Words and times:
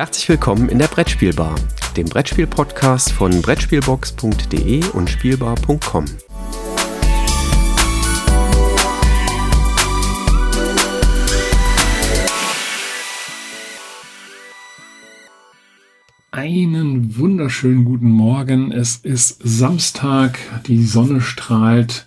Herzlich 0.00 0.30
willkommen 0.30 0.70
in 0.70 0.78
der 0.78 0.86
Brettspielbar, 0.86 1.54
dem 1.94 2.06
Brettspiel-Podcast 2.06 3.12
von 3.12 3.42
Brettspielbox.de 3.42 4.82
und 4.94 5.10
Spielbar.com. 5.10 6.06
Einen 16.30 17.18
wunderschönen 17.18 17.84
guten 17.84 18.10
Morgen. 18.10 18.72
Es 18.72 18.96
ist 18.96 19.38
Samstag, 19.44 20.38
die 20.66 20.82
Sonne 20.82 21.20
strahlt. 21.20 22.06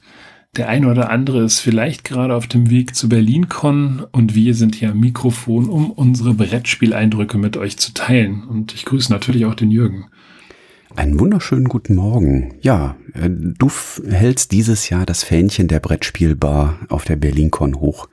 Der 0.55 0.69
eine 0.69 0.87
oder 0.87 1.09
andere 1.09 1.43
ist 1.43 1.61
vielleicht 1.61 2.03
gerade 2.03 2.35
auf 2.35 2.45
dem 2.45 2.69
Weg 2.69 2.95
zu 2.95 3.09
BerlinCon 3.09 4.05
und 4.11 4.35
wir 4.35 4.53
sind 4.53 4.75
hier 4.75 4.91
am 4.91 4.99
Mikrofon, 4.99 5.67
um 5.67 5.89
unsere 5.89 6.35
Brettspieleindrücke 6.35 7.39
mit 7.39 7.57
euch 7.57 7.77
zu 7.77 7.91
teilen. 7.95 8.43
Und 8.43 8.71
ich 8.75 8.85
grüße 8.85 9.11
natürlich 9.11 9.45
auch 9.45 9.55
den 9.55 9.71
Jürgen. 9.71 10.05
Einen 10.95 11.19
wunderschönen 11.19 11.67
guten 11.67 11.95
Morgen. 11.95 12.53
Ja, 12.61 12.97
äh, 13.15 13.31
du 13.31 13.71
hältst 14.07 14.51
dieses 14.51 14.89
Jahr 14.89 15.07
das 15.07 15.23
Fähnchen 15.23 15.67
der 15.67 15.79
Brettspielbar 15.79 16.77
auf 16.87 17.03
der 17.03 17.15
BerlinCon 17.15 17.79
hoch. 17.79 18.07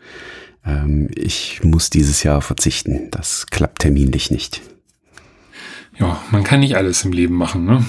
Ähm, 0.65 1.11
ich 1.15 1.63
muss 1.63 1.91
dieses 1.91 2.23
Jahr 2.23 2.41
verzichten. 2.41 3.09
Das 3.11 3.49
klappt 3.49 3.83
terminlich 3.83 4.31
nicht. 4.31 4.63
Ja, 5.99 6.19
man 6.31 6.43
kann 6.43 6.61
nicht 6.61 6.79
alles 6.79 7.05
im 7.05 7.13
Leben 7.13 7.35
machen, 7.35 7.67
ne? 7.67 7.85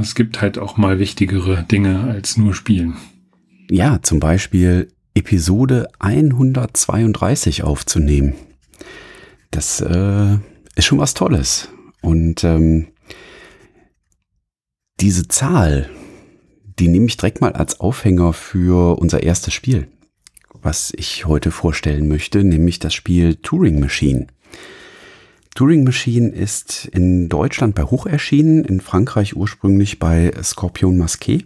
Es 0.00 0.14
gibt 0.14 0.40
halt 0.40 0.58
auch 0.58 0.78
mal 0.78 0.98
wichtigere 0.98 1.64
Dinge 1.64 2.04
als 2.04 2.38
nur 2.38 2.54
spielen 2.54 2.96
ja, 3.70 4.00
zum 4.02 4.20
Beispiel 4.20 4.88
Episode 5.14 5.88
132 5.98 7.62
aufzunehmen. 7.62 8.34
Das 9.50 9.80
äh, 9.80 10.38
ist 10.74 10.84
schon 10.84 10.98
was 10.98 11.14
Tolles. 11.14 11.68
Und 12.02 12.44
ähm, 12.44 12.88
diese 15.00 15.28
Zahl, 15.28 15.88
die 16.78 16.88
nehme 16.88 17.06
ich 17.06 17.16
direkt 17.16 17.40
mal 17.40 17.52
als 17.52 17.80
Aufhänger 17.80 18.32
für 18.32 18.98
unser 18.98 19.22
erstes 19.22 19.54
Spiel, 19.54 19.88
was 20.52 20.92
ich 20.96 21.26
heute 21.26 21.50
vorstellen 21.50 22.08
möchte, 22.08 22.44
nämlich 22.44 22.78
das 22.78 22.94
Spiel 22.94 23.36
Turing 23.36 23.80
Machine. 23.80 24.26
Turing 25.54 25.84
Machine 25.84 26.30
ist 26.30 26.86
in 26.92 27.28
Deutschland 27.28 27.74
bei 27.74 27.84
Hoch 27.84 28.06
erschienen, 28.06 28.64
in 28.64 28.80
Frankreich 28.80 29.36
ursprünglich 29.36 29.98
bei 29.98 30.32
Scorpion 30.42 30.96
Masqué 30.96 31.44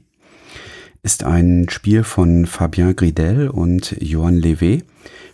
ist 1.05 1.23
ein 1.23 1.67
Spiel 1.69 2.03
von 2.03 2.47
Fabien 2.47 2.97
Gridel 2.97 3.51
und 3.51 3.95
Johann 4.01 4.41
Levé 4.41 4.83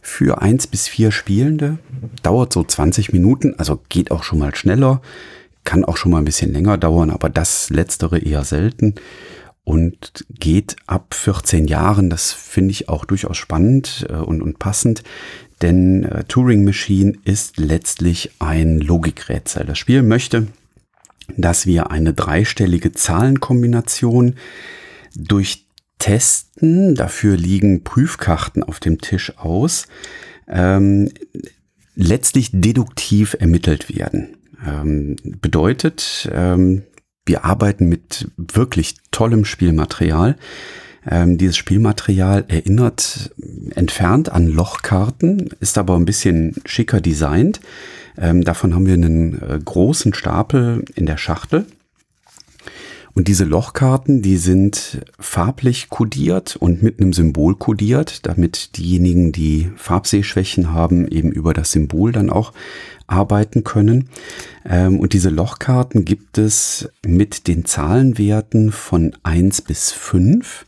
für 0.02 0.42
eins 0.42 0.66
bis 0.66 0.88
vier 0.88 1.12
Spielende. 1.12 1.78
Dauert 2.24 2.52
so 2.52 2.64
20 2.64 3.12
Minuten, 3.12 3.54
also 3.56 3.80
geht 3.88 4.10
auch 4.10 4.24
schon 4.24 4.40
mal 4.40 4.54
schneller, 4.54 5.00
kann 5.62 5.84
auch 5.84 5.96
schon 5.96 6.10
mal 6.10 6.18
ein 6.18 6.24
bisschen 6.24 6.52
länger 6.52 6.76
dauern, 6.76 7.10
aber 7.10 7.30
das 7.30 7.70
letztere 7.70 8.18
eher 8.18 8.42
selten 8.42 8.96
und 9.62 10.24
geht 10.28 10.74
ab 10.88 11.14
14 11.14 11.68
Jahren. 11.68 12.10
Das 12.10 12.32
finde 12.32 12.72
ich 12.72 12.88
auch 12.88 13.04
durchaus 13.04 13.36
spannend 13.36 14.06
äh, 14.10 14.14
und, 14.14 14.42
und 14.42 14.58
passend, 14.58 15.04
denn 15.62 16.02
äh, 16.02 16.24
Turing 16.24 16.64
Machine 16.64 17.12
ist 17.24 17.58
letztlich 17.58 18.32
ein 18.40 18.80
Logikrätsel. 18.80 19.66
Das 19.66 19.78
Spiel 19.78 20.02
möchte, 20.02 20.48
dass 21.36 21.64
wir 21.64 21.92
eine 21.92 22.12
dreistellige 22.12 22.90
Zahlenkombination 22.90 24.34
durchtesten. 25.14 26.94
Dafür 26.94 27.36
liegen 27.36 27.84
Prüfkarten 27.84 28.62
auf 28.62 28.80
dem 28.80 29.00
Tisch 29.00 29.38
aus. 29.38 29.86
Ähm, 30.48 31.10
letztlich 31.94 32.50
deduktiv 32.52 33.36
ermittelt 33.38 33.94
werden. 33.94 34.36
Ähm, 34.66 35.16
bedeutet, 35.22 36.28
ähm, 36.32 36.82
wir 37.26 37.44
arbeiten 37.44 37.88
mit 37.88 38.28
wirklich 38.36 38.96
tollem 39.10 39.44
Spielmaterial. 39.44 40.36
Ähm, 41.08 41.38
dieses 41.38 41.56
Spielmaterial 41.56 42.44
erinnert 42.48 43.30
entfernt 43.74 44.30
an 44.30 44.48
Lochkarten, 44.48 45.50
ist 45.60 45.78
aber 45.78 45.96
ein 45.96 46.04
bisschen 46.04 46.56
schicker 46.66 47.00
designt. 47.00 47.60
Ähm, 48.18 48.42
davon 48.42 48.74
haben 48.74 48.86
wir 48.86 48.94
einen 48.94 49.40
äh, 49.40 49.58
großen 49.64 50.12
Stapel 50.12 50.84
in 50.94 51.06
der 51.06 51.16
Schachtel. 51.16 51.66
Und 53.12 53.28
diese 53.28 53.44
Lochkarten, 53.44 54.22
die 54.22 54.36
sind 54.36 55.04
farblich 55.18 55.88
kodiert 55.88 56.56
und 56.56 56.82
mit 56.82 57.00
einem 57.00 57.12
Symbol 57.12 57.56
kodiert, 57.56 58.26
damit 58.26 58.76
diejenigen, 58.76 59.32
die 59.32 59.70
Farbsehschwächen 59.76 60.72
haben, 60.72 61.08
eben 61.08 61.32
über 61.32 61.52
das 61.52 61.72
Symbol 61.72 62.12
dann 62.12 62.30
auch 62.30 62.52
arbeiten 63.08 63.64
können. 63.64 64.08
Ähm, 64.64 65.00
und 65.00 65.12
diese 65.12 65.30
Lochkarten 65.30 66.04
gibt 66.04 66.38
es 66.38 66.88
mit 67.04 67.48
den 67.48 67.64
Zahlenwerten 67.64 68.70
von 68.70 69.16
eins 69.22 69.60
bis 69.60 69.90
fünf 69.90 70.64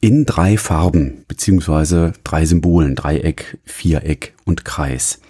in 0.00 0.24
drei 0.24 0.56
Farben, 0.56 1.24
beziehungsweise 1.28 2.12
drei 2.24 2.44
Symbolen, 2.44 2.94
Dreieck, 2.94 3.58
Viereck 3.64 4.34
und 4.44 4.64
Kreis. 4.64 5.20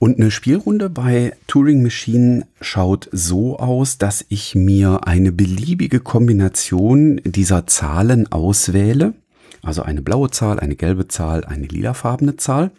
Und 0.00 0.18
eine 0.18 0.30
Spielrunde 0.30 0.88
bei 0.88 1.34
Turing 1.46 1.82
Machine 1.82 2.46
schaut 2.62 3.10
so 3.12 3.58
aus, 3.58 3.98
dass 3.98 4.24
ich 4.30 4.54
mir 4.54 5.06
eine 5.06 5.30
beliebige 5.30 6.00
Kombination 6.00 7.20
dieser 7.22 7.66
Zahlen 7.66 8.32
auswähle. 8.32 9.12
Also 9.60 9.82
eine 9.82 10.00
blaue 10.00 10.30
Zahl, 10.30 10.58
eine 10.58 10.74
gelbe 10.74 11.06
Zahl, 11.08 11.44
eine 11.44 11.66
lilafarbene 11.66 12.36
Zahl. 12.36 12.70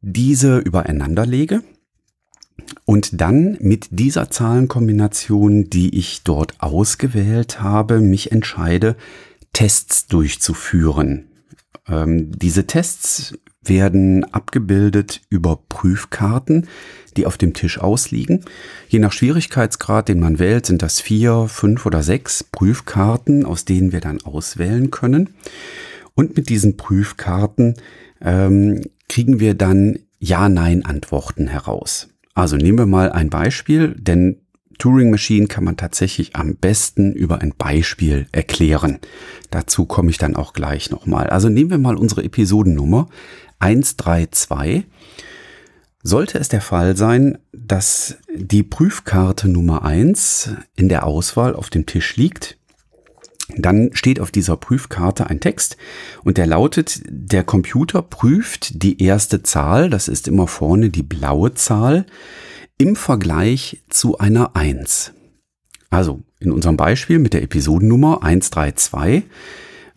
Diese 0.00 0.58
übereinander 0.58 1.26
lege 1.26 1.64
und 2.84 3.20
dann 3.20 3.58
mit 3.60 3.88
dieser 3.90 4.30
Zahlenkombination, 4.30 5.70
die 5.70 5.98
ich 5.98 6.22
dort 6.22 6.54
ausgewählt 6.60 7.60
habe, 7.60 8.00
mich 8.00 8.30
entscheide, 8.30 8.94
Tests 9.52 10.06
durchzuführen. 10.06 11.26
Ähm, 11.88 12.30
diese 12.30 12.68
Tests 12.68 13.36
werden 13.68 14.24
abgebildet 14.32 15.22
über 15.28 15.60
Prüfkarten, 15.68 16.66
die 17.16 17.26
auf 17.26 17.38
dem 17.38 17.54
Tisch 17.54 17.78
ausliegen. 17.78 18.44
Je 18.88 18.98
nach 18.98 19.12
Schwierigkeitsgrad, 19.12 20.08
den 20.08 20.20
man 20.20 20.38
wählt, 20.38 20.66
sind 20.66 20.82
das 20.82 21.00
vier, 21.00 21.46
fünf 21.48 21.86
oder 21.86 22.02
sechs 22.02 22.44
Prüfkarten, 22.44 23.44
aus 23.44 23.64
denen 23.64 23.92
wir 23.92 24.00
dann 24.00 24.20
auswählen 24.22 24.90
können. 24.90 25.30
Und 26.14 26.36
mit 26.36 26.48
diesen 26.48 26.76
Prüfkarten 26.76 27.74
ähm, 28.20 28.82
kriegen 29.08 29.40
wir 29.40 29.54
dann 29.54 29.98
Ja-Nein-Antworten 30.18 31.46
heraus. 31.46 32.08
Also 32.34 32.56
nehmen 32.56 32.78
wir 32.78 32.86
mal 32.86 33.12
ein 33.12 33.30
Beispiel, 33.30 33.94
denn 33.98 34.40
Turing 34.78 35.10
Machine 35.10 35.46
kann 35.46 35.64
man 35.64 35.76
tatsächlich 35.76 36.36
am 36.36 36.56
besten 36.56 37.12
über 37.12 37.40
ein 37.40 37.54
Beispiel 37.56 38.26
erklären. 38.32 38.98
Dazu 39.50 39.86
komme 39.86 40.10
ich 40.10 40.18
dann 40.18 40.36
auch 40.36 40.52
gleich 40.52 40.90
nochmal. 40.90 41.28
Also 41.28 41.48
nehmen 41.48 41.70
wir 41.70 41.78
mal 41.78 41.96
unsere 41.96 42.24
Episodennummer 42.24 43.08
132. 43.58 44.86
Sollte 46.02 46.38
es 46.38 46.48
der 46.48 46.60
Fall 46.60 46.96
sein, 46.96 47.38
dass 47.52 48.18
die 48.32 48.62
Prüfkarte 48.62 49.48
Nummer 49.48 49.84
1 49.84 50.50
in 50.76 50.88
der 50.88 51.04
Auswahl 51.04 51.54
auf 51.54 51.68
dem 51.68 51.84
Tisch 51.84 52.16
liegt, 52.16 52.58
dann 53.56 53.90
steht 53.92 54.20
auf 54.20 54.30
dieser 54.30 54.56
Prüfkarte 54.56 55.28
ein 55.28 55.40
Text 55.40 55.76
und 56.24 56.36
der 56.36 56.46
lautet, 56.46 57.00
der 57.08 57.44
Computer 57.44 58.02
prüft 58.02 58.82
die 58.82 59.02
erste 59.02 59.42
Zahl, 59.42 59.88
das 59.88 60.08
ist 60.08 60.26
immer 60.26 60.48
vorne 60.48 60.90
die 60.90 61.04
blaue 61.04 61.54
Zahl, 61.54 62.06
im 62.78 62.96
Vergleich 62.96 63.82
zu 63.88 64.18
einer 64.18 64.56
1. 64.56 65.12
Also 65.90 66.22
in 66.40 66.52
unserem 66.52 66.76
Beispiel 66.76 67.18
mit 67.18 67.32
der 67.32 67.42
Episodennummer 67.42 68.22
132 68.22 69.24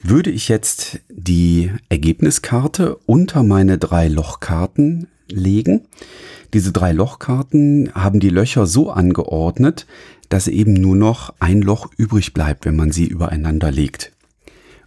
würde 0.02 0.32
ich 0.32 0.48
jetzt 0.48 1.00
die 1.10 1.72
Ergebniskarte 1.90 2.96
unter 3.06 3.44
meine 3.44 3.78
drei 3.78 4.07
Lochkarten 4.07 5.07
legen. 5.30 5.88
Diese 6.54 6.72
drei 6.72 6.92
Lochkarten 6.94 7.92
haben 7.94 8.19
die 8.19 8.30
Löcher 8.30 8.66
so 8.66 8.90
angeordnet, 8.90 9.86
dass 10.30 10.48
eben 10.48 10.74
nur 10.74 10.96
noch 10.96 11.34
ein 11.40 11.62
Loch 11.62 11.90
übrig 11.98 12.34
bleibt, 12.34 12.66
wenn 12.66 12.75
man 12.75 12.92
sie 12.92 13.06
übereinander 13.06 13.72
legt. 13.72 14.12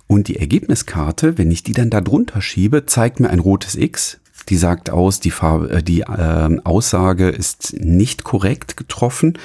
Und 0.07 0.29
die 0.29 0.37
Ergebniskarte, 0.37 1.39
wenn 1.39 1.51
ich 1.51 1.63
die 1.63 1.73
dann 1.73 1.91
da 1.91 2.01
drunter 2.01 2.43
schiebe, 2.43 2.87
zeigt 2.87 3.21
mir 3.21 3.31
ein 3.31 3.39
rotes 3.39 3.77
X. 3.77 4.19
Die 4.49 4.57
sagt 4.57 4.91
aus, 4.91 5.21
die, 5.21 5.31
Farbe, 5.31 5.71
äh, 5.71 5.83
die 5.83 6.01
äh, 6.01 6.59
Aussage 6.65 7.29
ist 7.29 7.75
nicht 7.79 8.25
korrekt 8.25 8.77
getroffen. 8.77 9.39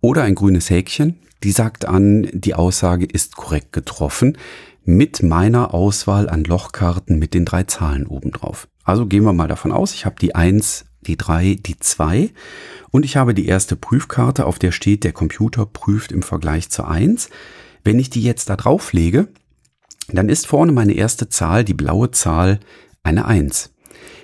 Oder 0.00 0.22
ein 0.22 0.34
grünes 0.34 0.70
Häkchen, 0.70 1.16
die 1.42 1.52
sagt 1.52 1.86
an, 1.86 2.28
die 2.32 2.54
Aussage 2.54 3.06
ist 3.06 3.36
korrekt 3.36 3.72
getroffen 3.72 4.36
mit 4.84 5.22
meiner 5.22 5.74
Auswahl 5.74 6.28
an 6.28 6.44
Lochkarten 6.44 7.18
mit 7.18 7.34
den 7.34 7.44
drei 7.44 7.64
Zahlen 7.64 8.06
obendrauf. 8.06 8.68
Also 8.84 9.06
gehen 9.06 9.24
wir 9.24 9.32
mal 9.32 9.48
davon 9.48 9.72
aus, 9.72 9.94
ich 9.94 10.06
habe 10.06 10.16
die 10.20 10.34
1, 10.34 10.86
die 11.02 11.16
3, 11.16 11.58
die 11.64 11.78
2 11.78 12.30
und 12.90 13.04
ich 13.04 13.16
habe 13.16 13.34
die 13.34 13.46
erste 13.46 13.76
Prüfkarte, 13.76 14.46
auf 14.46 14.58
der 14.58 14.72
steht, 14.72 15.04
der 15.04 15.12
Computer 15.12 15.66
prüft 15.66 16.12
im 16.12 16.22
Vergleich 16.22 16.70
zur 16.70 16.88
1. 16.88 17.30
Wenn 17.84 17.98
ich 17.98 18.10
die 18.10 18.22
jetzt 18.22 18.50
da 18.50 18.56
drauf 18.56 18.92
lege, 18.92 19.28
dann 20.08 20.28
ist 20.28 20.46
vorne 20.46 20.72
meine 20.72 20.94
erste 20.94 21.28
Zahl, 21.28 21.64
die 21.64 21.74
blaue 21.74 22.10
Zahl, 22.10 22.60
eine 23.02 23.26
1. 23.26 23.70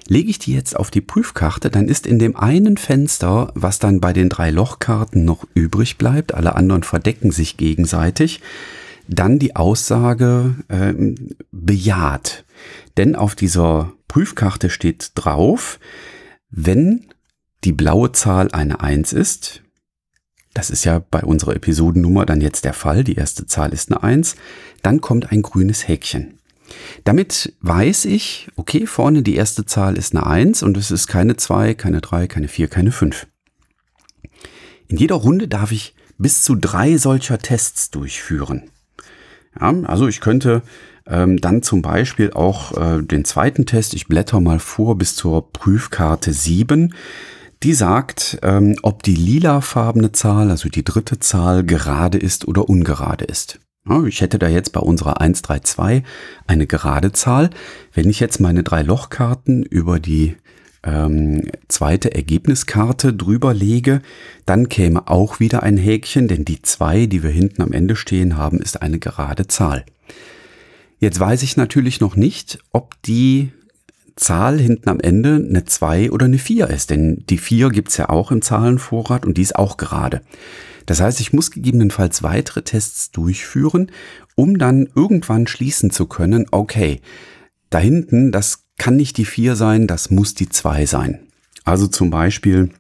Lege 0.09 0.31
ich 0.31 0.39
die 0.39 0.55
jetzt 0.55 0.77
auf 0.77 0.91
die 0.91 1.01
Prüfkarte, 1.01 1.71
dann 1.71 1.89
ist 1.89 2.07
in 2.07 2.19
dem 2.19 2.37
einen 2.37 2.77
Fenster, 2.77 3.53
was 3.55 3.79
dann 3.79 4.01
bei 4.01 4.13
den 4.13 4.29
drei 4.29 4.51
Lochkarten 4.51 5.25
noch 5.25 5.47
übrig 5.55 5.99
bleibt, 5.99 6.35
alle 6.35 6.55
anderen 6.55 6.85
verdecken 6.85 7.33
sich 7.33 7.57
gegenseitig, 7.57 8.41
dann 9.09 9.39
die 9.39 9.57
Aussage 9.57 10.57
äh, 10.69 10.95
bejaht. 11.53 12.45
Denn 12.97 13.15
auf 13.15 13.35
dieser 13.35 13.93
Prüfkarte 14.09 14.71
steht 14.71 15.13
drauf, 15.15 15.79
wenn 16.51 17.07
die 17.65 17.73
blaue 17.73 18.13
Zahl 18.13 18.51
eine 18.53 18.81
1 18.81 19.13
ist, 19.13 19.63
das 20.55 20.71
ist 20.71 20.85
ja 20.85 21.01
bei 21.11 21.23
unserer 21.23 21.55
Episodennummer 21.55 22.25
dann 22.25 22.41
jetzt 22.41 22.65
der 22.65 22.73
Fall, 22.73 23.05
die 23.05 23.17
erste 23.17 23.47
Zahl 23.47 23.73
ist 23.73 23.91
eine 23.91 24.03
1, 24.03 24.37
dann 24.83 25.01
kommt 25.01 25.31
ein 25.31 25.43
grünes 25.43 25.87
Häkchen. 25.87 26.39
Damit 27.05 27.55
weiß 27.61 28.07
ich, 28.07 28.49
okay, 28.57 28.87
vorne 28.87 29.23
die 29.23 29.37
erste 29.37 29.67
Zahl 29.67 29.97
ist 29.97 30.15
eine 30.15 30.27
1 30.27 30.63
und 30.63 30.77
es 30.77 30.91
ist 30.91 31.07
keine 31.07 31.37
2, 31.37 31.75
keine 31.75 32.01
3, 32.01 32.27
keine 32.27 32.49
4, 32.49 32.69
keine 32.69 32.93
5. 32.93 33.27
In 34.89 34.97
jeder 34.97 35.17
Runde 35.17 35.49
darf 35.49 35.73
ich 35.73 35.95
bis 36.19 36.43
zu 36.43 36.55
drei 36.55 36.97
solcher 36.97 37.39
Tests 37.39 37.91
durchführen. 37.91 38.71
Ja, 39.61 39.75
also 39.85 40.09
ich 40.09 40.21
könnte 40.21 40.63
ähm, 41.07 41.41
dann 41.41 41.63
zum 41.63 41.83
Beispiel 41.83 42.33
auch 42.33 42.77
äh, 42.77 43.03
den 43.03 43.25
zweiten 43.25 43.67
Test, 43.67 43.95
ich 43.95 44.07
blätter 44.07 44.41
mal 44.41 44.59
vor 44.59 44.99
bis 44.99 45.15
zur 45.15 45.53
Prüfkarte 45.53 46.33
7. 46.33 46.95
Die 47.63 47.73
sagt, 47.73 48.39
ähm, 48.43 48.77
ob 48.83 49.03
die 49.03 49.15
lilafarbene 49.15 50.13
Zahl, 50.13 50.51
also 50.51 50.69
die 50.69 50.85
dritte 50.85 51.19
Zahl, 51.21 51.65
gerade 51.65 52.19
ist 52.19 52.47
oder 52.47 52.69
ungerade 52.69 53.25
ist. 53.25 53.61
Ja, 53.89 54.03
ich 54.05 54.21
hätte 54.21 54.39
da 54.39 54.49
jetzt 54.49 54.73
bei 54.73 54.81
unserer 54.81 55.21
132 55.21 56.03
eine 56.47 56.67
gerade 56.67 57.13
Zahl. 57.13 57.51
Wenn 57.93 58.11
ich 58.11 58.21
jetzt 58.21 58.41
meine 58.41 58.63
drei 58.63 58.83
Lochkarten 58.83 59.63
über 59.63 60.01
die 60.01 60.37
ähm, 60.87 61.43
zweite 61.69 62.15
Ergebniskarte 62.15 63.13
drüber 63.13 63.53
lege, 63.53 64.01
dann 64.47 64.69
käme 64.69 65.09
auch 65.09 65.41
wieder 65.41 65.63
ein 65.63 65.77
Häkchen, 65.77 66.29
denn 66.29 66.45
die 66.45 66.63
zwei, 66.63 67.07
die 67.07 67.23
wir 67.23 67.31
hinten 67.31 67.63
am 67.63 67.73
Ende 67.73 67.97
stehen 67.97 68.37
haben, 68.37 68.61
ist 68.61 68.81
eine 68.81 68.99
gerade 68.99 69.49
Zahl. 69.49 69.85
Jetzt 70.99 71.21
weiß 71.21 71.43
ich 71.43 71.57
natürlich 71.57 72.01
noch 72.01 72.17
nicht, 72.17 72.59
ob 72.73 72.95
die 73.03 73.51
Zahl 74.15 74.59
hinten 74.59 74.89
am 74.89 74.99
Ende 74.99 75.35
eine 75.35 75.67
2 75.67 76.11
oder 76.11 76.25
eine 76.25 76.39
4 76.39 76.71
ist, 76.71 76.89
denn 76.89 77.25
die 77.29 77.37
4 77.37 77.69
gibt's 77.69 77.99
ja 77.99 78.09
auch 78.09 78.33
im 78.33 78.41
Zahlenvorrat 78.41 79.27
und 79.27 79.37
die 79.37 79.43
ist 79.43 79.57
auch 79.57 79.77
gerade. 79.77 80.23
Das 80.87 81.01
heißt, 81.01 81.21
ich 81.21 81.33
muss 81.35 81.51
gegebenenfalls 81.51 82.23
weitere 82.23 82.63
Tests 82.63 83.11
durchführen, 83.11 83.91
um 84.35 84.57
dann 84.57 84.89
irgendwann 84.95 85.47
schließen 85.47 85.91
zu 85.91 86.07
können, 86.07 86.47
okay, 86.51 87.01
da 87.69 87.79
hinten, 87.79 88.33
das 88.33 88.66
kann 88.79 88.97
nicht 88.97 89.17
die 89.17 89.25
4 89.25 89.57
sein, 89.57 89.87
das 89.87 90.11
muss 90.11 90.35
die 90.35 90.49
2 90.49 90.87
sein. 90.87 91.21
Also 91.65 91.87
zum 91.87 92.11
Beispiel, 92.11 92.71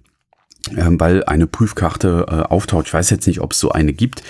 ähm, 0.76 0.98
weil 0.98 1.24
eine 1.24 1.46
Prüfkarte 1.46 2.26
äh, 2.28 2.34
auftaucht. 2.52 2.86
Ich 2.86 2.94
weiß 2.94 3.10
jetzt 3.10 3.26
nicht, 3.26 3.40
ob 3.40 3.52
es 3.52 3.60
so 3.60 3.70
eine 3.70 3.92
gibt, 3.92 4.22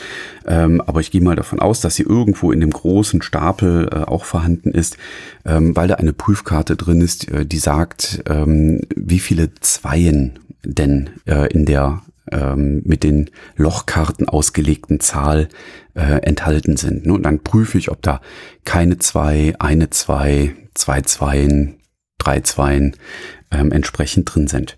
ähm, 0.47 0.81
aber 0.81 1.01
ich 1.01 1.11
gehe 1.11 1.21
mal 1.21 1.37
davon 1.37 1.61
aus, 1.61 1.81
dass 1.81 1.95
sie 1.95 2.03
irgendwo 2.03 2.53
in 2.53 2.61
dem 2.61 2.71
großen 2.71 3.23
Stapel 3.23 3.89
äh, 3.91 3.97
auch 3.99 4.25
vorhanden 4.25 4.71
ist, 4.71 4.97
ähm, 5.45 5.75
weil 5.77 5.89
da 5.89 5.95
eine 5.95 6.13
Prüfkarte 6.13 6.77
drin 6.77 7.01
ist, 7.01 7.29
äh, 7.31 7.47
die 7.47 7.59
sagt, 7.59 8.23
ähm, 8.29 8.83
wie 8.95 9.19
viele 9.19 9.55
Zweien 9.61 10.39
denn 10.65 11.11
äh, 11.27 11.51
in 11.53 11.65
der 11.65 12.03
ähm, 12.33 12.83
mit 12.85 13.03
den 13.03 13.31
Lochkarten 13.57 14.29
ausgelegten 14.29 15.01
Zahl 15.01 15.49
äh, 15.95 16.23
enthalten 16.23 16.77
sind. 16.77 17.07
Und 17.07 17.23
dann 17.25 17.41
prüfe 17.41 17.79
ich, 17.79 17.91
ob 17.91 18.03
da 18.03 18.21
keine 18.65 18.99
zwei, 18.99 19.55
eine 19.59 19.91
zwei, 19.91 20.55
zwei 20.75 21.03
Zweien, 21.03 21.77
drei 22.19 22.41
Zweien 22.41 22.97
ähm, 23.51 23.73
entsprechend 23.73 24.35
drin 24.35 24.49
sind. 24.49 24.77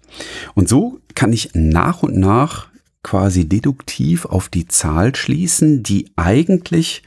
Und 0.55 0.69
so 0.69 1.01
kann 1.15 1.33
ich 1.33 1.51
nach 1.55 2.03
und 2.03 2.17
nach 2.17 2.69
quasi 3.03 3.49
deduktiv 3.49 4.27
auf 4.27 4.49
die 4.49 4.69
Zahl 4.69 5.15
schließen, 5.15 5.83
die 5.83 6.11
eigentlich 6.17 7.03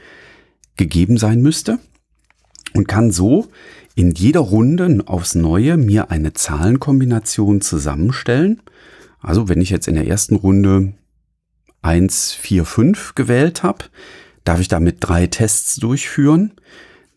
gegeben 0.76 1.18
sein 1.18 1.42
müsste 1.42 1.78
und 2.74 2.88
kann 2.88 3.10
so 3.10 3.48
in 3.94 4.12
jeder 4.12 4.40
Runde 4.40 5.02
aufs 5.06 5.34
Neue 5.34 5.76
mir 5.76 6.10
eine 6.10 6.32
Zahlenkombination 6.32 7.60
zusammenstellen. 7.60 8.62
Also 9.22 9.48
wenn 9.48 9.60
ich 9.60 9.70
jetzt 9.70 9.88
in 9.88 9.94
der 9.94 10.06
ersten 10.06 10.36
Runde 10.36 10.94
1, 11.82 12.32
4, 12.32 12.64
5 12.64 13.14
gewählt 13.14 13.62
habe, 13.62 13.86
darf 14.44 14.60
ich 14.60 14.68
damit 14.68 14.96
drei 15.00 15.26
Tests 15.26 15.76
durchführen 15.76 16.52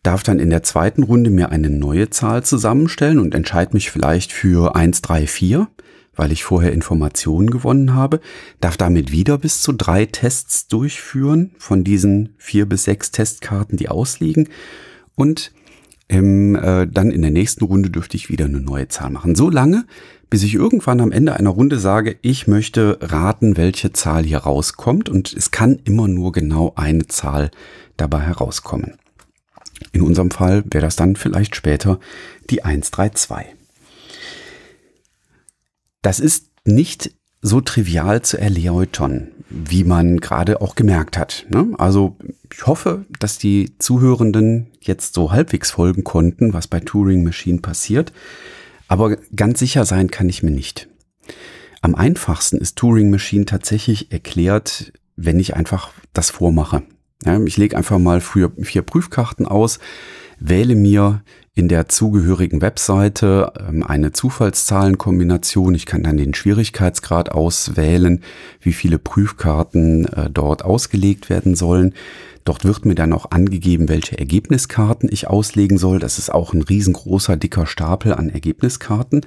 darf 0.06 0.22
dann 0.22 0.38
in 0.38 0.50
der 0.50 0.62
zweiten 0.62 1.02
Runde 1.02 1.30
mir 1.30 1.50
eine 1.50 1.68
neue 1.68 2.10
Zahl 2.10 2.44
zusammenstellen 2.44 3.18
und 3.18 3.34
entscheide 3.34 3.72
mich 3.72 3.90
vielleicht 3.90 4.30
für 4.30 4.76
1, 4.76 5.02
3, 5.02 5.26
4, 5.26 5.68
weil 6.14 6.30
ich 6.30 6.44
vorher 6.44 6.72
Informationen 6.72 7.50
gewonnen 7.50 7.92
habe, 7.92 8.20
darf 8.60 8.76
damit 8.76 9.10
wieder 9.10 9.36
bis 9.36 9.62
zu 9.62 9.72
drei 9.72 10.06
Tests 10.06 10.68
durchführen 10.68 11.50
von 11.58 11.82
diesen 11.82 12.34
vier 12.38 12.66
bis 12.66 12.84
sechs 12.84 13.10
Testkarten, 13.10 13.76
die 13.76 13.88
ausliegen 13.88 14.48
und 15.16 15.52
im, 16.06 16.54
äh, 16.54 16.86
dann 16.86 17.10
in 17.10 17.22
der 17.22 17.32
nächsten 17.32 17.64
Runde 17.64 17.90
dürfte 17.90 18.16
ich 18.16 18.30
wieder 18.30 18.44
eine 18.44 18.60
neue 18.60 18.86
Zahl 18.86 19.10
machen. 19.10 19.34
So 19.34 19.50
lange, 19.50 19.86
bis 20.30 20.42
ich 20.42 20.54
irgendwann 20.54 21.00
am 21.00 21.12
Ende 21.12 21.34
einer 21.34 21.50
Runde 21.50 21.78
sage, 21.78 22.16
ich 22.22 22.46
möchte 22.46 22.98
raten, 23.00 23.56
welche 23.56 23.92
Zahl 23.92 24.24
hier 24.24 24.38
rauskommt 24.38 25.08
und 25.08 25.32
es 25.32 25.50
kann 25.50 25.78
immer 25.84 26.08
nur 26.08 26.32
genau 26.32 26.72
eine 26.76 27.06
Zahl 27.06 27.50
dabei 27.96 28.20
herauskommen. 28.20 28.98
In 29.92 30.02
unserem 30.02 30.30
Fall 30.30 30.64
wäre 30.66 30.84
das 30.84 30.96
dann 30.96 31.16
vielleicht 31.16 31.54
später 31.54 32.00
die 32.50 32.64
132. 32.64 33.54
Das 36.02 36.20
ist 36.20 36.50
nicht 36.64 37.12
so 37.42 37.60
trivial 37.60 38.22
zu 38.22 38.38
erläutern, 38.38 39.28
wie 39.48 39.84
man 39.84 40.18
gerade 40.18 40.60
auch 40.60 40.74
gemerkt 40.74 41.16
hat. 41.16 41.46
Ne? 41.50 41.68
Also 41.78 42.16
ich 42.52 42.66
hoffe, 42.66 43.04
dass 43.20 43.38
die 43.38 43.72
Zuhörenden 43.78 44.68
jetzt 44.80 45.14
so 45.14 45.30
halbwegs 45.30 45.70
folgen 45.70 46.04
konnten, 46.04 46.52
was 46.52 46.66
bei 46.66 46.80
Turing 46.80 47.22
Machine 47.22 47.60
passiert. 47.60 48.12
Aber 48.88 49.16
ganz 49.34 49.58
sicher 49.58 49.84
sein 49.84 50.10
kann 50.10 50.28
ich 50.28 50.42
mir 50.42 50.50
nicht. 50.50 50.88
Am 51.82 51.94
einfachsten 51.94 52.58
ist 52.58 52.76
Turing 52.76 53.10
Machine 53.10 53.44
tatsächlich 53.44 54.12
erklärt, 54.12 54.92
wenn 55.16 55.38
ich 55.38 55.54
einfach 55.54 55.90
das 56.12 56.30
vormache. 56.30 56.82
Ja, 57.24 57.40
ich 57.42 57.56
lege 57.56 57.76
einfach 57.76 57.98
mal 57.98 58.20
für 58.20 58.52
vier 58.62 58.82
Prüfkarten 58.82 59.46
aus, 59.46 59.78
wähle 60.38 60.74
mir 60.74 61.22
in 61.54 61.68
der 61.68 61.88
zugehörigen 61.88 62.60
Webseite 62.60 63.52
ähm, 63.58 63.82
eine 63.82 64.12
Zufallszahlenkombination. 64.12 65.74
Ich 65.74 65.86
kann 65.86 66.02
dann 66.02 66.18
den 66.18 66.34
Schwierigkeitsgrad 66.34 67.32
auswählen, 67.32 68.22
wie 68.60 68.74
viele 68.74 68.98
Prüfkarten 68.98 70.04
äh, 70.06 70.28
dort 70.30 70.64
ausgelegt 70.64 71.30
werden 71.30 71.54
sollen. 71.54 71.94
Dort 72.46 72.64
wird 72.64 72.86
mir 72.86 72.94
dann 72.94 73.12
auch 73.12 73.32
angegeben, 73.32 73.88
welche 73.88 74.18
Ergebniskarten 74.18 75.08
ich 75.12 75.26
auslegen 75.26 75.78
soll. 75.78 75.98
Das 75.98 76.18
ist 76.18 76.32
auch 76.32 76.54
ein 76.54 76.62
riesengroßer, 76.62 77.36
dicker 77.36 77.66
Stapel 77.66 78.14
an 78.14 78.30
Ergebniskarten. 78.30 79.22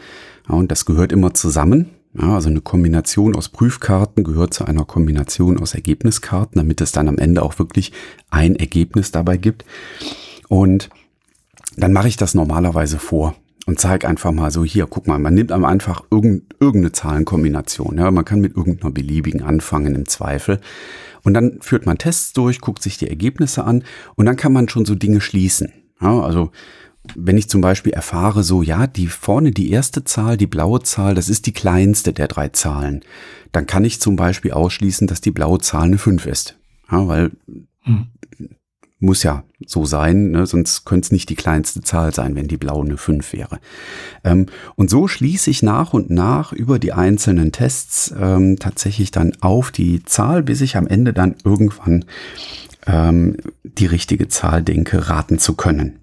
Ja, 0.48 0.56
und 0.56 0.72
das 0.72 0.86
gehört 0.86 1.12
immer 1.12 1.34
zusammen. 1.34 1.90
Ja, 2.20 2.36
also 2.36 2.50
eine 2.50 2.62
Kombination 2.62 3.36
aus 3.36 3.50
Prüfkarten 3.50 4.24
gehört 4.24 4.54
zu 4.54 4.64
einer 4.64 4.86
Kombination 4.86 5.60
aus 5.60 5.76
Ergebniskarten, 5.76 6.60
damit 6.60 6.80
es 6.80 6.94
dann 6.94 7.10
am 7.10 7.18
Ende 7.18 7.44
auch 7.44 7.60
wirklich 7.60 7.92
ein 8.32 8.56
Ergebnis 8.56 9.12
dabei 9.12 9.36
gibt. 9.36 9.66
Und 10.48 10.90
dann 11.76 11.92
mache 11.92 12.08
ich 12.08 12.16
das 12.16 12.34
normalerweise 12.34 13.00
vor 13.00 13.36
und 13.66 13.80
zeige 13.80 14.08
einfach 14.08 14.32
mal 14.32 14.50
so, 14.50 14.64
hier, 14.64 14.88
guck 14.88 15.08
mal, 15.08 15.20
man 15.20 15.34
nimmt 15.34 15.52
am 15.52 15.66
einfach 15.66 16.04
irgendeine 16.10 16.94
Zahlenkombination. 16.94 17.98
Ja, 17.98 18.10
man 18.12 18.26
kann 18.26 18.40
mit 18.40 18.56
irgendeiner 18.56 18.92
beliebigen 18.92 19.44
anfangen 19.44 19.94
im 19.94 20.08
Zweifel. 20.08 20.62
Und 21.24 21.34
dann 21.34 21.60
führt 21.62 21.86
man 21.86 21.98
Tests 21.98 22.34
durch, 22.34 22.62
guckt 22.62 22.82
sich 22.82 22.98
die 22.98 23.10
Ergebnisse 23.10 23.64
an 23.64 23.84
und 24.16 24.26
dann 24.26 24.36
kann 24.36 24.54
man 24.54 24.70
schon 24.70 24.86
so 24.86 24.96
Dinge 24.96 25.22
schließen. 25.22 25.74
Ja, 26.02 26.22
also 26.22 26.52
wenn 27.16 27.38
ich 27.38 27.50
zum 27.50 27.62
Beispiel 27.62 27.94
erfahre, 27.94 28.44
so, 28.44 28.62
ja, 28.62 28.88
die 28.88 29.08
vorne 29.08 29.52
die 29.52 29.72
erste 29.72 30.04
Zahl, 30.04 30.38
die 30.38 30.48
blaue 30.48 30.82
Zahl, 30.82 31.16
das 31.16 31.30
ist 31.30 31.46
die 31.46 31.54
kleinste 31.54 32.14
der 32.14 32.28
drei 32.28 32.50
Zahlen, 32.50 33.02
dann 33.52 33.66
kann 33.66 33.86
ich 33.86 34.00
zum 34.00 34.16
Beispiel 34.16 34.52
ausschließen, 34.52 35.08
dass 35.08 35.22
die 35.22 35.32
blaue 35.32 35.60
Zahl 35.60 35.86
eine 35.86 35.98
5 35.98 36.26
ist. 36.26 36.58
Ja, 36.92 37.08
weil 37.08 37.32
hm. 37.84 38.08
Muss 39.00 39.24
ja 39.24 39.44
so 39.66 39.86
sein, 39.86 40.32
ne? 40.32 40.46
sonst 40.46 40.86
könnte 40.86 41.08
es 41.08 41.12
nicht 41.12 41.30
die 41.30 41.36
kleinste 41.36 41.82
Zahl 41.82 42.14
sein, 42.14 42.36
wenn 42.36 42.48
die 42.48 42.58
blaue 42.58 42.86
eine 42.86 42.98
5 42.98 43.34
wäre. 43.34 43.60
Ähm, 44.24 44.48
und 44.76 44.90
so 44.90 45.08
schließe 45.08 45.50
ich 45.50 45.64
nach 45.64 45.94
und 45.94 46.10
nach 46.10 46.52
über 46.52 46.80
die 46.80 46.94
einzelnen 46.94 47.52
Tests 47.52 48.14
ähm, 48.18 48.58
tatsächlich 48.60 49.12
dann 49.12 49.34
auf 49.42 49.72
die 49.72 50.04
Zahl, 50.04 50.44
bis 50.44 50.62
ich 50.62 50.76
am 50.76 50.88
Ende 50.88 51.14
dann 51.14 51.36
irgendwann 51.44 52.06
ähm, 52.88 53.38
die 53.64 53.86
richtige 53.86 54.28
Zahl 54.28 54.64
denke, 54.64 55.10
raten 55.10 55.40
zu 55.40 55.56
können. 55.56 56.00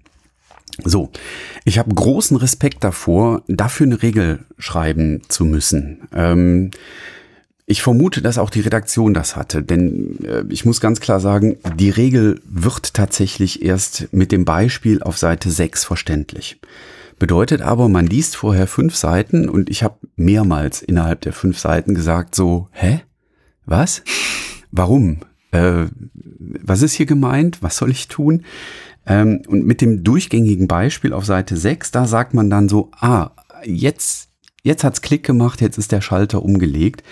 So, 0.83 1.11
ich 1.65 1.79
habe 1.79 1.93
großen 1.93 2.37
Respekt 2.37 2.83
davor, 2.83 3.43
dafür 3.47 3.87
eine 3.87 4.01
Regel 4.03 4.45
schreiben 4.59 5.21
zu 5.27 5.43
müssen. 5.45 6.07
Ähm, 6.13 6.71
ich 7.69 7.81
vermute, 7.81 8.21
dass 8.21 8.37
auch 8.37 8.49
die 8.49 8.61
Redaktion 8.61 9.13
das 9.13 9.35
hatte, 9.35 9.61
denn 9.61 10.17
äh, 10.23 10.45
ich 10.49 10.63
muss 10.63 10.79
ganz 10.79 11.01
klar 11.01 11.19
sagen, 11.19 11.57
die 11.75 11.89
Regel 11.89 12.41
wird 12.45 12.93
tatsächlich 12.93 13.61
erst 13.61 14.07
mit 14.13 14.31
dem 14.31 14.45
Beispiel 14.45 15.03
auf 15.03 15.17
Seite 15.17 15.51
6 15.51 15.83
verständlich. 15.83 16.61
Bedeutet 17.19 17.61
aber, 17.61 17.89
man 17.89 18.07
liest 18.07 18.37
vorher 18.37 18.67
fünf 18.67 18.95
Seiten 18.95 19.49
und 19.49 19.69
ich 19.69 19.83
habe 19.83 19.97
mehrmals 20.15 20.81
innerhalb 20.81 21.21
der 21.21 21.33
fünf 21.33 21.59
Seiten 21.59 21.93
gesagt 21.93 22.35
so, 22.35 22.69
hä? 22.71 23.01
Was? 23.65 24.01
Warum? 24.71 25.19
Äh, 25.51 25.87
was 26.63 26.81
ist 26.81 26.93
hier 26.93 27.05
gemeint? 27.05 27.61
Was 27.61 27.75
soll 27.75 27.91
ich 27.91 28.07
tun? 28.07 28.45
Ähm, 29.05 29.41
und 29.45 29.65
mit 29.65 29.81
dem 29.81 30.05
durchgängigen 30.05 30.67
Beispiel 30.67 31.11
auf 31.11 31.25
Seite 31.25 31.57
6, 31.57 31.91
da 31.91 32.07
sagt 32.07 32.33
man 32.33 32.49
dann 32.49 32.69
so, 32.69 32.91
ah, 32.97 33.31
jetzt, 33.65 34.29
jetzt 34.63 34.85
hat's 34.85 35.01
Klick 35.01 35.25
gemacht, 35.25 35.59
jetzt 35.59 35.77
ist 35.77 35.91
der 35.91 36.01
Schalter 36.01 36.41
umgelegt. 36.43 37.03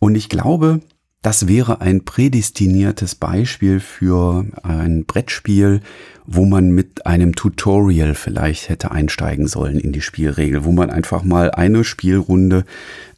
Und 0.00 0.16
ich 0.16 0.28
glaube, 0.28 0.80
das 1.22 1.46
wäre 1.46 1.82
ein 1.82 2.06
prädestiniertes 2.06 3.14
Beispiel 3.14 3.78
für 3.78 4.46
ein 4.62 5.04
Brettspiel, 5.04 5.82
wo 6.24 6.46
man 6.46 6.70
mit 6.70 7.04
einem 7.04 7.34
Tutorial 7.34 8.14
vielleicht 8.14 8.70
hätte 8.70 8.90
einsteigen 8.90 9.46
sollen 9.46 9.78
in 9.78 9.92
die 9.92 10.00
Spielregel, 10.00 10.64
wo 10.64 10.72
man 10.72 10.88
einfach 10.88 11.22
mal 11.22 11.50
eine 11.50 11.84
Spielrunde 11.84 12.64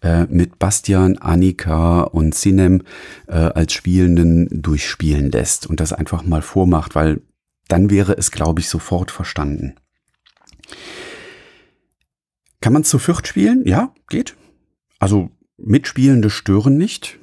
äh, 0.03 0.25
mit 0.25 0.59
Bastian, 0.59 1.19
Annika 1.19 2.01
und 2.01 2.35
Sinem 2.35 2.83
äh, 3.29 3.35
als 3.35 3.73
Spielenden 3.73 4.49
durchspielen 4.51 5.31
lässt 5.31 5.69
und 5.69 5.79
das 5.79 5.93
einfach 5.93 6.25
mal 6.25 6.43
vormacht, 6.43 6.97
weil 6.97 7.21
dann 7.69 7.89
wäre 7.89 8.19
es, 8.19 8.33
glaube 8.33 8.61
ich, 8.61 8.69
sofort 8.69 9.13
verstanden. 9.13 9.77
Kann 12.61 12.73
man 12.73 12.83
zu 12.83 12.99
viert 12.99 13.29
spielen? 13.29 13.63
Ja, 13.65 13.95
geht. 14.09 14.35
Also 14.99 15.31
Mitspielende 15.65 16.31
stören 16.31 16.77
nicht. 16.77 17.19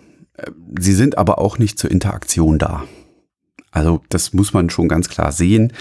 Sie 0.79 0.93
sind 0.93 1.17
aber 1.17 1.39
auch 1.39 1.57
nicht 1.57 1.77
zur 1.77 1.91
Interaktion 1.91 2.57
da. 2.59 2.85
Also 3.71 4.01
das 4.09 4.33
muss 4.33 4.53
man 4.53 4.69
schon 4.69 4.87
ganz 4.87 5.09
klar 5.09 5.31
sehen. 5.31 5.73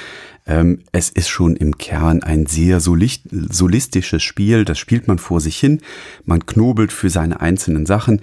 Ähm, 0.47 0.83
es 0.93 1.11
ist 1.11 1.29
schon 1.29 1.57
im 1.57 1.79
Kern 1.79 2.23
ein 2.23 2.47
sehr 2.47 2.81
solistisches 2.81 4.23
Spiel. 4.23 4.65
Das 4.65 4.79
spielt 4.79 5.09
man 5.09 5.19
vor 5.19 5.41
sich 5.41 5.59
hin. 5.59 5.81
Man 6.25 6.47
knobelt 6.47 6.93
für 6.93 7.11
seine 7.11 7.41
einzelnen 7.41 7.87
Sachen. 7.87 8.21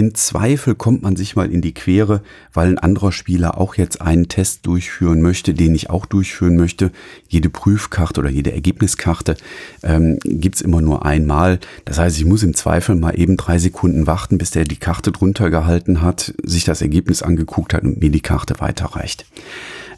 In 0.00 0.14
Zweifel 0.14 0.74
kommt 0.74 1.02
man 1.02 1.14
sich 1.14 1.36
mal 1.36 1.52
in 1.52 1.60
die 1.60 1.74
Quere, 1.74 2.22
weil 2.54 2.68
ein 2.68 2.78
anderer 2.78 3.12
Spieler 3.12 3.58
auch 3.58 3.74
jetzt 3.74 4.00
einen 4.00 4.28
Test 4.28 4.64
durchführen 4.64 5.20
möchte, 5.20 5.52
den 5.52 5.74
ich 5.74 5.90
auch 5.90 6.06
durchführen 6.06 6.56
möchte. 6.56 6.90
Jede 7.28 7.50
Prüfkarte 7.50 8.20
oder 8.20 8.30
jede 8.30 8.50
Ergebniskarte 8.50 9.36
ähm, 9.82 10.18
gibt's 10.24 10.62
immer 10.62 10.80
nur 10.80 11.04
einmal. 11.04 11.60
Das 11.84 11.98
heißt, 11.98 12.16
ich 12.16 12.24
muss 12.24 12.42
im 12.42 12.54
Zweifel 12.54 12.94
mal 12.94 13.20
eben 13.20 13.36
drei 13.36 13.58
Sekunden 13.58 14.06
warten, 14.06 14.38
bis 14.38 14.52
der 14.52 14.64
die 14.64 14.78
Karte 14.78 15.12
drunter 15.12 15.50
gehalten 15.50 16.00
hat, 16.00 16.32
sich 16.44 16.64
das 16.64 16.80
Ergebnis 16.80 17.22
angeguckt 17.22 17.74
hat 17.74 17.82
und 17.82 18.00
mir 18.00 18.10
die 18.10 18.22
Karte 18.22 18.54
weiterreicht. 18.58 19.26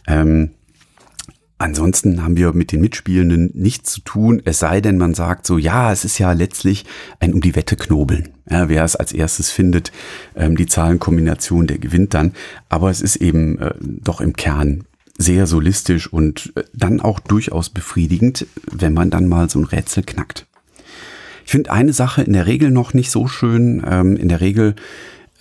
Ähm, 0.09 0.51
Ansonsten 1.63 2.25
haben 2.25 2.37
wir 2.37 2.53
mit 2.55 2.73
den 2.73 2.81
Mitspielenden 2.81 3.53
nichts 3.55 3.93
zu 3.93 4.01
tun, 4.01 4.43
es 4.45 4.59
sei 4.59 4.81
denn, 4.81 4.99
man 4.99 5.15
sagt 5.15 5.47
so, 5.47 5.59
ja, 5.59 5.93
es 5.93 6.05
ist 6.05 6.19
ja 6.19 6.33
letztlich 6.33 6.85
ein 7.21 7.33
um 7.33 7.41
die 7.41 7.55
Wette 7.55 7.77
knobeln. 7.77 8.31
Ja, 8.51 8.69
wer 8.69 8.83
es 8.83 8.97
als 8.97 9.13
erstes 9.13 9.53
findet, 9.53 9.93
ähm, 10.35 10.57
die 10.57 10.67
Zahlenkombination, 10.67 11.69
der 11.69 11.79
gewinnt 11.79 12.15
dann. 12.15 12.33
Aber 12.69 12.91
es 12.91 13.01
ist 13.01 13.15
eben 13.15 13.61
äh, 13.61 13.75
doch 13.81 14.21
im 14.21 14.33
Kern 14.33 14.83
sehr 15.17 15.47
solistisch 15.47 16.13
und 16.13 16.53
äh, 16.57 16.65
dann 16.75 17.01
auch 17.01 17.21
durchaus 17.21 17.71
befriedigend, 17.71 18.45
wenn 18.73 18.93
man 18.93 19.11
dann 19.11 19.29
mal 19.29 19.49
so 19.49 19.61
ein 19.61 19.65
Rätsel 19.65 20.03
knackt. 20.03 20.49
Ich 21.45 21.53
finde 21.53 21.71
eine 21.71 21.93
Sache 21.93 22.23
in 22.23 22.33
der 22.33 22.47
Regel 22.49 22.73
noch 22.73 22.93
nicht 22.93 23.13
so 23.13 23.29
schön. 23.29 23.85
Ähm, 23.89 24.17
in 24.17 24.29
der 24.29 24.41
Regel 24.41 24.75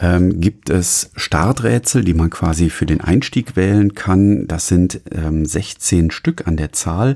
ähm, 0.01 0.41
gibt 0.41 0.70
es 0.70 1.12
Starträtsel, 1.15 2.03
die 2.03 2.15
man 2.15 2.31
quasi 2.31 2.70
für 2.70 2.88
den 2.88 3.01
Einstieg 3.01 3.55
wählen 3.55 3.93
kann. 3.93 4.48
Das 4.48 4.67
sind 4.67 5.00
ähm, 5.12 5.46
16 5.46 6.12
Stück 6.12 6.48
an 6.48 6.58
der 6.58 6.74
Zahl. 6.74 7.15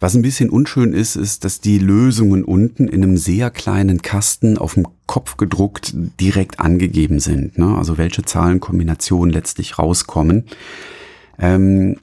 Was 0.00 0.14
ein 0.14 0.22
bisschen 0.22 0.48
unschön 0.48 0.92
ist, 0.92 1.16
ist, 1.16 1.44
dass 1.44 1.60
die 1.60 1.78
Lösungen 1.78 2.44
unten 2.44 2.86
in 2.86 3.02
einem 3.02 3.16
sehr 3.16 3.50
kleinen 3.50 4.00
Kasten 4.00 4.56
auf 4.56 4.74
dem 4.74 4.86
Kopf 5.06 5.36
gedruckt 5.36 5.92
direkt 6.20 6.60
angegeben 6.60 7.18
sind. 7.18 7.58
Ne? 7.58 7.76
Also 7.76 7.98
welche 7.98 8.22
Zahlenkombinationen 8.22 9.32
letztlich 9.32 9.76
rauskommen. 9.80 10.44
Ähm, 11.36 11.96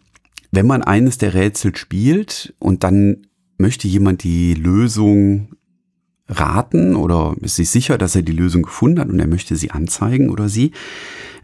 wenn 0.51 0.67
man 0.67 0.83
eines 0.83 1.17
der 1.17 1.33
Rätsel 1.33 1.75
spielt 1.77 2.53
und 2.59 2.83
dann 2.83 3.27
möchte 3.57 3.87
jemand 3.87 4.23
die 4.23 4.55
Lösung 4.55 5.49
raten 6.27 6.95
oder 6.95 7.35
ist 7.41 7.55
sich 7.55 7.69
sicher, 7.69 7.97
dass 7.97 8.15
er 8.15 8.23
die 8.23 8.31
Lösung 8.31 8.63
gefunden 8.63 8.99
hat 8.99 9.09
und 9.09 9.19
er 9.19 9.27
möchte 9.27 9.55
sie 9.55 9.71
anzeigen 9.71 10.29
oder 10.29 10.49
sie, 10.49 10.71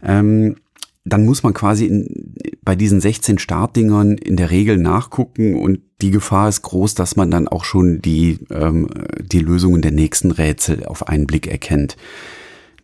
ähm, 0.02 0.56
dann 1.04 1.24
muss 1.24 1.42
man 1.42 1.52
quasi 1.52 1.86
in, 1.86 2.34
bei 2.62 2.76
diesen 2.76 3.00
16 3.00 3.38
Startdingern 3.38 4.16
in 4.18 4.36
der 4.36 4.50
Regel 4.50 4.76
nachgucken 4.76 5.56
und 5.56 5.80
die 6.00 6.10
Gefahr 6.10 6.48
ist 6.48 6.62
groß, 6.62 6.94
dass 6.94 7.16
man 7.16 7.30
dann 7.30 7.48
auch 7.48 7.64
schon 7.64 8.00
die, 8.02 8.38
ähm, 8.50 8.88
die 9.20 9.40
Lösungen 9.40 9.82
der 9.82 9.92
nächsten 9.92 10.30
Rätsel 10.30 10.84
auf 10.84 11.08
einen 11.08 11.26
Blick 11.26 11.46
erkennt. 11.46 11.96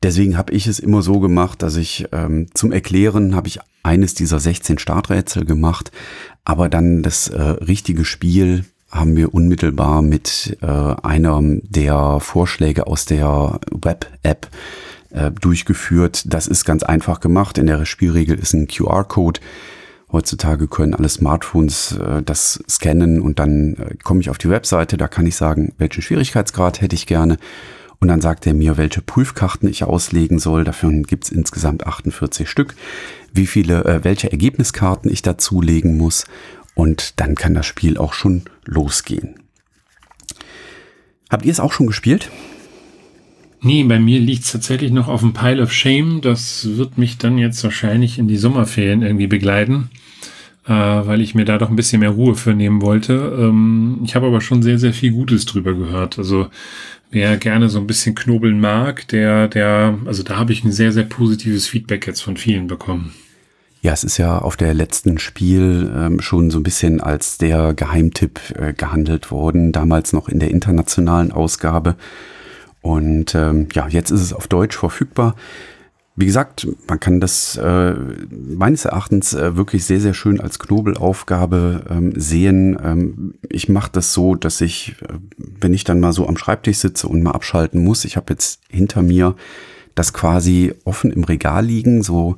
Deswegen 0.03 0.37
habe 0.37 0.53
ich 0.53 0.67
es 0.67 0.79
immer 0.79 1.03
so 1.03 1.19
gemacht, 1.19 1.63
dass 1.63 1.77
ich 1.77 2.07
ähm, 2.13 2.47
zum 2.55 2.71
Erklären 2.71 3.35
habe 3.35 3.49
ich 3.49 3.59
eines 3.83 4.15
dieser 4.15 4.39
16 4.39 4.79
Starträtsel 4.79 5.45
gemacht, 5.45 5.91
aber 6.45 6.69
dann 6.69 7.03
das 7.03 7.29
äh, 7.29 7.41
richtige 7.41 8.05
Spiel 8.05 8.65
haben 8.91 9.17
wir 9.17 9.35
unmittelbar 9.35 10.03
mit 10.03 10.59
äh, 10.63 10.67
einer 10.67 11.41
der 11.43 12.21
Vorschläge 12.21 12.87
aus 12.87 13.05
der 13.05 13.61
Web-App 13.71 14.49
äh, 15.11 15.31
durchgeführt. 15.31 16.33
Das 16.33 16.47
ist 16.47 16.65
ganz 16.65 16.83
einfach 16.83 17.21
gemacht. 17.21 17.59
In 17.59 17.67
der 17.67 17.85
Spielregel 17.85 18.39
ist 18.39 18.55
ein 18.55 18.67
QR-Code. 18.67 19.41
Heutzutage 20.11 20.69
können 20.69 20.95
alle 20.95 21.09
Smartphones 21.09 21.99
äh, 21.99 22.23
das 22.23 22.65
scannen 22.69 23.21
und 23.21 23.39
dann 23.39 23.75
äh, 23.75 23.95
komme 24.03 24.21
ich 24.21 24.31
auf 24.31 24.39
die 24.39 24.49
Webseite. 24.49 24.97
Da 24.97 25.07
kann 25.07 25.27
ich 25.27 25.37
sagen, 25.37 25.75
welchen 25.77 26.03
Schwierigkeitsgrad 26.03 26.81
hätte 26.81 26.97
ich 26.97 27.07
gerne. 27.07 27.37
Und 28.01 28.09
dann 28.09 28.21
sagt 28.21 28.47
er 28.47 28.55
mir, 28.55 28.77
welche 28.77 29.03
Prüfkarten 29.03 29.69
ich 29.69 29.83
auslegen 29.85 30.39
soll. 30.39 30.65
Dafür 30.65 30.91
gibt 31.03 31.25
es 31.25 31.31
insgesamt 31.31 31.87
48 31.87 32.49
Stück. 32.49 32.75
Wie 33.35 33.47
viele, 33.47 33.85
äh, 33.85 34.05
welche 34.05 34.31
Ergebniskarten 34.31 35.11
ich 35.11 35.23
dazulegen 35.23 35.97
muss 35.99 36.25
und 36.79 37.19
dann 37.19 37.35
kann 37.35 37.55
das 37.55 37.67
Spiel 37.67 37.99
auch 37.99 38.13
schon 38.13 38.43
losgehen. 38.65 39.35
Habt 41.29 41.45
ihr 41.45 41.51
es 41.51 41.59
auch 41.59 41.73
schon 41.73 41.89
gespielt? 41.89 42.31
Nee, 43.61 43.83
bei 43.83 43.99
mir 43.99 44.21
liegt 44.21 44.45
es 44.45 44.53
tatsächlich 44.53 44.93
noch 44.93 45.09
auf 45.09 45.21
dem 45.21 45.33
Pile 45.33 45.61
of 45.61 45.73
Shame. 45.73 46.21
Das 46.21 46.77
wird 46.77 46.97
mich 46.97 47.19
dann 47.19 47.37
jetzt 47.37 47.65
wahrscheinlich 47.65 48.21
in 48.21 48.29
die 48.29 48.37
Sommerferien 48.37 49.03
irgendwie 49.03 49.27
begleiten, 49.27 49.91
äh, 50.67 50.73
weil 50.73 51.21
ich 51.21 51.35
mir 51.35 51.45
da 51.45 51.59
doch 51.59 51.69
ein 51.69 51.75
bisschen 51.75 51.99
mehr 51.99 52.11
Ruhe 52.11 52.37
für 52.37 52.55
nehmen 52.55 52.81
wollte. 52.81 53.37
Ähm, 53.37 53.99
ich 54.05 54.15
habe 54.15 54.29
aber 54.29 54.41
schon 54.41 54.63
sehr, 54.63 54.79
sehr 54.79 54.93
viel 54.93 55.11
Gutes 55.11 55.47
drüber 55.47 55.75
gehört. 55.75 56.17
Also 56.17 56.47
wer 57.11 57.37
gerne 57.39 57.69
so 57.69 57.81
ein 57.81 57.89
bisschen 57.89 58.15
knobeln 58.15 58.61
mag, 58.61 59.09
der, 59.09 59.49
der, 59.49 59.99
also 60.07 60.23
da 60.23 60.37
habe 60.37 60.53
ich 60.53 60.63
ein 60.63 60.71
sehr, 60.71 60.93
sehr 60.93 61.03
positives 61.03 61.67
Feedback 61.67 62.07
jetzt 62.07 62.21
von 62.21 62.37
vielen 62.37 62.69
bekommen. 62.69 63.15
Ja, 63.81 63.93
es 63.93 64.03
ist 64.03 64.19
ja 64.19 64.39
auf 64.39 64.57
der 64.57 64.75
letzten 64.75 65.19
Spiel 65.19 65.93
ähm, 65.97 66.21
schon 66.21 66.51
so 66.51 66.59
ein 66.59 66.65
bisschen 66.65 67.01
als 67.01 67.39
der 67.39 67.75
Geheimtipp 67.75 68.41
äh, 68.57 68.73
gehandelt 68.73 69.31
worden, 69.31 69.71
damals 69.71 70.13
noch 70.13 70.29
in 70.29 70.41
der 70.41 70.51
internationalen 70.51 71.31
Ausgabe. 71.31 71.95
Und 72.81 73.35
ähm, 73.37 73.69
ja, 73.73 73.87
jetzt 73.87 74.11
ist 74.11 74.21
es 74.21 74.33
auf 74.33 74.49
Deutsch 74.49 74.77
verfügbar. 74.77 75.37
Wie 76.17 76.27
gesagt, 76.27 76.67
man 76.89 76.99
kann 76.99 77.21
das 77.21 77.57
äh, 77.57 77.95
meines 78.31 78.85
Erachtens 78.85 79.35
äh, 79.35 79.57
wirklich 79.57 79.85
sehr, 79.85 80.01
sehr 80.01 80.15
schön 80.15 80.41
als 80.41 80.59
Knobelaufgabe 80.59 81.85
ähm, 81.89 82.13
sehen. 82.17 82.77
Ähm, 82.83 83.35
ich 83.49 83.69
mache 83.69 83.93
das 83.93 84.13
so, 84.13 84.35
dass 84.35 84.61
ich, 84.61 84.97
äh, 85.03 85.15
wenn 85.61 85.75
ich 85.75 85.85
dann 85.85 86.01
mal 86.01 86.13
so 86.13 86.27
am 86.27 86.37
Schreibtisch 86.37 86.79
sitze 86.79 87.07
und 87.07 87.23
mal 87.23 87.31
abschalten 87.31 87.85
muss, 87.85 88.05
ich 88.05 88.17
habe 88.17 88.33
jetzt 88.33 88.61
hinter 88.69 89.03
mir 89.03 89.37
das 89.95 90.13
quasi 90.13 90.75
offen 90.85 91.13
im 91.13 91.23
Regal 91.23 91.65
liegen, 91.65 92.03
so 92.03 92.35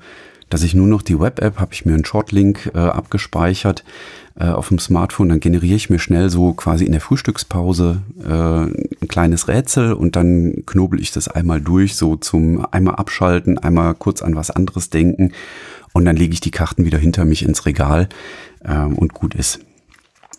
dass 0.50 0.64
ich 0.64 0.74
nur 0.74 0.86
noch 0.86 1.02
die 1.02 1.18
Web-App, 1.18 1.58
habe 1.58 1.72
ich 1.72 1.86
mir 1.86 1.94
einen 1.94 2.04
Shortlink 2.04 2.72
äh, 2.74 2.78
abgespeichert 2.78 3.84
äh, 4.38 4.48
auf 4.48 4.68
dem 4.68 4.78
Smartphone, 4.78 5.30
dann 5.30 5.40
generiere 5.40 5.76
ich 5.76 5.88
mir 5.88 6.00
schnell 6.00 6.28
so 6.28 6.52
quasi 6.52 6.84
in 6.84 6.92
der 6.92 7.00
Frühstückspause 7.00 8.02
äh, 8.22 9.02
ein 9.02 9.08
kleines 9.08 9.48
Rätsel 9.48 9.92
und 9.92 10.16
dann 10.16 10.64
knobel 10.66 11.00
ich 11.00 11.12
das 11.12 11.28
einmal 11.28 11.60
durch, 11.60 11.96
so 11.96 12.16
zum 12.16 12.66
einmal 12.72 12.96
abschalten, 12.96 13.58
einmal 13.58 13.94
kurz 13.94 14.22
an 14.22 14.34
was 14.34 14.50
anderes 14.50 14.90
denken 14.90 15.32
und 15.92 16.04
dann 16.04 16.16
lege 16.16 16.34
ich 16.34 16.40
die 16.40 16.50
Karten 16.50 16.84
wieder 16.84 16.98
hinter 16.98 17.24
mich 17.24 17.44
ins 17.44 17.64
Regal 17.64 18.08
ähm, 18.64 18.98
und 18.98 19.14
gut 19.14 19.34
ist. 19.34 19.60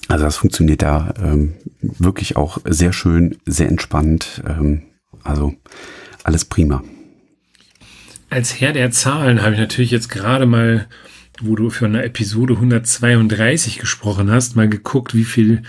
Also 0.09 0.25
das 0.25 0.35
funktioniert 0.35 0.81
da 0.81 1.13
ähm, 1.23 1.53
wirklich 1.81 2.35
auch 2.35 2.57
sehr 2.65 2.91
schön, 2.91 3.37
sehr 3.45 3.69
entspannt. 3.69 4.43
Ähm, 4.45 4.81
also 5.23 5.53
alles 6.23 6.43
prima 6.43 6.83
als 8.31 8.61
Herr 8.61 8.71
der 8.71 8.91
Zahlen 8.91 9.41
habe 9.41 9.53
ich 9.53 9.59
natürlich 9.59 9.91
jetzt 9.91 10.07
gerade 10.07 10.45
mal, 10.45 10.87
wo 11.41 11.55
du 11.55 11.69
für 11.69 11.85
eine 11.85 12.03
Episode 12.03 12.53
132 12.53 13.77
gesprochen 13.77 14.31
hast, 14.31 14.55
mal 14.55 14.69
geguckt, 14.69 15.13
wie 15.13 15.25
viel 15.25 15.63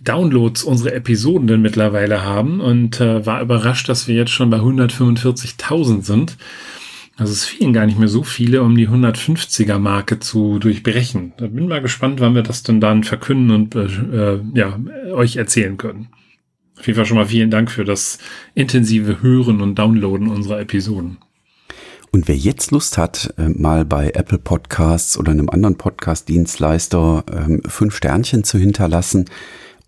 Downloads 0.00 0.62
unsere 0.62 0.94
Episoden 0.94 1.48
denn 1.48 1.60
mittlerweile 1.60 2.22
haben 2.22 2.60
und 2.60 3.00
äh, 3.00 3.26
war 3.26 3.42
überrascht, 3.42 3.88
dass 3.88 4.06
wir 4.06 4.14
jetzt 4.14 4.30
schon 4.30 4.48
bei 4.48 4.58
145.000 4.58 6.02
sind. 6.02 6.36
Also 7.16 7.32
es 7.32 7.44
fehlen 7.44 7.72
gar 7.72 7.86
nicht 7.86 7.98
mehr 7.98 8.08
so 8.08 8.22
viele, 8.22 8.62
um 8.62 8.76
die 8.76 8.88
150er 8.88 9.78
Marke 9.78 10.20
zu 10.20 10.60
durchbrechen. 10.60 11.32
Da 11.36 11.48
bin 11.48 11.66
mal 11.66 11.82
gespannt, 11.82 12.20
wann 12.20 12.36
wir 12.36 12.42
das 12.42 12.62
dann 12.62 12.80
dann 12.80 13.02
verkünden 13.02 13.50
und 13.50 13.74
äh, 13.74 14.38
ja, 14.54 14.78
euch 15.12 15.36
erzählen 15.36 15.76
können. 15.76 16.08
Auf 16.78 16.86
jeden 16.86 16.96
Fall 16.96 17.06
schon 17.06 17.16
mal 17.16 17.26
vielen 17.26 17.50
Dank 17.50 17.72
für 17.72 17.84
das 17.84 18.18
intensive 18.54 19.20
Hören 19.20 19.60
und 19.60 19.76
Downloaden 19.76 20.28
unserer 20.28 20.60
Episoden. 20.60 21.18
Und 22.14 22.28
wer 22.28 22.36
jetzt 22.36 22.70
Lust 22.70 22.96
hat, 22.96 23.34
äh, 23.38 23.48
mal 23.48 23.84
bei 23.84 24.10
Apple 24.10 24.38
Podcasts 24.38 25.18
oder 25.18 25.32
einem 25.32 25.50
anderen 25.50 25.76
Podcast-Dienstleister 25.76 27.24
ähm, 27.28 27.60
fünf 27.66 27.96
Sternchen 27.96 28.44
zu 28.44 28.56
hinterlassen 28.56 29.24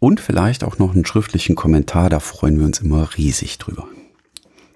und 0.00 0.18
vielleicht 0.18 0.64
auch 0.64 0.80
noch 0.80 0.92
einen 0.92 1.06
schriftlichen 1.06 1.54
Kommentar, 1.54 2.10
da 2.10 2.18
freuen 2.18 2.58
wir 2.58 2.66
uns 2.66 2.80
immer 2.80 3.10
riesig 3.16 3.58
drüber. 3.58 3.86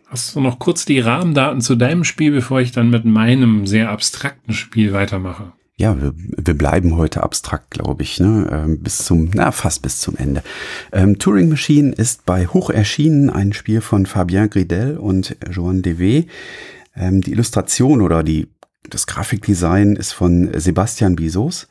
Hast 0.07 0.37
du 0.37 0.41
noch 0.41 0.61
kurz 0.61 0.85
die 0.85 1.01
Rahmendaten 1.01 1.61
zu 1.61 1.75
deinem 1.75 2.05
Spiel, 2.05 2.31
bevor 2.31 2.61
ich 2.61 2.71
dann 2.71 2.89
mit 2.89 3.05
meinem 3.05 3.67
sehr 3.67 3.91
abstrakten 3.91 4.55
Spiel 4.55 4.93
weitermache? 4.93 5.51
Ja, 5.77 6.01
wir, 6.01 6.13
wir 6.15 6.55
bleiben 6.55 6.97
heute 6.97 7.25
abstrakt, 7.25 7.73
glaube 7.73 8.05
ich, 8.05 8.21
ne? 8.21 8.49
Ähm, 8.53 8.81
bis 8.81 8.99
zum, 8.99 9.29
na, 9.35 9.51
fast 9.51 9.83
bis 9.83 9.99
zum 9.99 10.17
Ende. 10.17 10.45
Ähm, 10.93 11.19
Turing 11.19 11.49
Machine 11.49 11.91
ist 11.91 12.27
bei 12.27 12.47
Hoch 12.47 12.71
erschienen, 12.71 13.29
ein 13.29 13.53
Spiel 13.53 13.81
von 13.81 14.07
Fabien 14.07 14.51
Gridel 14.51 14.99
und 14.99 15.37
Joan 15.51 15.83
Devé. 15.83 16.27
Ähm, 16.95 17.21
die 17.21 17.33
Illustration 17.33 18.01
oder 18.01 18.23
die, 18.23 18.49
das 18.89 19.07
Grafikdesign 19.07 19.97
ist 19.97 20.13
von 20.13 20.51
Sebastian 20.59 21.17
Bisos. 21.17 21.69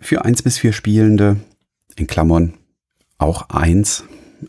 Für 0.00 0.24
eins 0.24 0.42
bis 0.42 0.58
vier 0.58 0.72
Spielende, 0.72 1.36
in 1.96 2.06
Klammern 2.06 2.54
auch 3.18 3.48
eins. 3.50 4.04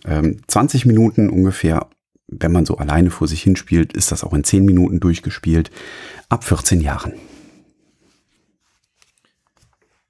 Ähm, 0.06 0.42
20 0.48 0.86
Minuten 0.86 1.30
ungefähr 1.30 1.88
wenn 2.28 2.52
man 2.52 2.66
so 2.66 2.78
alleine 2.78 3.12
vor 3.12 3.28
sich 3.28 3.44
hinspielt, 3.44 3.94
ist 3.94 4.12
das 4.12 4.24
auch 4.24 4.34
in 4.34 4.44
10 4.44 4.66
Minuten 4.66 5.00
durchgespielt. 5.00 5.72
Ab 6.30 6.44
14 6.44 6.82
Jahren. 6.82 7.14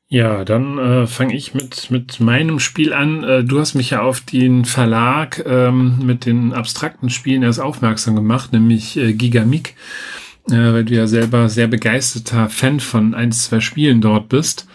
Ja, 0.08 0.46
dann 0.46 0.78
äh, 0.78 1.08
fange 1.08 1.36
ich 1.36 1.56
mit, 1.56 1.90
mit 1.90 2.20
meinem 2.20 2.60
Spiel 2.60 2.94
an. 2.94 3.24
Äh, 3.24 3.44
du 3.44 3.60
hast 3.60 3.74
mich 3.74 3.90
ja 3.90 4.02
auf 4.04 4.22
den 4.22 4.64
Verlag 4.64 5.44
ähm, 5.48 6.00
mit 6.06 6.26
den 6.26 6.54
abstrakten 6.54 7.10
Spielen 7.10 7.42
erst 7.42 7.60
aufmerksam 7.60 8.16
gemacht, 8.16 8.54
nämlich 8.54 8.98
äh, 8.98 9.14
Gigamic, 9.14 9.76
äh, 10.48 10.54
weil 10.54 10.86
du 10.86 10.94
ja 10.94 11.08
selber 11.08 11.50
sehr 11.50 11.68
begeisterter 11.68 12.50
Fan 12.50 12.80
von 12.80 13.16
ein, 13.16 13.32
zwei 13.32 13.60
Spielen 13.60 14.00
dort 14.00 14.30
bist. 14.30 14.68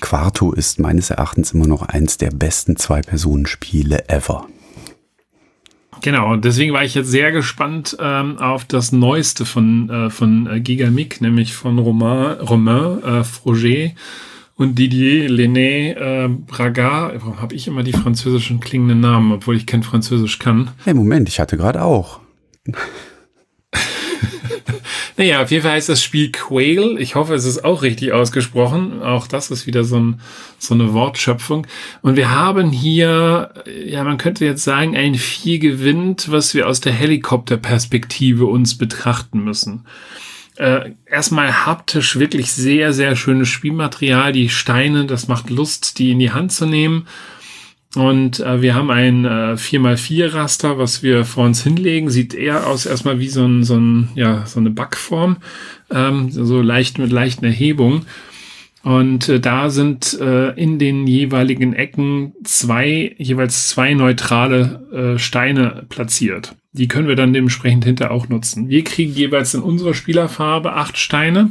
Quarto 0.00 0.52
ist 0.52 0.78
meines 0.78 1.10
Erachtens 1.10 1.52
immer 1.52 1.66
noch 1.66 1.82
eins 1.82 2.16
der 2.16 2.30
besten 2.30 2.76
Zwei-Personen-Spiele 2.76 4.08
ever. 4.08 4.46
Genau, 6.02 6.32
und 6.32 6.44
deswegen 6.44 6.72
war 6.72 6.84
ich 6.84 6.94
jetzt 6.94 7.10
sehr 7.10 7.32
gespannt 7.32 7.96
ähm, 8.00 8.38
auf 8.38 8.64
das 8.64 8.92
Neueste 8.92 9.44
von, 9.44 9.90
äh, 9.90 10.10
von 10.10 10.46
äh, 10.46 10.60
Gigamic, 10.60 11.20
nämlich 11.20 11.54
von 11.54 11.80
Romain, 11.80 12.38
Romain 12.38 13.02
äh, 13.02 13.24
Froger 13.24 13.90
und 14.58 14.74
Didier 14.74 15.30
Lené 15.30 15.94
äh, 15.94 16.28
Braga. 16.28 17.12
Warum 17.14 17.40
habe 17.40 17.54
ich 17.54 17.66
immer 17.68 17.82
die 17.82 17.92
französischen 17.92 18.60
klingenden 18.60 19.00
Namen, 19.00 19.32
obwohl 19.32 19.56
ich 19.56 19.66
kein 19.66 19.82
Französisch 19.82 20.38
kann? 20.38 20.72
Hey, 20.84 20.92
Moment, 20.92 21.28
ich 21.28 21.40
hatte 21.40 21.56
gerade 21.56 21.82
auch. 21.82 22.20
Naja, 25.16 25.42
auf 25.42 25.50
jeden 25.50 25.64
Fall 25.64 25.72
heißt 25.72 25.88
das 25.88 26.00
Spiel 26.00 26.30
Quail. 26.30 26.96
Ich 27.00 27.16
hoffe, 27.16 27.34
es 27.34 27.44
ist 27.44 27.64
auch 27.64 27.82
richtig 27.82 28.12
ausgesprochen. 28.12 29.02
Auch 29.02 29.26
das 29.26 29.50
ist 29.50 29.66
wieder 29.66 29.82
so, 29.82 29.98
ein, 29.98 30.20
so 30.60 30.74
eine 30.74 30.92
Wortschöpfung. 30.92 31.66
Und 32.02 32.14
wir 32.14 32.30
haben 32.30 32.70
hier, 32.70 33.52
ja, 33.84 34.04
man 34.04 34.18
könnte 34.18 34.44
jetzt 34.44 34.62
sagen, 34.62 34.96
ein 34.96 35.16
Vieh 35.16 35.58
gewinnt, 35.58 36.30
was 36.30 36.54
wir 36.54 36.68
aus 36.68 36.80
der 36.80 36.92
Helikopterperspektive 36.92 38.46
uns 38.46 38.78
betrachten 38.78 39.42
müssen. 39.42 39.86
Äh, 40.58 40.94
erstmal 41.06 41.66
haptisch 41.66 42.18
wirklich 42.18 42.50
sehr, 42.50 42.92
sehr 42.92 43.14
schönes 43.14 43.48
Spielmaterial. 43.48 44.32
Die 44.32 44.48
Steine, 44.48 45.06
das 45.06 45.28
macht 45.28 45.50
Lust, 45.50 46.00
die 46.00 46.10
in 46.10 46.18
die 46.18 46.32
Hand 46.32 46.50
zu 46.50 46.66
nehmen. 46.66 47.06
Und 47.94 48.40
äh, 48.40 48.60
wir 48.60 48.74
haben 48.74 48.90
ein 48.90 49.24
äh, 49.24 49.54
4x4-Raster, 49.54 50.76
was 50.76 51.04
wir 51.04 51.24
vor 51.24 51.44
uns 51.44 51.62
hinlegen. 51.62 52.10
Sieht 52.10 52.34
eher 52.34 52.66
aus 52.66 52.86
erstmal 52.86 53.20
wie 53.20 53.28
so, 53.28 53.44
ein, 53.44 53.62
so, 53.62 53.76
ein, 53.76 54.08
ja, 54.16 54.46
so 54.46 54.58
eine 54.58 54.70
Backform, 54.70 55.36
ähm, 55.90 56.30
so 56.32 56.60
leicht 56.60 56.98
mit 56.98 57.12
leichten 57.12 57.44
Erhebungen. 57.44 58.06
Und 58.82 59.28
äh, 59.28 59.38
da 59.38 59.70
sind 59.70 60.18
äh, 60.20 60.50
in 60.60 60.80
den 60.80 61.06
jeweiligen 61.06 61.72
Ecken 61.72 62.32
zwei, 62.42 63.14
jeweils 63.16 63.68
zwei 63.68 63.94
neutrale 63.94 65.14
äh, 65.14 65.18
Steine 65.20 65.86
platziert. 65.88 66.56
Die 66.78 66.88
können 66.88 67.08
wir 67.08 67.16
dann 67.16 67.32
dementsprechend 67.32 67.84
hinter 67.84 68.10
auch 68.10 68.28
nutzen. 68.28 68.68
Wir 68.68 68.84
kriegen 68.84 69.12
jeweils 69.12 69.54
in 69.54 69.62
unserer 69.62 69.94
Spielerfarbe 69.94 70.72
acht 70.72 70.96
Steine. 70.96 71.50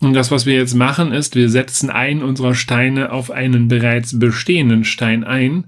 Und 0.00 0.14
das, 0.14 0.32
was 0.32 0.46
wir 0.46 0.54
jetzt 0.54 0.74
machen, 0.74 1.12
ist, 1.12 1.36
wir 1.36 1.48
setzen 1.48 1.88
einen 1.88 2.22
unserer 2.22 2.54
Steine 2.54 3.12
auf 3.12 3.30
einen 3.30 3.68
bereits 3.68 4.18
bestehenden 4.18 4.84
Stein 4.84 5.22
ein, 5.22 5.64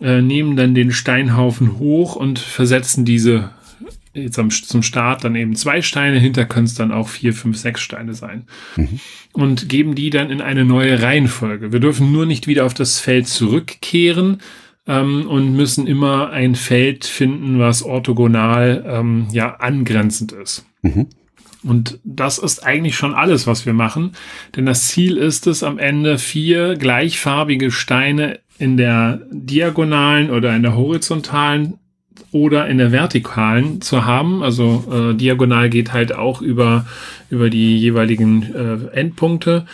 äh, 0.00 0.22
nehmen 0.22 0.56
dann 0.56 0.74
den 0.74 0.92
Steinhaufen 0.92 1.78
hoch 1.78 2.14
und 2.14 2.38
versetzen 2.38 3.04
diese 3.04 3.50
jetzt 4.14 4.38
am, 4.38 4.50
zum 4.50 4.82
Start 4.82 5.24
dann 5.24 5.34
eben 5.34 5.56
zwei 5.56 5.82
Steine, 5.82 6.18
hinter 6.18 6.44
können 6.46 6.66
es 6.66 6.74
dann 6.74 6.92
auch 6.92 7.08
vier, 7.08 7.34
fünf, 7.34 7.56
sechs 7.58 7.82
Steine 7.82 8.14
sein. 8.14 8.44
Mhm. 8.76 9.00
Und 9.32 9.68
geben 9.68 9.94
die 9.94 10.10
dann 10.10 10.30
in 10.30 10.40
eine 10.40 10.64
neue 10.64 11.02
Reihenfolge. 11.02 11.72
Wir 11.72 11.80
dürfen 11.80 12.12
nur 12.12 12.24
nicht 12.24 12.46
wieder 12.46 12.64
auf 12.64 12.72
das 12.72 12.98
Feld 12.98 13.28
zurückkehren 13.28 14.38
ähm, 14.86 15.26
und 15.28 15.54
müssen 15.54 15.86
immer 15.86 16.30
ein 16.30 16.54
Feld 16.54 17.04
finden, 17.04 17.58
was 17.58 17.82
orthogonal 17.82 18.84
ähm, 18.86 19.26
ja 19.32 19.56
angrenzend 19.56 20.32
ist. 20.32 20.66
Mhm. 20.82 21.06
Und 21.62 21.98
das 22.04 22.38
ist 22.38 22.64
eigentlich 22.64 22.96
schon 22.96 23.14
alles, 23.14 23.46
was 23.46 23.66
wir 23.66 23.72
machen. 23.72 24.12
Denn 24.54 24.66
das 24.66 24.88
Ziel 24.88 25.16
ist 25.16 25.46
es, 25.48 25.64
am 25.64 25.78
Ende 25.78 26.16
vier 26.18 26.76
gleichfarbige 26.76 27.72
Steine 27.72 28.38
in 28.58 28.76
der 28.76 29.22
diagonalen 29.30 30.30
oder 30.30 30.54
in 30.54 30.62
der 30.62 30.76
horizontalen 30.76 31.74
oder 32.30 32.68
in 32.68 32.78
der 32.78 32.92
vertikalen 32.92 33.80
zu 33.80 34.04
haben. 34.04 34.42
Also 34.42 34.84
äh, 34.92 35.14
diagonal 35.16 35.68
geht 35.68 35.92
halt 35.92 36.14
auch 36.14 36.40
über, 36.40 36.86
über 37.30 37.50
die 37.50 37.78
jeweiligen 37.78 38.54
äh, 38.54 38.96
Endpunkte 38.96 39.66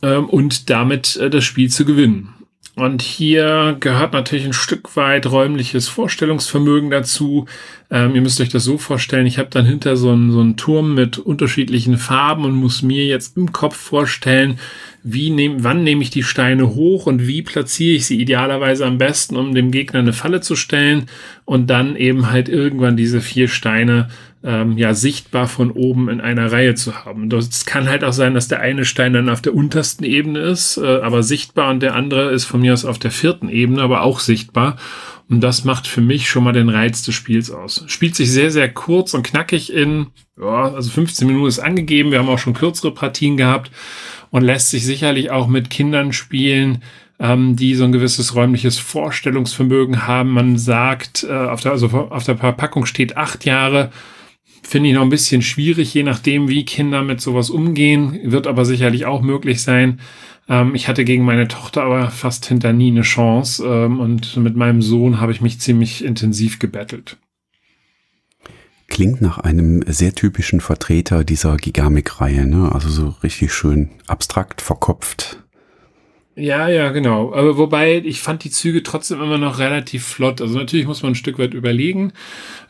äh, 0.00 0.16
und 0.16 0.70
damit 0.70 1.16
äh, 1.16 1.30
das 1.30 1.44
Spiel 1.44 1.70
zu 1.70 1.84
gewinnen. 1.84 2.30
Und 2.74 3.02
hier 3.02 3.76
gehört 3.80 4.14
natürlich 4.14 4.46
ein 4.46 4.54
Stück 4.54 4.96
weit 4.96 5.30
räumliches 5.30 5.88
Vorstellungsvermögen 5.88 6.90
dazu. 6.90 7.44
Ähm, 7.90 8.14
ihr 8.14 8.22
müsst 8.22 8.40
euch 8.40 8.48
das 8.48 8.64
so 8.64 8.78
vorstellen, 8.78 9.26
ich 9.26 9.38
habe 9.38 9.50
dann 9.50 9.66
hinter 9.66 9.94
so 9.98 10.10
einen, 10.10 10.32
so 10.32 10.40
einen 10.40 10.56
Turm 10.56 10.94
mit 10.94 11.18
unterschiedlichen 11.18 11.98
Farben 11.98 12.46
und 12.46 12.54
muss 12.54 12.80
mir 12.80 13.04
jetzt 13.04 13.36
im 13.36 13.52
Kopf 13.52 13.76
vorstellen, 13.76 14.58
wie 15.02 15.28
nehm, 15.28 15.62
wann 15.64 15.84
nehme 15.84 16.02
ich 16.02 16.08
die 16.08 16.22
Steine 16.22 16.74
hoch 16.74 17.04
und 17.04 17.26
wie 17.26 17.42
platziere 17.42 17.96
ich 17.96 18.06
sie 18.06 18.18
idealerweise 18.18 18.86
am 18.86 18.96
besten, 18.96 19.36
um 19.36 19.54
dem 19.54 19.70
Gegner 19.70 19.98
eine 19.98 20.14
Falle 20.14 20.40
zu 20.40 20.56
stellen 20.56 21.06
und 21.44 21.68
dann 21.68 21.94
eben 21.94 22.30
halt 22.30 22.48
irgendwann 22.48 22.96
diese 22.96 23.20
vier 23.20 23.48
Steine 23.48 24.08
ähm, 24.44 24.76
ja 24.76 24.94
sichtbar 24.94 25.46
von 25.46 25.70
oben 25.70 26.08
in 26.08 26.20
einer 26.20 26.50
Reihe 26.50 26.74
zu 26.74 27.04
haben. 27.04 27.28
Das 27.28 27.64
kann 27.64 27.88
halt 27.88 28.02
auch 28.02 28.12
sein, 28.12 28.34
dass 28.34 28.48
der 28.48 28.60
eine 28.60 28.84
Stein 28.84 29.12
dann 29.12 29.28
auf 29.28 29.40
der 29.40 29.54
untersten 29.54 30.04
Ebene 30.04 30.40
ist, 30.40 30.78
äh, 30.78 31.00
aber 31.00 31.22
sichtbar 31.22 31.70
und 31.70 31.80
der 31.80 31.94
andere 31.94 32.30
ist 32.30 32.44
von 32.44 32.60
mir 32.60 32.72
aus 32.72 32.84
auf 32.84 32.98
der 32.98 33.10
vierten 33.10 33.48
Ebene, 33.48 33.82
aber 33.82 34.02
auch 34.02 34.20
sichtbar. 34.20 34.76
Und 35.28 35.40
das 35.40 35.64
macht 35.64 35.86
für 35.86 36.00
mich 36.00 36.28
schon 36.28 36.44
mal 36.44 36.52
den 36.52 36.68
Reiz 36.68 37.02
des 37.04 37.14
Spiels 37.14 37.50
aus. 37.50 37.84
Spielt 37.86 38.16
sich 38.16 38.30
sehr, 38.30 38.50
sehr 38.50 38.68
kurz 38.68 39.14
und 39.14 39.22
knackig 39.22 39.72
in, 39.72 40.08
ja, 40.38 40.72
also 40.74 40.90
15 40.90 41.26
Minuten 41.26 41.46
ist 41.46 41.58
angegeben. 41.58 42.10
Wir 42.10 42.18
haben 42.18 42.28
auch 42.28 42.38
schon 42.38 42.52
kürzere 42.52 42.92
Partien 42.92 43.36
gehabt 43.36 43.70
und 44.30 44.42
lässt 44.42 44.70
sich 44.70 44.84
sicherlich 44.84 45.30
auch 45.30 45.46
mit 45.46 45.70
Kindern 45.70 46.12
spielen, 46.12 46.82
ähm, 47.18 47.54
die 47.56 47.76
so 47.76 47.84
ein 47.84 47.92
gewisses 47.92 48.34
räumliches 48.34 48.78
Vorstellungsvermögen 48.78 50.06
haben. 50.06 50.30
Man 50.30 50.58
sagt, 50.58 51.24
äh, 51.24 51.32
auf 51.32 51.60
der, 51.60 51.72
also 51.72 51.86
auf 51.86 52.24
der 52.24 52.36
Verpackung 52.36 52.84
steht 52.84 53.16
acht 53.16 53.44
Jahre 53.44 53.90
Finde 54.62 54.88
ich 54.88 54.94
noch 54.94 55.02
ein 55.02 55.10
bisschen 55.10 55.42
schwierig, 55.42 55.92
je 55.92 56.04
nachdem, 56.04 56.48
wie 56.48 56.64
Kinder 56.64 57.02
mit 57.02 57.20
sowas 57.20 57.50
umgehen. 57.50 58.18
Wird 58.24 58.46
aber 58.46 58.64
sicherlich 58.64 59.06
auch 59.06 59.20
möglich 59.20 59.62
sein. 59.62 60.00
Ähm, 60.48 60.74
ich 60.74 60.88
hatte 60.88 61.04
gegen 61.04 61.24
meine 61.24 61.48
Tochter 61.48 61.82
aber 61.82 62.10
fast 62.10 62.46
hinter 62.46 62.72
nie 62.72 62.90
eine 62.90 63.02
Chance. 63.02 63.64
Ähm, 63.66 64.00
und 64.00 64.36
mit 64.36 64.56
meinem 64.56 64.80
Sohn 64.80 65.20
habe 65.20 65.32
ich 65.32 65.40
mich 65.40 65.60
ziemlich 65.60 66.04
intensiv 66.04 66.58
gebettelt. 66.58 67.18
Klingt 68.88 69.20
nach 69.22 69.38
einem 69.38 69.82
sehr 69.86 70.14
typischen 70.14 70.60
Vertreter 70.60 71.24
dieser 71.24 71.56
Gigamik-Reihe, 71.56 72.46
ne? 72.46 72.70
Also 72.72 72.90
so 72.90 73.14
richtig 73.22 73.52
schön 73.52 73.88
abstrakt, 74.06 74.60
verkopft, 74.60 75.41
ja, 76.34 76.66
ja, 76.68 76.90
genau. 76.90 77.34
Aber 77.34 77.58
wobei 77.58 77.98
ich 77.98 78.20
fand 78.20 78.42
die 78.44 78.50
Züge 78.50 78.82
trotzdem 78.82 79.20
immer 79.20 79.36
noch 79.36 79.58
relativ 79.58 80.04
flott. 80.04 80.40
Also 80.40 80.58
natürlich 80.58 80.86
muss 80.86 81.02
man 81.02 81.12
ein 81.12 81.16
Stück 81.16 81.38
weit 81.38 81.52
überlegen. 81.52 82.14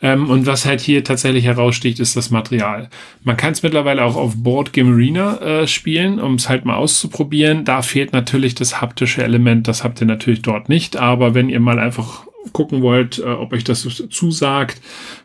Ähm, 0.00 0.28
und 0.30 0.46
was 0.46 0.66
halt 0.66 0.80
hier 0.80 1.04
tatsächlich 1.04 1.44
heraussticht, 1.44 2.00
ist 2.00 2.16
das 2.16 2.30
Material. 2.30 2.90
Man 3.22 3.36
kann 3.36 3.52
es 3.52 3.62
mittlerweile 3.62 4.04
auch 4.04 4.16
auf 4.16 4.34
Board 4.36 4.72
Game 4.72 4.92
Arena 4.92 5.36
äh, 5.38 5.66
spielen, 5.68 6.18
um 6.18 6.34
es 6.34 6.48
halt 6.48 6.64
mal 6.64 6.74
auszuprobieren. 6.74 7.64
Da 7.64 7.82
fehlt 7.82 8.12
natürlich 8.12 8.56
das 8.56 8.80
haptische 8.80 9.22
Element. 9.22 9.68
Das 9.68 9.84
habt 9.84 10.00
ihr 10.00 10.08
natürlich 10.08 10.42
dort 10.42 10.68
nicht. 10.68 10.96
Aber 10.96 11.34
wenn 11.34 11.48
ihr 11.48 11.60
mal 11.60 11.78
einfach 11.78 12.26
gucken 12.52 12.82
wollt, 12.82 13.20
äh, 13.20 13.22
ob 13.22 13.52
euch 13.52 13.62
das 13.62 13.82
zusagt, 14.10 14.80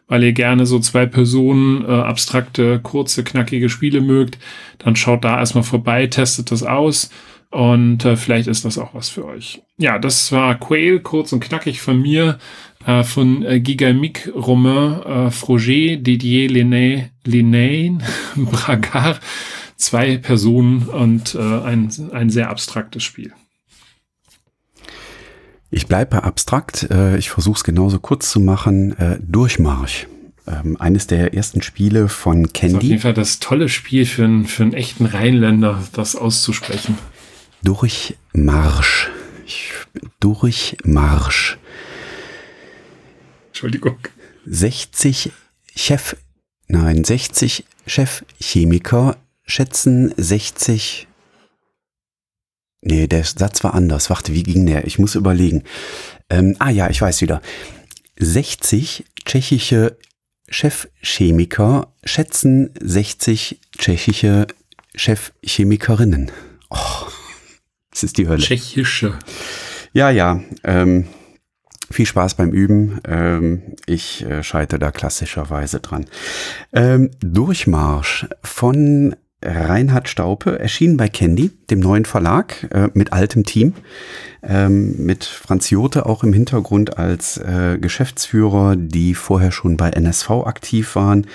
weil 0.07 0.23
ihr 0.23 0.33
gerne 0.33 0.67
so 0.67 0.77
zwei 0.77 1.07
Personen 1.07 1.83
äh, 1.83 1.87
abstrakte, 1.87 2.79
kurze, 2.83 3.23
knackige 3.23 3.69
Spiele 3.69 3.99
mögt, 3.99 4.37
dann 4.77 4.95
schaut 4.95 5.25
da 5.25 5.39
erstmal 5.39 5.63
vorbei, 5.63 6.05
testet 6.05 6.51
das 6.51 6.61
aus 6.61 7.09
und 7.49 8.03
äh, 8.03 8.17
vielleicht 8.17 8.47
ist 8.47 8.65
das 8.65 8.77
auch 8.77 8.93
was 8.93 9.09
für 9.09 9.25
euch. 9.25 9.61
Ja, 9.77 9.99
das 9.99 10.31
war 10.31 10.59
Quail, 10.59 10.99
kurz 10.99 11.31
und 11.31 11.39
knackig 11.39 11.81
von 11.81 12.01
mir, 12.01 12.39
äh, 12.85 13.03
von 13.03 13.43
äh, 13.43 13.59
Gigamic, 13.59 14.31
Romain, 14.35 15.01
äh, 15.03 15.31
Froger, 15.31 15.97
Didier, 15.97 16.49
Linné, 16.49 17.09
Linné, 17.25 17.99
Bragar. 18.35 19.19
Zwei 19.75 20.17
Personen 20.17 20.87
und 20.87 21.35
äh, 21.35 21.39
ein, 21.39 21.91
ein 22.11 22.31
sehr 22.31 22.49
abstraktes 22.49 23.03
Spiel. 23.03 23.31
Ich 25.69 25.85
bleibe 25.85 26.23
abstrakt. 26.23 26.87
Äh, 26.89 27.17
ich 27.17 27.29
versuche 27.29 27.57
es 27.57 27.63
genauso 27.63 27.99
kurz 27.99 28.31
zu 28.31 28.39
machen. 28.39 28.97
Äh, 28.97 29.19
Durchmarsch. 29.21 30.07
Ähm, 30.47 30.77
eines 30.79 31.05
der 31.05 31.33
ersten 31.33 31.61
Spiele 31.61 32.07
von 32.07 32.53
Candy. 32.53 32.53
Das 32.53 32.71
ist 32.71 32.75
auf 32.75 32.83
jeden 32.83 33.01
Fall 33.01 33.13
das 33.13 33.39
tolle 33.39 33.69
Spiel 33.69 34.05
für 34.05 34.23
einen, 34.23 34.45
für 34.45 34.63
einen 34.63 34.73
echten 34.73 35.05
Rheinländer, 35.05 35.83
das 35.91 36.15
auszusprechen. 36.15 36.97
Durchmarsch. 37.67 39.09
Durchmarsch. 40.21 41.57
Entschuldigung. 43.47 43.97
60 44.45 45.33
Chef, 45.75 46.15
nein, 46.69 47.03
60 47.03 47.65
Chefchemiker 47.85 49.17
schätzen 49.45 50.13
60 50.15 51.09
Nee, 52.83 53.07
der 53.07 53.25
Satz 53.25 53.65
war 53.65 53.73
anders. 53.73 54.09
Warte, 54.09 54.33
wie 54.33 54.43
ging 54.43 54.65
der? 54.65 54.87
Ich 54.87 54.97
muss 54.97 55.15
überlegen. 55.15 55.65
Ähm, 56.29 56.55
ah 56.59 56.69
ja, 56.69 56.89
ich 56.89 57.01
weiß 57.01 57.19
wieder. 57.19 57.41
60 58.17 59.03
tschechische 59.25 59.97
Chefchemiker 60.47 61.91
schätzen 62.05 62.69
60 62.79 63.59
tschechische 63.77 64.47
Chefchemikerinnen. 64.95 66.31
Oh, 66.69 67.07
das 67.97 68.03
ist 68.03 68.19
die 68.19 68.27
Hölle. 68.27 68.43
Tschechische. 68.43 69.17
Ja, 69.91 70.11
ja. 70.11 70.39
Ähm, 70.63 71.07
viel 71.89 72.05
Spaß 72.05 72.35
beim 72.35 72.51
Üben. 72.51 73.01
Ähm, 73.07 73.63
ich 73.87 74.23
äh, 74.23 74.43
scheite 74.43 74.77
da 74.77 74.91
klassischerweise 74.91 75.79
dran. 75.79 76.05
Ähm, 76.73 77.09
Durchmarsch 77.21 78.27
von 78.43 79.15
Reinhard 79.43 80.09
Staupe, 80.09 80.59
erschienen 80.59 80.95
bei 80.95 81.07
Candy, 81.07 81.49
dem 81.71 81.79
neuen 81.79 82.05
Verlag, 82.05 82.67
äh, 82.71 82.89
mit 82.93 83.13
altem 83.13 83.45
Team, 83.45 83.73
ähm, 84.43 85.03
mit 85.03 85.23
Franz 85.23 85.71
Jote 85.71 86.05
auch 86.05 86.23
im 86.23 86.33
Hintergrund 86.33 86.99
als 86.99 87.37
äh, 87.37 87.79
Geschäftsführer, 87.81 88.75
die 88.75 89.15
vorher 89.15 89.51
schon 89.51 89.75
bei 89.75 89.89
NSV 89.89 90.29
aktiv 90.45 90.95
waren. 90.95 91.25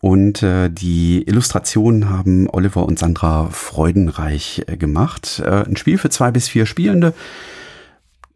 Und 0.00 0.44
äh, 0.44 0.70
die 0.70 1.22
Illustrationen 1.26 2.08
haben 2.08 2.48
Oliver 2.48 2.84
und 2.84 2.98
Sandra 2.98 3.48
Freudenreich 3.50 4.62
äh, 4.66 4.76
gemacht. 4.76 5.42
Äh, 5.44 5.64
ein 5.64 5.76
Spiel 5.76 5.98
für 5.98 6.08
zwei 6.08 6.30
bis 6.30 6.48
vier 6.48 6.66
Spielende 6.66 7.14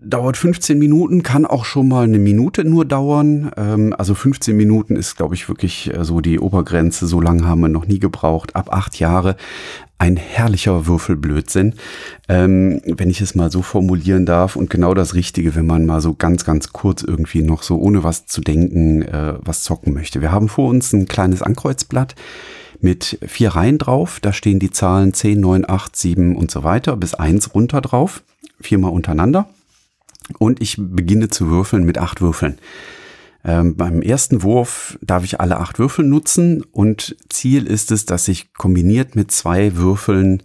dauert 0.05 0.37
15 0.37 0.79
Minuten, 0.79 1.23
kann 1.23 1.47
auch 1.47 1.65
schon 1.65 1.89
mal 1.89 2.05
eine 2.05 2.19
Minute 2.19 2.65
nur 2.65 2.85
dauern. 2.85 3.51
Ähm, 3.57 3.95
also 3.97 4.15
15 4.15 4.57
Minuten 4.57 4.97
ist, 4.97 5.17
glaube 5.17 5.35
ich, 5.35 5.49
wirklich 5.49 5.93
äh, 5.93 6.05
so 6.05 6.21
die 6.21 6.39
Obergrenze. 6.39 7.07
So 7.07 7.21
lange 7.21 7.47
haben 7.47 7.61
wir 7.61 7.69
noch 7.69 7.87
nie 7.87 7.99
gebraucht. 7.99 8.57
Ab 8.57 8.73
acht 8.73 8.99
Jahre 8.99 9.37
ein 9.99 10.17
herrlicher 10.17 10.87
Würfelblödsinn, 10.87 11.75
ähm, 12.29 12.81
wenn 12.85 13.09
ich 13.09 13.21
es 13.21 13.37
mal 13.37 13.53
so 13.53 13.63
formulieren 13.63 14.27
darf. 14.27 14.57
Und 14.57 14.69
genau 14.69 14.95
das 14.95 15.15
Richtige, 15.15 15.55
wenn 15.55 15.67
man 15.67 15.87
mal 15.87 16.01
so 16.01 16.15
ganz, 16.15 16.45
ganz 16.45 16.73
kurz 16.73 17.03
irgendwie 17.03 17.43
noch 17.43 17.63
so 17.63 17.79
ohne 17.79 18.03
was 18.03 18.27
zu 18.27 18.41
denken 18.41 19.03
äh, 19.03 19.35
was 19.41 19.63
zocken 19.63 19.95
möchte. 19.95 20.21
Wir 20.21 20.33
haben 20.33 20.49
vor 20.49 20.69
uns 20.69 20.93
ein 20.93 21.07
kleines 21.07 21.43
Ankreuzblatt 21.43 22.17
mit 22.81 23.19
vier 23.25 23.51
Reihen 23.51 23.79
drauf. 23.79 24.19
Da 24.21 24.33
stehen 24.33 24.59
die 24.59 24.73
Zahlen 24.73 25.15
10, 25.15 25.39
9, 25.39 25.69
8, 25.69 25.95
7 25.95 26.37
und 26.37 26.51
so 26.51 26.65
weiter 26.65 26.97
bis 26.97 27.15
1 27.15 27.55
runter 27.55 27.81
drauf. 27.81 28.25
Viermal 28.61 28.91
untereinander. 28.91 29.49
Und 30.39 30.61
ich 30.61 30.77
beginne 30.79 31.29
zu 31.29 31.49
würfeln 31.49 31.85
mit 31.85 31.99
acht 31.99 32.21
Würfeln. 32.21 32.59
Ähm, 33.45 33.77
beim 33.77 34.03
ersten 34.03 34.43
Wurf 34.43 34.99
darf 35.03 35.25
ich 35.25 35.41
alle 35.41 35.59
acht 35.59 35.79
Würfel 35.79 36.05
nutzen 36.05 36.63
und 36.71 37.17
Ziel 37.29 37.67
ist 37.67 37.91
es, 37.91 38.07
dass 38.07 38.29
ich 38.29 38.53
kombiniert 38.55 39.17
mit 39.17 39.33
zwei 39.33 39.77
Würfeln 39.77 40.43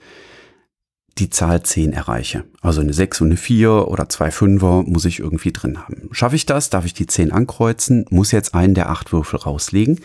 die 1.20 1.30
Zahl 1.30 1.64
10 1.64 1.94
erreiche. 1.94 2.44
Also 2.62 2.82
eine 2.82 2.94
6 2.94 3.22
und 3.22 3.28
eine 3.28 3.38
4 3.38 3.88
oder 3.88 4.10
zwei 4.10 4.32
Fünfer 4.32 4.84
muss 4.84 5.06
ich 5.06 5.20
irgendwie 5.20 5.52
drin 5.52 5.80
haben. 5.80 6.10
Schaffe 6.12 6.36
ich 6.36 6.46
das, 6.46 6.70
darf 6.70 6.86
ich 6.86 6.94
die 6.94 7.08
10 7.08 7.32
ankreuzen, 7.32 8.06
muss 8.10 8.32
jetzt 8.32 8.54
einen 8.54 8.74
der 8.74 8.90
acht 8.90 9.12
Würfel 9.12 9.40
rauslegen, 9.40 10.00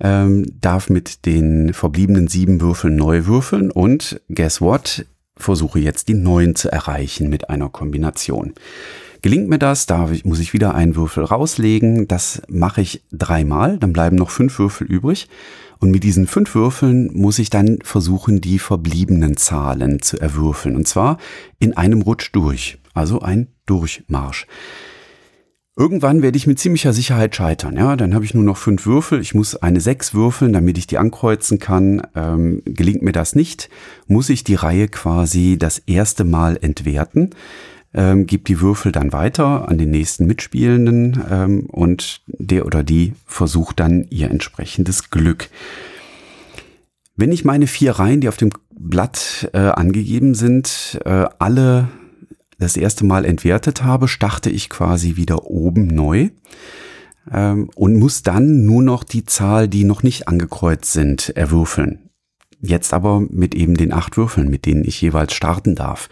ähm, 0.00 0.46
darf 0.60 0.88
mit 0.88 1.26
den 1.26 1.74
verbliebenen 1.74 2.28
sieben 2.28 2.60
Würfeln 2.60 2.96
neu 2.96 3.26
würfeln 3.26 3.70
und 3.70 4.20
guess 4.28 4.60
what? 4.60 5.06
Versuche 5.40 5.78
jetzt 5.80 6.08
die 6.08 6.14
9 6.14 6.54
zu 6.54 6.70
erreichen 6.70 7.28
mit 7.28 7.50
einer 7.50 7.68
Kombination. 7.68 8.54
Gelingt 9.22 9.48
mir 9.48 9.58
das, 9.58 9.84
da 9.86 10.08
muss 10.24 10.38
ich 10.38 10.54
wieder 10.54 10.74
einen 10.74 10.96
Würfel 10.96 11.24
rauslegen. 11.24 12.08
Das 12.08 12.40
mache 12.48 12.80
ich 12.80 13.02
dreimal, 13.12 13.78
dann 13.78 13.92
bleiben 13.92 14.16
noch 14.16 14.30
fünf 14.30 14.58
Würfel 14.58 14.86
übrig. 14.86 15.28
Und 15.78 15.90
mit 15.90 16.04
diesen 16.04 16.26
fünf 16.26 16.54
Würfeln 16.54 17.10
muss 17.12 17.38
ich 17.38 17.50
dann 17.50 17.78
versuchen, 17.82 18.40
die 18.40 18.58
verbliebenen 18.58 19.36
Zahlen 19.36 20.00
zu 20.00 20.18
erwürfeln. 20.18 20.76
Und 20.76 20.86
zwar 20.86 21.18
in 21.58 21.76
einem 21.76 22.02
Rutsch 22.02 22.30
durch. 22.32 22.78
Also 22.92 23.20
ein 23.20 23.48
Durchmarsch. 23.66 24.46
Irgendwann 25.80 26.20
werde 26.20 26.36
ich 26.36 26.46
mit 26.46 26.58
ziemlicher 26.58 26.92
Sicherheit 26.92 27.34
scheitern. 27.34 27.74
Ja, 27.74 27.96
dann 27.96 28.14
habe 28.14 28.26
ich 28.26 28.34
nur 28.34 28.44
noch 28.44 28.58
fünf 28.58 28.84
Würfel. 28.84 29.18
Ich 29.18 29.34
muss 29.34 29.56
eine 29.56 29.80
sechs 29.80 30.12
würfeln, 30.12 30.52
damit 30.52 30.76
ich 30.76 30.86
die 30.86 30.98
ankreuzen 30.98 31.58
kann. 31.58 32.02
Ähm, 32.14 32.60
gelingt 32.66 33.00
mir 33.00 33.12
das 33.12 33.34
nicht, 33.34 33.70
muss 34.06 34.28
ich 34.28 34.44
die 34.44 34.56
Reihe 34.56 34.88
quasi 34.88 35.56
das 35.58 35.78
erste 35.78 36.24
Mal 36.24 36.58
entwerten. 36.60 37.30
Ähm, 37.94 38.26
gebe 38.26 38.44
die 38.44 38.60
Würfel 38.60 38.92
dann 38.92 39.14
weiter 39.14 39.70
an 39.70 39.78
den 39.78 39.90
nächsten 39.90 40.26
Mitspielenden 40.26 41.24
ähm, 41.30 41.64
und 41.70 42.20
der 42.26 42.66
oder 42.66 42.82
die 42.82 43.14
versucht 43.24 43.80
dann 43.80 44.06
ihr 44.10 44.30
entsprechendes 44.30 45.08
Glück. 45.08 45.48
Wenn 47.16 47.32
ich 47.32 47.46
meine 47.46 47.66
vier 47.66 47.92
Reihen, 47.92 48.20
die 48.20 48.28
auf 48.28 48.36
dem 48.36 48.50
Blatt 48.78 49.48
äh, 49.54 49.60
angegeben 49.60 50.34
sind, 50.34 51.00
äh, 51.06 51.24
alle 51.38 51.88
das 52.60 52.76
erste 52.76 53.04
Mal 53.04 53.24
entwertet 53.24 53.82
habe, 53.82 54.06
starte 54.06 54.50
ich 54.50 54.68
quasi 54.68 55.16
wieder 55.16 55.46
oben 55.46 55.86
neu 55.86 56.28
ähm, 57.32 57.70
und 57.74 57.96
muss 57.96 58.22
dann 58.22 58.64
nur 58.64 58.82
noch 58.82 59.02
die 59.02 59.24
Zahl, 59.24 59.66
die 59.66 59.84
noch 59.84 60.02
nicht 60.02 60.28
angekreuzt 60.28 60.92
sind, 60.92 61.30
erwürfeln. 61.36 62.10
Jetzt 62.60 62.92
aber 62.92 63.20
mit 63.20 63.54
eben 63.54 63.74
den 63.74 63.92
acht 63.92 64.16
Würfeln, 64.16 64.50
mit 64.50 64.66
denen 64.66 64.84
ich 64.84 65.00
jeweils 65.00 65.32
starten 65.32 65.74
darf. 65.74 66.10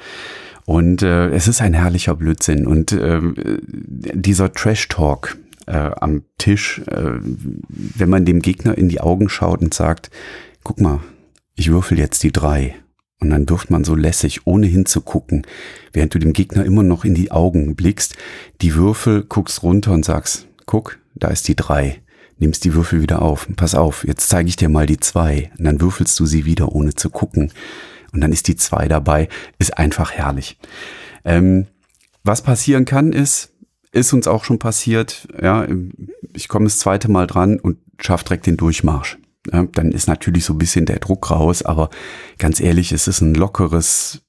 Und 0.65 1.03
äh, 1.03 1.31
es 1.31 1.47
ist 1.47 1.61
ein 1.61 1.75
herrlicher 1.75 2.15
Blödsinn. 2.15 2.67
Und 2.67 2.93
äh, 2.93 3.21
dieser 3.67 4.53
Trash-Talk 4.53 5.37
äh, 5.67 5.91
am 6.01 6.23
Tisch, 6.39 6.81
äh, 6.87 7.21
wenn 7.69 8.09
man 8.09 8.25
dem 8.25 8.41
Gegner 8.41 8.77
in 8.77 8.89
die 8.89 9.01
Augen 9.01 9.29
schaut 9.29 9.61
und 9.61 9.75
sagt, 9.75 10.11
guck 10.65 10.81
mal, 10.81 11.01
ich 11.55 11.71
würfel 11.71 11.99
jetzt 11.99 12.23
die 12.23 12.33
drei 12.33 12.75
und 13.21 13.31
dann 13.31 13.49
wirft 13.49 13.71
man 13.71 13.85
so 13.85 13.95
lässig, 13.95 14.47
ohne 14.47 14.67
hinzugucken, 14.67 15.47
während 15.93 16.15
du 16.15 16.19
dem 16.19 16.33
Gegner 16.33 16.65
immer 16.65 16.83
noch 16.83 17.05
in 17.05 17.15
die 17.15 17.31
Augen 17.31 17.75
blickst, 17.75 18.17
die 18.61 18.75
Würfel, 18.75 19.25
guckst 19.25 19.63
runter 19.63 19.93
und 19.93 20.05
sagst, 20.05 20.47
guck, 20.67 20.99
da 21.15 21.29
ist 21.29 21.49
die 21.49 21.57
drei. 21.57 22.01
Nimmst 22.39 22.65
die 22.65 22.75
Würfel 22.75 23.03
wieder 23.03 23.23
auf. 23.23 23.49
Pass 23.57 23.75
auf, 23.75 24.07
jetzt 24.07 24.29
zeige 24.29 24.49
ich 24.49 24.55
dir 24.55 24.69
mal 24.69 24.87
die 24.87 25.01
zwei. 25.01 25.51
Und 25.59 25.65
dann 25.65 25.81
würfelst 25.81 26.19
du 26.21 26.27
sie 26.27 26.45
wieder, 26.45 26.73
ohne 26.73 26.95
zu 26.95 27.11
gucken. 27.11 27.53
Und 28.13 28.21
dann 28.21 28.31
ist 28.31 28.47
die 28.47 28.55
zwei 28.55 28.87
dabei. 28.87 29.29
Ist 29.59 29.77
einfach 29.77 30.13
herrlich. 30.13 30.57
Ähm, 31.25 31.67
was 32.23 32.43
passieren 32.43 32.85
kann, 32.85 33.13
ist, 33.13 33.53
ist 33.91 34.13
uns 34.13 34.29
auch 34.29 34.45
schon 34.45 34.61
passiert, 34.61 35.27
ja, 35.43 35.67
ich 36.35 36.47
komme 36.47 36.67
das 36.67 36.79
zweite 36.79 37.11
Mal 37.11 37.27
dran 37.27 37.59
und 37.59 37.79
schaff 37.99 38.23
direkt 38.23 38.47
den 38.47 38.57
Durchmarsch. 38.57 39.19
Ja, 39.53 39.65
dann 39.65 39.93
ist 39.93 40.09
natürlich 40.09 40.45
so 40.45 40.55
ein 40.55 40.59
bisschen 40.59 40.87
der 40.87 40.99
Druck 40.99 41.31
raus, 41.31 41.63
aber 41.63 41.91
ganz 42.39 42.61
ehrlich, 42.61 42.93
es 42.93 43.09
ist 43.09 43.21
ein 43.21 43.35
lockeres, 43.35 44.23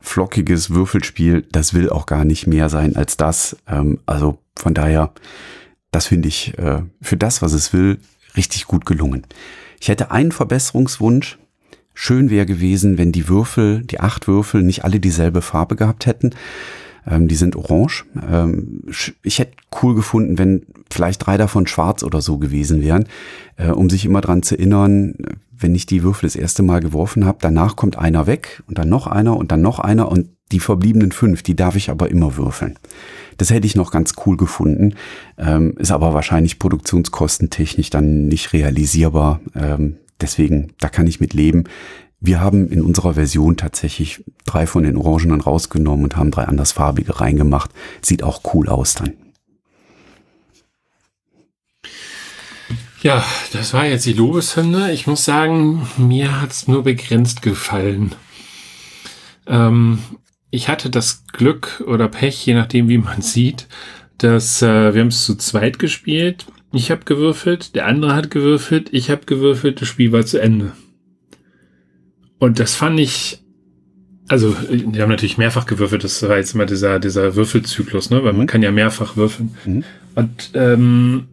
flockiges 0.00 0.70
Würfelspiel. 0.70 1.46
Das 1.50 1.74
will 1.74 1.90
auch 1.90 2.06
gar 2.06 2.24
nicht 2.24 2.46
mehr 2.46 2.68
sein 2.68 2.96
als 2.96 3.16
das. 3.16 3.56
Ähm, 3.66 4.00
also 4.06 4.38
von 4.56 4.74
daher, 4.74 5.12
das 5.90 6.06
finde 6.06 6.28
ich 6.28 6.56
äh, 6.58 6.82
für 7.00 7.16
das, 7.16 7.42
was 7.42 7.52
es 7.52 7.72
will, 7.72 7.98
richtig 8.36 8.66
gut 8.66 8.86
gelungen. 8.86 9.26
Ich 9.80 9.88
hätte 9.88 10.10
einen 10.10 10.32
Verbesserungswunsch. 10.32 11.38
Schön 11.94 12.30
wäre 12.30 12.46
gewesen, 12.46 12.98
wenn 12.98 13.10
die 13.10 13.28
Würfel, 13.28 13.82
die 13.82 14.00
acht 14.00 14.28
Würfel, 14.28 14.62
nicht 14.62 14.84
alle 14.84 15.00
dieselbe 15.00 15.42
Farbe 15.42 15.74
gehabt 15.76 16.06
hätten. 16.06 16.30
Ähm, 17.06 17.28
die 17.28 17.34
sind 17.34 17.56
orange. 17.56 18.04
Ähm, 18.30 18.82
ich 19.22 19.38
hätte 19.38 19.56
cool 19.82 19.94
gefunden, 19.94 20.38
wenn 20.38 20.66
vielleicht 20.90 21.26
drei 21.26 21.36
davon 21.36 21.66
schwarz 21.66 22.02
oder 22.02 22.20
so 22.20 22.38
gewesen 22.38 22.82
wären, 22.82 23.06
äh, 23.56 23.70
um 23.70 23.90
sich 23.90 24.04
immer 24.04 24.20
dran 24.20 24.42
zu 24.42 24.56
erinnern, 24.56 25.14
wenn 25.60 25.74
ich 25.74 25.86
die 25.86 26.02
Würfel 26.02 26.26
das 26.26 26.36
erste 26.36 26.62
Mal 26.62 26.80
geworfen 26.80 27.24
habe, 27.24 27.38
danach 27.40 27.76
kommt 27.76 27.98
einer 27.98 28.26
weg 28.26 28.62
und 28.68 28.78
dann 28.78 28.88
noch 28.88 29.06
einer 29.06 29.36
und 29.36 29.50
dann 29.50 29.62
noch 29.62 29.78
einer 29.78 30.10
und 30.10 30.28
die 30.52 30.60
verbliebenen 30.60 31.12
fünf, 31.12 31.42
die 31.42 31.56
darf 31.56 31.76
ich 31.76 31.90
aber 31.90 32.10
immer 32.10 32.36
würfeln. 32.36 32.78
Das 33.36 33.50
hätte 33.50 33.66
ich 33.66 33.76
noch 33.76 33.90
ganz 33.90 34.14
cool 34.24 34.36
gefunden, 34.36 34.94
ähm, 35.36 35.74
ist 35.78 35.90
aber 35.90 36.14
wahrscheinlich 36.14 36.58
produktionskostentechnisch 36.58 37.90
dann 37.90 38.26
nicht 38.26 38.52
realisierbar. 38.52 39.40
Ähm, 39.54 39.96
deswegen, 40.20 40.72
da 40.80 40.88
kann 40.88 41.06
ich 41.06 41.20
mit 41.20 41.34
leben. 41.34 41.64
Wir 42.20 42.40
haben 42.40 42.68
in 42.68 42.82
unserer 42.82 43.14
Version 43.14 43.56
tatsächlich 43.56 44.24
drei 44.44 44.66
von 44.66 44.82
den 44.82 44.96
Orangenen 44.96 45.40
rausgenommen 45.40 46.04
und 46.04 46.16
haben 46.16 46.32
drei 46.32 46.44
andersfarbige 46.44 47.20
reingemacht. 47.20 47.70
Sieht 48.02 48.22
auch 48.22 48.42
cool 48.54 48.68
aus 48.68 48.94
dann. 48.94 49.12
Ja, 53.00 53.24
das 53.52 53.72
war 53.74 53.86
jetzt 53.86 54.06
die 54.06 54.12
Lobeshymne. 54.12 54.92
Ich 54.92 55.06
muss 55.06 55.24
sagen, 55.24 55.88
mir 55.96 56.40
hat 56.40 56.50
es 56.50 56.66
nur 56.66 56.82
begrenzt 56.82 57.42
gefallen. 57.42 58.16
Ähm, 59.46 60.00
ich 60.50 60.68
hatte 60.68 60.90
das 60.90 61.24
Glück 61.32 61.84
oder 61.86 62.08
Pech, 62.08 62.44
je 62.44 62.54
nachdem 62.54 62.88
wie 62.88 62.98
man 62.98 63.22
sieht, 63.22 63.68
dass 64.18 64.62
äh, 64.62 64.94
wir 64.94 65.06
es 65.06 65.24
zu 65.24 65.36
zweit 65.36 65.78
gespielt. 65.78 66.46
Ich 66.72 66.90
habe 66.90 67.04
gewürfelt, 67.04 67.76
der 67.76 67.86
andere 67.86 68.16
hat 68.16 68.30
gewürfelt, 68.32 68.88
ich 68.92 69.10
habe 69.10 69.24
gewürfelt, 69.24 69.80
das 69.80 69.88
Spiel 69.88 70.10
war 70.10 70.26
zu 70.26 70.40
Ende. 70.40 70.72
Und 72.38 72.60
das 72.60 72.74
fand 72.74 73.00
ich, 73.00 73.42
also 74.28 74.54
wir 74.70 75.02
haben 75.02 75.10
natürlich 75.10 75.38
mehrfach 75.38 75.66
gewürfelt, 75.66 76.04
das 76.04 76.22
war 76.22 76.36
jetzt 76.36 76.54
immer 76.54 76.66
dieser, 76.66 76.98
dieser 77.00 77.34
Würfelzyklus, 77.34 78.10
ne? 78.10 78.22
weil 78.22 78.32
man 78.32 78.42
mhm. 78.42 78.46
kann 78.46 78.62
ja 78.62 78.70
mehrfach 78.70 79.16
würfeln. 79.16 79.56
Mhm. 79.64 79.84
Und, 80.14 80.50
ähm, 80.54 81.28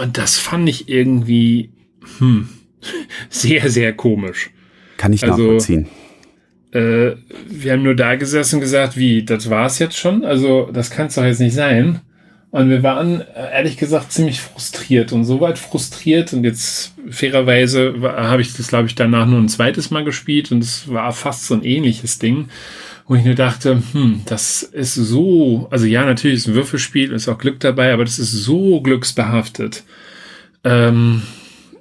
und 0.00 0.18
das 0.18 0.38
fand 0.38 0.68
ich 0.68 0.88
irgendwie 0.88 1.72
hm, 2.18 2.48
sehr, 3.30 3.70
sehr 3.70 3.92
komisch. 3.92 4.50
Kann 4.96 5.12
ich 5.12 5.22
also, 5.24 5.36
nachvollziehen. 5.36 5.88
Äh, 6.72 7.16
wir 7.48 7.72
haben 7.72 7.82
nur 7.82 7.96
da 7.96 8.14
gesessen 8.14 8.56
und 8.56 8.60
gesagt, 8.60 8.96
wie, 8.96 9.24
das 9.24 9.50
war's 9.50 9.78
jetzt 9.78 9.96
schon? 9.96 10.24
Also, 10.24 10.70
das 10.72 10.90
kann 10.90 11.06
es 11.06 11.16
doch 11.16 11.24
jetzt 11.24 11.40
nicht 11.40 11.54
sein. 11.54 12.00
Und 12.52 12.68
wir 12.68 12.82
waren 12.82 13.20
äh, 13.20 13.52
ehrlich 13.52 13.76
gesagt 13.76 14.12
ziemlich 14.12 14.40
frustriert 14.40 15.12
und 15.12 15.24
so 15.24 15.40
weit 15.40 15.58
frustriert 15.58 16.32
und 16.32 16.42
jetzt 16.42 16.94
fairerweise 17.08 17.94
habe 18.02 18.42
ich 18.42 18.56
das, 18.56 18.68
glaube 18.68 18.88
ich, 18.88 18.96
danach 18.96 19.26
nur 19.26 19.38
ein 19.38 19.48
zweites 19.48 19.90
Mal 19.90 20.02
gespielt 20.02 20.50
und 20.50 20.62
es 20.64 20.88
war 20.88 21.12
fast 21.12 21.46
so 21.46 21.54
ein 21.54 21.64
ähnliches 21.64 22.18
Ding, 22.18 22.48
wo 23.06 23.14
ich 23.14 23.24
nur 23.24 23.36
dachte, 23.36 23.80
hm, 23.92 24.22
das 24.26 24.64
ist 24.64 24.94
so, 24.94 25.68
also 25.70 25.86
ja, 25.86 26.04
natürlich 26.04 26.38
ist 26.38 26.48
ein 26.48 26.54
Würfelspiel, 26.54 27.12
ist 27.12 27.28
auch 27.28 27.38
Glück 27.38 27.60
dabei, 27.60 27.92
aber 27.92 28.04
das 28.04 28.18
ist 28.18 28.32
so 28.32 28.80
glücksbehaftet. 28.80 29.84
Ähm, 30.64 31.22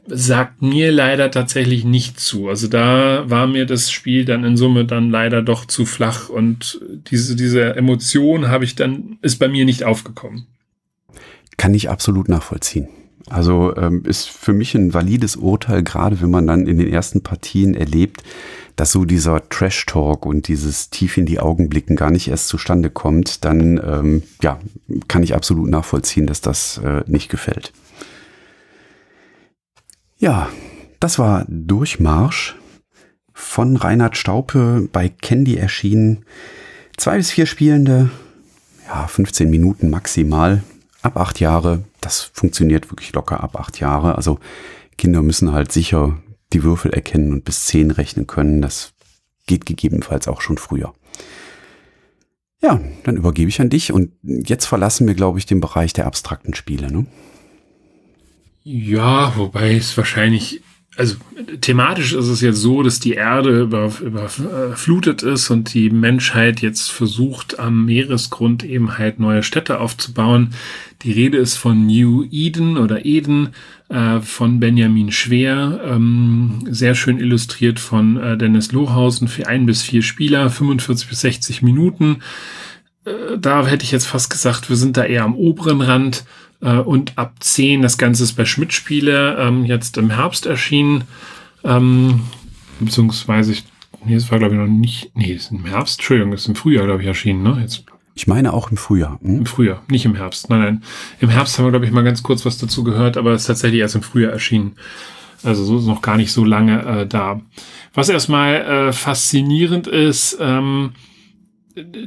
sagt 0.06 0.62
mir 0.62 0.92
leider 0.92 1.32
tatsächlich 1.32 1.84
nicht 1.84 2.20
zu. 2.20 2.50
Also 2.50 2.68
da 2.68 3.30
war 3.30 3.48
mir 3.48 3.66
das 3.66 3.92
Spiel 3.92 4.26
dann 4.26 4.44
in 4.44 4.58
Summe 4.58 4.86
dann 4.86 5.10
leider 5.10 5.42
doch 5.42 5.66
zu 5.66 5.86
flach 5.86 6.30
und 6.30 6.80
diese, 7.10 7.36
diese 7.36 7.76
Emotion 7.76 8.50
habe 8.50 8.66
ich 8.66 8.76
dann, 8.76 9.18
ist 9.22 9.38
bei 9.38 9.48
mir 9.48 9.66
nicht 9.66 9.84
aufgekommen. 9.84 10.46
Kann 11.60 11.74
ich 11.74 11.89
absolut 11.89 12.30
nachvollziehen. 12.30 12.88
Also 13.30 13.76
ähm, 13.76 14.04
ist 14.06 14.30
für 14.30 14.54
mich 14.54 14.76
ein 14.76 14.93
valides 14.93 15.36
Urteil, 15.36 15.84
gerade 15.84 16.22
wenn 16.22 16.32
man 16.32 16.48
dann 16.48 16.67
in 16.67 16.78
den 16.78 16.88
ersten 16.88 17.22
Partien 17.22 17.76
erlebt, 17.76 18.24
dass 18.78 18.93
so 18.93 19.04
dieser 19.04 19.48
Trash-Talk 19.50 20.26
und 20.26 20.48
dieses 20.48 20.89
tief 20.89 21.17
in 21.17 21.26
die 21.26 21.39
Augen 21.39 21.67
blicken 21.67 21.98
gar 21.98 22.12
nicht 22.12 22.30
erst 22.30 22.48
zustande 22.48 22.89
kommt, 22.89 23.43
dann 23.43 23.78
ähm, 23.86 24.24
ja, 24.41 24.58
kann 25.10 25.22
ich 25.22 25.36
absolut 25.36 25.69
nachvollziehen, 25.69 26.28
dass 26.28 26.39
das 26.39 26.78
äh, 26.78 27.04
nicht 27.08 27.30
gefällt. 27.30 27.74
Ja, 30.17 30.48
das 31.02 31.19
war 31.19 31.45
Durchmarsch 31.50 32.56
von 33.34 33.76
Reinhard 33.76 34.15
Staupe 34.15 34.88
bei 34.93 35.10
Candy 35.10 35.58
erschienen. 35.58 36.24
Zwei 36.95 37.17
bis 37.17 37.32
vier 37.32 37.45
Spielende, 37.45 38.10
ja, 38.88 39.08
15 39.08 39.50
Minuten 39.50 39.89
maximal 39.89 40.63
ab 41.02 41.18
acht 41.18 41.40
Jahre, 41.40 41.84
das 42.02 42.22
funktioniert 42.34 42.92
wirklich 42.92 43.14
locker 43.14 43.44
ab 43.44 43.60
acht 43.60 43.80
Jahre. 43.80 44.16
Also 44.16 44.40
Kinder 44.98 45.22
müssen 45.22 45.52
halt 45.52 45.72
sicher 45.72 46.18
die 46.54 46.64
Würfel 46.64 46.92
erkennen 46.92 47.32
und 47.32 47.46
bis 47.46 47.66
zehn 47.66 47.92
rechnen 47.92 48.28
können. 48.28 48.62
Das 48.62 48.94
geht 49.46 49.66
gegebenenfalls 49.66 50.28
auch 50.28 50.42
schon 50.42 50.58
früher. 50.58 50.94
Ja, 52.62 52.80
dann 53.04 53.16
übergebe 53.16 53.50
ich 53.50 53.62
an 53.62 53.70
dich 53.70 53.94
und 53.94 54.12
jetzt 54.24 54.66
verlassen 54.66 55.08
wir, 55.08 55.16
glaube 55.16 55.40
ich, 55.40 55.46
den 55.46 55.62
Bereich 55.62 55.94
der 55.94 56.08
abstrakten 56.08 56.54
Spiele. 56.54 56.92
Ne? 56.92 57.06
Ja, 58.64 59.34
wobei 59.38 59.76
es 59.76 59.96
wahrscheinlich 59.96 60.62
also 61.00 61.16
thematisch 61.62 62.12
ist 62.12 62.28
es 62.28 62.42
jetzt 62.42 62.58
so, 62.58 62.84
dass 62.84 63.00
die 63.00 63.14
Erde 63.14 63.62
überflutet 63.62 65.22
über, 65.22 65.32
ist 65.32 65.50
und 65.50 65.74
die 65.74 65.90
Menschheit 65.92 66.60
jetzt 66.60 66.92
versucht, 66.92 67.58
am 67.58 67.86
Meeresgrund 67.86 68.66
eben 68.66 68.98
halt 68.98 69.18
neue 69.18 69.42
Städte 69.42 69.80
aufzubauen. 69.80 70.50
Die 71.04 71.14
Rede 71.14 71.38
ist 71.38 71.56
von 71.56 71.86
New 71.86 72.26
Eden 72.30 72.76
oder 72.76 73.06
Eden 73.06 73.52
äh, 73.88 74.20
von 74.20 74.60
Benjamin 74.60 75.14
Schwer, 75.14 75.80
ähm, 75.86 76.66
sehr 76.70 76.96
schön 76.96 77.18
illustriert 77.18 77.80
von 77.80 78.18
äh, 78.18 78.38
Dennis 78.38 78.74
Lohausen 78.74 79.30
für 79.30 79.48
ein 79.48 79.66
bis 79.66 79.82
vier 79.82 80.02
Spieler, 80.02 80.50
45 80.50 81.08
bis 81.08 81.22
60 81.22 81.62
Minuten. 81.62 82.18
Äh, 83.06 83.38
da 83.40 83.66
hätte 83.66 83.86
ich 83.86 83.92
jetzt 83.92 84.08
fast 84.08 84.30
gesagt, 84.30 84.68
wir 84.68 84.76
sind 84.76 84.98
da 84.98 85.06
eher 85.06 85.24
am 85.24 85.36
oberen 85.36 85.80
Rand 85.80 86.26
äh, 86.26 86.49
und 86.67 87.17
ab 87.17 87.36
10, 87.39 87.82
das 87.82 87.98
Ganze 87.98 88.24
ist 88.24 88.34
bei 88.34 88.45
Schmidt 88.45 88.74
Spiele 88.74 89.38
ähm, 89.39 89.65
jetzt 89.65 89.98
im 89.98 90.10
Herbst 90.10 90.45
erschienen. 90.45 91.06
Ähm, 91.63 92.22
beziehungsweise, 92.80 93.54
ich, 93.54 93.63
nee, 94.06 94.15
das 94.15 94.30
war 94.32 94.39
glaube 94.39 94.56
ich 94.56 94.60
noch 94.60 94.67
nicht, 94.67 95.12
nee, 95.15 95.32
ist 95.34 95.52
im 95.52 95.65
Herbst, 95.65 96.00
Entschuldigung, 96.00 96.34
ist 96.34 96.48
im 96.48 96.56
Frühjahr, 96.56 96.86
glaube 96.86 97.02
ich, 97.02 97.08
erschienen, 97.08 97.43
ne? 97.43 97.58
Jetzt 97.62 97.86
ich 98.19 98.28
meine 98.28 98.52
auch 98.52 98.69
im 98.69 98.76
Frühjahr. 98.76 99.17
Hm? 99.22 99.39
Im 99.39 99.45
Frühjahr, 99.45 99.82
nicht 99.88 100.04
im 100.04 100.15
Herbst. 100.15 100.50
Nein, 100.50 100.60
nein. 100.60 100.84
Im 101.22 101.30
Herbst 101.30 101.58
haben 101.58 101.65
wir, 101.65 101.72
glaube 101.72 101.86
ich, 101.86 101.91
mal 101.93 102.04
ganz 102.04 102.22
kurz 102.22 102.45
was 102.45 102.58
dazu 102.58 102.84
gehört, 102.84 103.15
aber 103.15 103.32
es 103.32 103.43
ist 103.43 103.48
tatsächlich 103.48 103.80
erst 103.80 103.95
im 103.95 104.02
Frühjahr 104.02 104.34
erschienen. 104.34 104.76
Also 105.41 105.63
so 105.63 105.78
ist 105.78 105.86
noch 105.86 106.02
gar 106.02 106.17
nicht 106.17 106.34
so 106.34 106.43
lange 106.43 106.82
äh, 106.84 107.08
da. 107.08 107.39
Was 107.93 108.10
erstmal 108.10 108.56
äh, 108.56 108.91
faszinierend 108.91 109.88
ist, 109.88 110.38
ähm, 110.41 110.91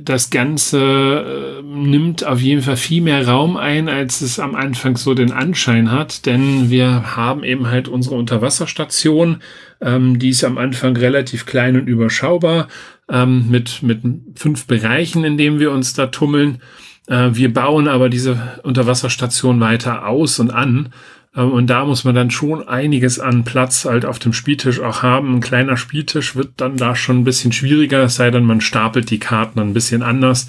das 0.01 0.31
Ganze 0.31 1.61
äh, 1.61 1.63
nimmt 1.63 2.25
auf 2.25 2.41
jeden 2.41 2.63
Fall 2.63 2.77
viel 2.77 3.03
mehr 3.03 3.27
Raum 3.27 3.57
ein, 3.57 3.89
als 3.89 4.21
es 4.21 4.39
am 4.39 4.55
Anfang 4.55 4.97
so 4.97 5.15
den 5.15 5.33
Anschein 5.33 5.91
hat, 5.91 6.27
denn 6.27 6.71
wir 6.71 7.17
haben 7.17 7.45
eben 7.45 7.69
halt 7.69 7.89
unsere 7.89 8.15
Unterwasserstation, 8.17 9.43
ähm, 9.81 10.19
die 10.19 10.31
ist 10.31 10.45
am 10.45 10.59
Anfang 10.59 10.97
relativ 10.97 11.47
klein 11.47 11.77
und 11.77 11.87
überschaubar, 11.87 12.69
ähm, 13.09 13.51
mit, 13.51 13.83
mit 13.83 14.01
fünf 14.35 14.67
Bereichen, 14.67 15.25
in 15.25 15.37
denen 15.37 15.59
wir 15.59 15.71
uns 15.71 15.95
da 15.95 16.07
tummeln. 16.07 16.61
Äh, 17.07 17.31
wir 17.33 17.53
bauen 17.53 17.89
aber 17.89 18.09
diese 18.09 18.61
Unterwasserstation 18.63 19.61
weiter 19.61 20.07
aus 20.07 20.39
und 20.39 20.51
an 20.51 20.93
und 21.41 21.69
da 21.69 21.87
muss 21.87 22.05
man 22.05 22.15
dann 22.15 22.31
schon 22.31 22.69
einiges 22.69 23.19
an 23.19 23.45
Platz 23.45 23.87
halt 23.87 24.05
auf 24.05 24.19
dem 24.19 24.35
Spieltisch 24.35 24.81
auch 24.81 25.03
haben. 25.03 25.37
Ein 25.37 25.41
kleiner 25.41 25.79
Spieltisch 25.79 26.37
wird 26.37 26.51
dann 26.59 26.77
da 26.77 26.95
schon 26.95 27.21
ein 27.21 27.25
bisschen 27.25 27.53
schwieriger, 27.53 28.03
es 28.03 28.17
sei 28.17 28.31
denn, 28.31 28.45
man 28.45 28.61
stapelt 28.61 29.11
die 29.11 29.19
Karten 29.19 29.59
ein 29.59 29.73
bisschen 29.73 30.03
anders. 30.03 30.49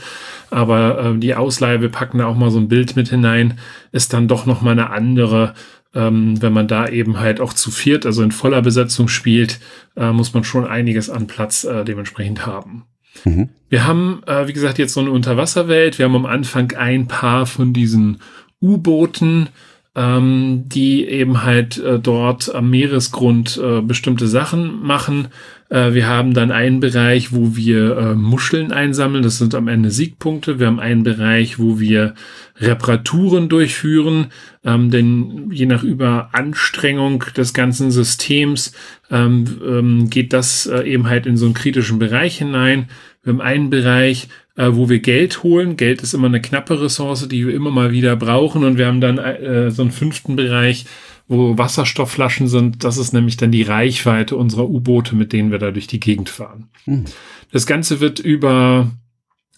Aber 0.50 1.14
äh, 1.16 1.18
die 1.18 1.36
Ausleihe, 1.36 1.80
wir 1.80 1.90
packen 1.90 2.18
da 2.18 2.26
auch 2.26 2.36
mal 2.36 2.52
so 2.52 2.60
ein 2.60 2.68
Bild 2.68 2.98
mit 2.98 3.10
hinein, 3.10 3.60
ist 3.94 4.12
dann 4.12 4.28
doch 4.28 4.46
nochmal 4.46 4.74
eine 4.74 4.90
andere. 4.90 5.54
Ähm, 5.96 6.42
wenn 6.42 6.54
man 6.54 6.68
da 6.68 6.88
eben 6.88 7.20
halt 7.20 7.40
auch 7.40 7.54
zu 7.54 7.72
viert, 7.72 8.06
also 8.06 8.24
in 8.24 8.32
voller 8.32 8.62
Besetzung 8.62 9.08
spielt, 9.08 9.60
äh, 9.96 10.12
muss 10.12 10.34
man 10.34 10.44
schon 10.44 10.66
einiges 10.68 11.10
an 11.10 11.28
Platz 11.28 11.64
äh, 11.64 11.86
dementsprechend 11.86 12.46
haben. 12.46 12.84
Mhm. 13.24 13.50
Wir 13.70 13.88
haben, 13.88 14.22
äh, 14.26 14.48
wie 14.48 14.54
gesagt, 14.54 14.80
jetzt 14.80 14.94
so 14.94 15.00
eine 15.00 15.12
Unterwasserwelt. 15.12 15.98
Wir 15.98 16.06
haben 16.06 16.16
am 16.16 16.26
Anfang 16.26 16.74
ein 16.74 17.08
paar 17.08 17.46
von 17.46 17.74
diesen 17.74 18.20
U-Booten, 18.62 19.50
ähm, 19.96 20.64
die 20.66 21.06
eben 21.06 21.44
halt 21.44 21.78
äh, 21.78 22.00
dort 22.00 22.54
am 22.54 22.70
Meeresgrund 22.72 23.60
äh, 23.64 23.82
bestimmte 23.82 24.28
Sachen 24.28 24.82
machen. 24.82 25.28
Äh, 25.70 25.94
wir 25.94 26.08
haben 26.08 26.34
dann 26.34 26.52
einen 26.52 26.80
Bereich, 26.80 27.32
wo 27.32 27.56
wir 27.56 27.98
äh, 27.98 28.16
Muscheln 28.16 28.72
einsammeln, 28.72 29.22
das 29.22 29.38
sind 29.38 29.54
am 29.54 29.68
Ende 29.68 29.92
Siegpunkte. 29.92 30.60
Wir 30.60 30.66
haben 30.66 30.80
einen 30.80 31.04
Bereich, 31.04 31.60
wo 31.60 31.80
wir 31.80 32.16
Reparaturen 32.58 33.50
durchführen, 33.50 34.28
ähm, 34.64 34.90
denn 34.90 35.52
je 35.52 35.68
nach 35.68 35.84
Überanstrengung 35.84 37.26
des 37.38 37.54
ganzen 37.54 37.92
Systems 37.92 38.74
ähm, 39.12 39.46
ähm, 39.64 40.10
geht 40.10 40.34
das 40.34 40.66
äh, 40.66 40.82
eben 40.84 41.08
halt 41.08 41.28
in 41.28 41.38
so 41.38 41.46
einen 41.46 41.54
kritischen 41.54 42.00
Bereich 42.00 42.40
hinein. 42.40 42.90
Wir 43.24 43.34
haben 43.34 43.42
einen 43.42 43.70
Bereich, 43.70 44.28
äh, 44.56 44.70
wo 44.72 44.90
wir 44.90 45.00
Geld 45.00 45.44
holen. 45.44 45.78
Geld 45.78 46.02
ist 46.02 46.14
immer 46.14 46.28
eine 46.28 46.42
knappe 46.42 46.82
Ressource, 46.82 47.28
die 47.28 47.48
wir 47.48 47.54
immer 47.54 47.72
mal 47.72 47.92
wieder 47.92 48.16
brauchen. 48.16 48.64
Und 48.64 48.78
wir 48.78 48.88
haben 48.88 49.02
dann 49.02 49.18
äh, 49.18 49.72
so 49.72 49.82
einen 49.82 49.92
fünften 49.92 50.36
Bereich, 50.36 50.86
wo 51.28 51.58
Wasserstoffflaschen 51.58 52.48
sind. 52.48 52.84
Das 52.84 52.98
ist 52.98 53.14
nämlich 53.14 53.38
dann 53.38 53.52
die 53.52 53.64
Reichweite 53.64 54.36
unserer 54.36 54.70
U-Boote, 54.70 55.16
mit 55.16 55.34
denen 55.34 55.52
wir 55.52 55.60
da 55.60 55.72
durch 55.72 55.88
die 55.88 56.00
Gegend 56.00 56.30
fahren. 56.30 56.70
Mhm. 56.86 57.06
Das 57.52 57.66
Ganze 57.66 58.00
wird 58.00 58.20
über 58.20 58.92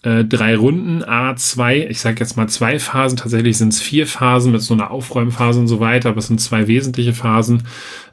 äh, 0.02 0.24
drei 0.24 0.56
Runden, 0.56 1.02
A2, 1.02 1.88
ich 1.88 2.00
sage 2.00 2.20
jetzt 2.20 2.36
mal 2.36 2.48
zwei 2.48 2.78
Phasen, 2.78 3.16
tatsächlich 3.16 3.58
sind 3.58 3.72
es 3.72 3.80
vier 3.80 4.06
Phasen 4.06 4.52
mit 4.52 4.62
so 4.62 4.74
einer 4.74 4.90
Aufräumphase 4.90 5.58
und 5.58 5.68
so 5.68 5.80
weiter, 5.80 6.10
aber 6.10 6.18
es 6.18 6.28
sind 6.28 6.40
zwei 6.40 6.68
wesentliche 6.68 7.12
Phasen 7.12 7.64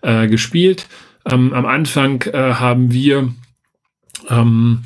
äh, 0.02 0.28
gespielt. 0.28 0.88
Ähm, 1.30 1.54
am 1.54 1.66
Anfang 1.66 2.24
äh, 2.24 2.54
haben 2.54 2.92
wir 2.92 3.34
ähm, 4.30 4.82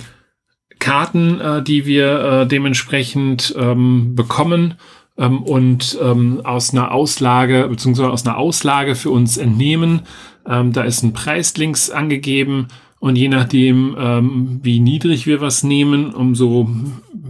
Karten, 0.88 1.42
äh, 1.42 1.62
die 1.62 1.86
wir 1.86 2.20
äh, 2.20 2.48
dementsprechend 2.48 3.54
ähm, 3.60 4.16
bekommen 4.16 4.76
ähm, 5.18 5.44
und 5.44 6.00
ähm, 6.02 6.40
aus 6.46 6.72
einer 6.72 6.94
Auslage 6.94 7.68
beziehungsweise 7.68 8.10
aus 8.10 8.26
einer 8.26 8.38
Auslage 8.38 8.96
für 8.96 9.10
uns 9.10 9.36
entnehmen. 9.36 10.04
Ähm, 10.48 10.72
da 10.72 10.84
ist 10.84 11.04
ein 11.04 11.12
Preis 11.12 11.58
links 11.58 11.90
angegeben 11.90 12.70
und 13.00 13.18
je 13.18 13.28
nachdem, 13.28 13.98
ähm, 14.00 14.60
wie 14.64 14.80
niedrig 14.80 15.28
wir 15.28 15.42
was 15.42 15.62
nehmen, 15.62 16.14
umso 16.14 16.70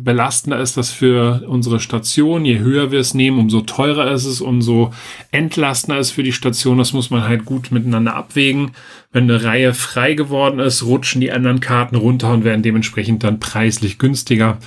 belastender 0.08 0.62
ist 0.62 0.78
das 0.78 0.90
für 0.90 1.44
unsere 1.48 1.82
Station. 1.82 2.46
Je 2.46 2.60
höher 2.60 2.92
wir 2.92 3.00
es 3.02 3.14
nehmen, 3.14 3.40
umso 3.40 3.60
teurer 3.60 4.10
ist 4.10 4.24
es, 4.24 4.40
umso 4.40 4.94
entlastender 5.32 6.00
ist 6.00 6.12
für 6.12 6.24
die 6.24 6.32
Station. 6.32 6.78
Das 6.78 6.94
muss 6.94 7.10
man 7.10 7.28
halt 7.28 7.44
gut 7.44 7.74
miteinander 7.74 8.16
abwägen. 8.16 8.72
Wenn 9.12 9.26
eine 9.26 9.44
Reihe 9.44 9.74
frei 9.74 10.14
geworden 10.14 10.60
ist, 10.62 10.86
rutschen 10.86 11.20
die 11.20 11.34
anderen 11.34 11.60
Karten 11.60 11.98
runter 11.98 12.32
und 12.32 12.46
werden 12.46 12.64
dementsprechend 12.64 13.26
dann 13.26 13.42
preislich 13.42 14.00
günstiger. 14.00 14.60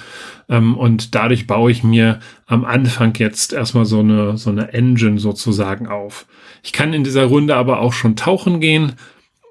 Ähm, 0.51 0.77
und 0.77 1.15
dadurch 1.15 1.47
baue 1.47 1.71
ich 1.71 1.83
mir 1.83 2.21
am 2.47 2.67
Anfang 2.67 3.15
jetzt 3.17 3.55
erstmal 3.55 3.87
so 3.87 4.01
eine, 4.01 4.37
so 4.37 4.51
eine 4.51 4.75
Engine 4.75 5.19
sozusagen 5.19 5.89
auf. 5.89 6.27
Ich 6.63 6.75
kann 6.75 6.93
in 6.93 7.03
dieser 7.03 7.25
Runde 7.25 7.57
aber 7.57 7.81
auch 7.81 7.95
schon 7.95 8.15
tauchen 8.15 8.61
gehen 8.61 8.93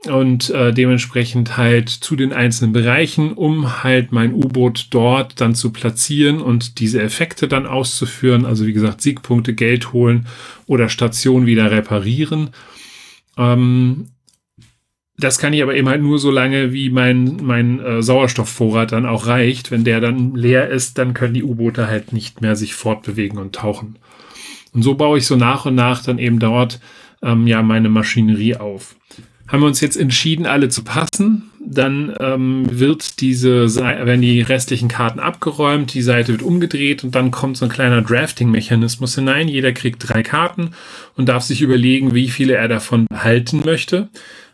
und 0.07 0.49
äh, 0.51 0.73
dementsprechend 0.73 1.57
halt 1.57 1.89
zu 1.89 2.15
den 2.15 2.31
einzelnen 2.31 2.71
Bereichen, 2.71 3.33
um 3.33 3.83
halt 3.83 4.11
mein 4.11 4.33
U-Boot 4.33 4.87
dort 4.91 5.41
dann 5.41 5.55
zu 5.55 5.71
platzieren 5.71 6.39
und 6.39 6.79
diese 6.79 7.01
Effekte 7.01 7.47
dann 7.49 7.65
auszuführen. 7.65 8.45
Also 8.45 8.65
wie 8.65 8.73
gesagt, 8.73 9.01
Siegpunkte, 9.01 9.53
Geld 9.53 9.91
holen 9.91 10.27
oder 10.67 10.87
Station 10.87 11.45
wieder 11.45 11.69
reparieren. 11.69 12.51
Ähm, 13.37 14.07
das 15.17 15.37
kann 15.37 15.51
ich 15.51 15.61
aber 15.61 15.75
eben 15.75 15.89
halt 15.89 16.01
nur 16.01 16.17
so 16.17 16.31
lange, 16.31 16.71
wie 16.71 16.89
mein, 16.89 17.39
mein 17.43 17.81
äh, 17.81 18.01
Sauerstoffvorrat 18.01 18.93
dann 18.93 19.05
auch 19.05 19.27
reicht. 19.27 19.69
Wenn 19.69 19.83
der 19.83 19.99
dann 19.99 20.33
leer 20.33 20.69
ist, 20.69 20.97
dann 20.97 21.13
können 21.13 21.33
die 21.33 21.43
U-Boote 21.43 21.87
halt 21.87 22.13
nicht 22.13 22.39
mehr 22.39 22.55
sich 22.55 22.73
fortbewegen 22.73 23.37
und 23.37 23.53
tauchen. 23.53 23.99
Und 24.73 24.83
so 24.83 24.95
baue 24.95 25.17
ich 25.17 25.25
so 25.25 25.35
nach 25.35 25.65
und 25.65 25.75
nach 25.75 26.01
dann 26.03 26.19
eben 26.19 26.39
dort 26.39 26.79
ähm, 27.21 27.47
ja 27.47 27.61
meine 27.61 27.89
Maschinerie 27.89 28.55
auf 28.55 28.95
haben 29.49 29.61
wir 29.61 29.67
uns 29.67 29.81
jetzt 29.81 29.97
entschieden, 29.97 30.45
alle 30.45 30.69
zu 30.69 30.83
passen. 30.83 31.49
Dann 31.59 32.15
ähm, 32.19 32.65
wird 32.69 33.19
diese, 33.19 33.75
werden 33.75 34.21
die 34.21 34.41
restlichen 34.41 34.87
Karten 34.87 35.19
abgeräumt, 35.19 35.93
die 35.93 36.01
Seite 36.01 36.31
wird 36.31 36.41
umgedreht 36.41 37.03
und 37.03 37.15
dann 37.15 37.31
kommt 37.31 37.57
so 37.57 37.65
ein 37.65 37.71
kleiner 37.71 38.01
Drafting-Mechanismus 38.01 39.15
hinein. 39.15 39.47
Jeder 39.47 39.73
kriegt 39.73 40.07
drei 40.07 40.23
Karten 40.23 40.71
und 41.15 41.27
darf 41.27 41.43
sich 41.43 41.61
überlegen, 41.61 42.13
wie 42.13 42.29
viele 42.29 42.53
er 42.53 42.67
davon 42.67 43.07
behalten 43.09 43.61
möchte. 43.65 44.09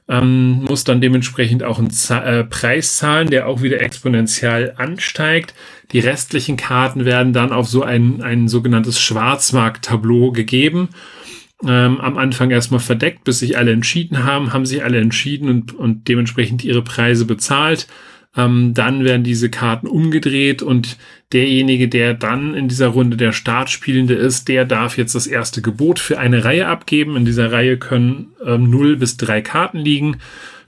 Ähm, 0.07 0.63
muss 0.63 0.83
dann 0.83 1.01
dementsprechend 1.01 1.63
auch 1.63 1.79
einen 1.79 1.89
Z 1.89 2.23
äh, 2.23 2.43
Preis 2.43 2.97
zahlen, 2.97 3.29
der 3.29 3.47
auch 3.47 3.61
wieder 3.61 3.81
exponentiell 3.81 4.73
ansteigt. 4.77 5.53
Die 5.91 5.99
restlichen 5.99 6.57
Karten 6.57 7.05
werden 7.05 7.33
dann 7.33 7.51
auf 7.51 7.67
so 7.67 7.83
ein, 7.83 8.21
ein 8.21 8.47
sogenanntes 8.47 8.99
Schwarzmarkt-Tableau 8.99 10.31
gegeben 10.31 10.89
ähm, 11.67 11.99
am 11.99 12.17
Anfang 12.17 12.51
erstmal 12.51 12.79
verdeckt, 12.79 13.23
bis 13.23 13.39
sich 13.39 13.57
alle 13.57 13.71
entschieden 13.71 14.23
haben, 14.23 14.53
haben 14.53 14.65
sich 14.65 14.83
alle 14.83 14.99
entschieden 14.99 15.49
und, 15.49 15.73
und 15.73 16.07
dementsprechend 16.07 16.63
ihre 16.63 16.81
Preise 16.81 17.25
bezahlt. 17.25 17.87
Ähm, 18.37 18.73
dann 18.73 19.03
werden 19.03 19.23
diese 19.23 19.49
Karten 19.49 19.87
umgedreht 19.87 20.61
und 20.61 20.97
derjenige, 21.31 21.87
der 21.87 22.13
dann 22.13 22.53
in 22.53 22.67
dieser 22.67 22.87
Runde 22.87 23.17
der 23.17 23.31
Startspielende 23.31 24.13
ist, 24.13 24.47
der 24.47 24.65
darf 24.65 24.97
jetzt 24.97 25.15
das 25.15 25.27
erste 25.27 25.61
Gebot 25.61 25.99
für 25.99 26.19
eine 26.19 26.43
Reihe 26.43 26.67
abgeben. 26.67 27.15
In 27.15 27.25
dieser 27.25 27.51
Reihe 27.51 27.77
können 27.77 28.33
ähm, 28.45 28.69
0 28.69 28.97
bis 28.97 29.17
3 29.17 29.41
Karten 29.41 29.79
liegen. 29.79 30.17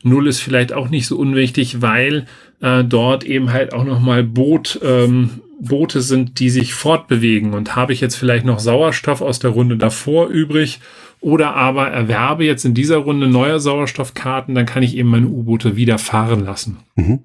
0 0.04 0.28
ist 0.28 0.40
vielleicht 0.40 0.72
auch 0.72 0.90
nicht 0.90 1.08
so 1.08 1.18
unwichtig, 1.18 1.82
weil 1.82 2.26
äh, 2.62 2.84
dort 2.84 3.24
eben 3.26 3.52
halt 3.52 3.74
auch 3.74 3.84
nochmal 3.84 4.24
Boot 4.24 4.80
ähm, 4.84 5.42
Boote 5.60 6.02
sind, 6.02 6.40
die 6.40 6.50
sich 6.50 6.74
fortbewegen 6.74 7.54
und 7.54 7.76
habe 7.76 7.94
ich 7.94 8.02
jetzt 8.02 8.16
vielleicht 8.16 8.46
noch 8.46 8.60
Sauerstoff 8.60 9.22
aus 9.22 9.40
der 9.40 9.52
Runde 9.52 9.78
davor 9.78 10.28
übrig 10.28 10.80
oder 11.20 11.56
aber 11.56 11.88
erwerbe 11.88 12.46
jetzt 12.46 12.64
in 12.66 12.74
dieser 12.74 12.98
Runde 12.98 13.28
neue 13.28 13.60
Sauerstoffkarten, 13.60 14.54
dann 14.54 14.66
kann 14.66 14.84
ich 14.84 14.96
eben 14.96 15.10
meine 15.10 15.28
U-Boote 15.28 15.76
wieder 15.76 15.98
fahren 15.98 16.44
lassen. 16.46 16.78
Mhm. 16.96 17.20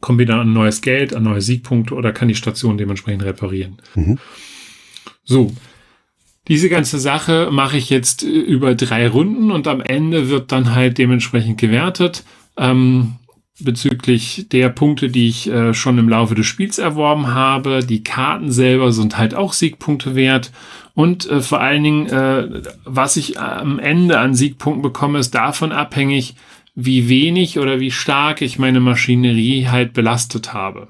Kommt 0.00 0.18
wieder 0.18 0.36
an 0.36 0.52
neues 0.52 0.82
Geld, 0.82 1.14
an 1.14 1.22
neue 1.22 1.40
Siegpunkte 1.40 1.94
oder 1.94 2.12
kann 2.12 2.28
die 2.28 2.34
Station 2.34 2.76
dementsprechend 2.76 3.24
reparieren. 3.24 3.78
Mhm. 3.94 4.18
So. 5.24 5.52
Diese 6.46 6.70
ganze 6.70 6.98
Sache 6.98 7.50
mache 7.50 7.76
ich 7.76 7.90
jetzt 7.90 8.22
über 8.22 8.74
drei 8.74 9.06
Runden 9.06 9.50
und 9.50 9.66
am 9.66 9.82
Ende 9.82 10.30
wird 10.30 10.50
dann 10.50 10.74
halt 10.74 10.96
dementsprechend 10.96 11.58
gewertet. 11.58 12.24
Ähm, 12.56 13.16
bezüglich 13.60 14.46
der 14.50 14.68
Punkte, 14.68 15.08
die 15.08 15.28
ich 15.28 15.48
äh, 15.48 15.74
schon 15.74 15.98
im 15.98 16.08
Laufe 16.08 16.34
des 16.34 16.46
Spiels 16.46 16.78
erworben 16.78 17.28
habe. 17.34 17.84
Die 17.84 18.02
Karten 18.02 18.50
selber 18.50 18.92
sind 18.92 19.18
halt 19.18 19.34
auch 19.34 19.52
Siegpunkte 19.52 20.14
wert. 20.14 20.52
Und 20.94 21.28
äh, 21.28 21.40
vor 21.40 21.60
allen 21.60 21.82
Dingen, 21.82 22.06
äh, 22.06 22.62
was 22.84 23.16
ich 23.16 23.40
am 23.40 23.78
Ende 23.78 24.18
an 24.18 24.34
Siegpunkten 24.34 24.82
bekomme, 24.82 25.18
ist 25.18 25.34
davon 25.34 25.72
abhängig, 25.72 26.34
wie 26.74 27.08
wenig 27.08 27.58
oder 27.58 27.80
wie 27.80 27.90
stark 27.90 28.40
ich 28.40 28.58
meine 28.58 28.80
Maschinerie 28.80 29.66
halt 29.66 29.92
belastet 29.92 30.52
habe. 30.52 30.86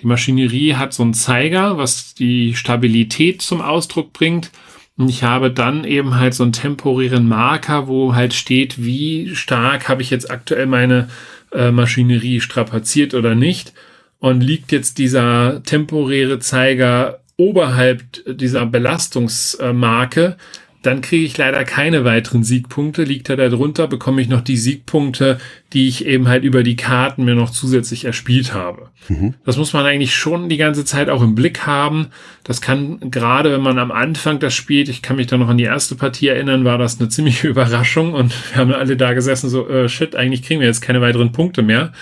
Die 0.00 0.06
Maschinerie 0.06 0.74
hat 0.74 0.92
so 0.92 1.02
einen 1.02 1.14
Zeiger, 1.14 1.78
was 1.78 2.14
die 2.14 2.54
Stabilität 2.54 3.40
zum 3.40 3.62
Ausdruck 3.62 4.12
bringt. 4.12 4.50
Und 4.98 5.08
ich 5.08 5.22
habe 5.22 5.50
dann 5.50 5.84
eben 5.84 6.16
halt 6.16 6.34
so 6.34 6.42
einen 6.42 6.52
temporären 6.52 7.28
Marker, 7.28 7.88
wo 7.88 8.14
halt 8.14 8.34
steht, 8.34 8.84
wie 8.84 9.34
stark 9.34 9.88
habe 9.88 10.02
ich 10.02 10.10
jetzt 10.10 10.30
aktuell 10.30 10.66
meine 10.66 11.08
äh, 11.54 11.70
Maschinerie 11.70 12.40
strapaziert 12.40 13.14
oder 13.14 13.34
nicht. 13.34 13.72
Und 14.18 14.40
liegt 14.40 14.70
jetzt 14.70 14.98
dieser 14.98 15.62
temporäre 15.64 16.38
Zeiger 16.38 17.20
oberhalb 17.36 18.02
dieser 18.26 18.66
Belastungsmarke, 18.66 20.36
dann 20.82 21.00
kriege 21.00 21.24
ich 21.24 21.38
leider 21.38 21.64
keine 21.64 22.04
weiteren 22.04 22.42
Siegpunkte. 22.42 23.04
Liegt 23.04 23.30
er 23.30 23.36
da 23.36 23.48
drunter, 23.48 23.86
bekomme 23.86 24.20
ich 24.20 24.28
noch 24.28 24.40
die 24.40 24.56
Siegpunkte, 24.56 25.38
die 25.72 25.86
ich 25.86 26.04
eben 26.04 26.26
halt 26.26 26.42
über 26.42 26.64
die 26.64 26.74
Karten 26.74 27.24
mir 27.24 27.36
noch 27.36 27.50
zusätzlich 27.50 28.04
erspielt 28.04 28.52
habe. 28.52 28.90
Mhm. 29.08 29.34
Das 29.44 29.56
muss 29.56 29.72
man 29.72 29.86
eigentlich 29.86 30.14
schon 30.14 30.48
die 30.48 30.56
ganze 30.56 30.84
Zeit 30.84 31.08
auch 31.08 31.22
im 31.22 31.36
Blick 31.36 31.66
haben. 31.66 32.08
Das 32.42 32.60
kann 32.60 32.98
gerade, 33.10 33.52
wenn 33.52 33.60
man 33.60 33.78
am 33.78 33.92
Anfang 33.92 34.40
das 34.40 34.54
spielt, 34.54 34.88
ich 34.88 35.02
kann 35.02 35.16
mich 35.16 35.28
da 35.28 35.38
noch 35.38 35.48
an 35.48 35.56
die 35.56 35.64
erste 35.64 35.94
Partie 35.94 36.26
erinnern, 36.28 36.64
war 36.64 36.78
das 36.78 36.98
eine 36.98 37.08
ziemliche 37.08 37.46
Überraschung 37.52 38.12
und 38.12 38.34
wir 38.52 38.60
haben 38.60 38.72
alle 38.72 38.96
da 38.96 39.12
gesessen 39.12 39.48
so, 39.48 39.68
äh, 39.68 39.88
shit, 39.88 40.16
eigentlich 40.16 40.42
kriegen 40.42 40.60
wir 40.60 40.66
jetzt 40.66 40.82
keine 40.82 41.00
weiteren 41.00 41.30
Punkte 41.30 41.62
mehr, 41.62 41.92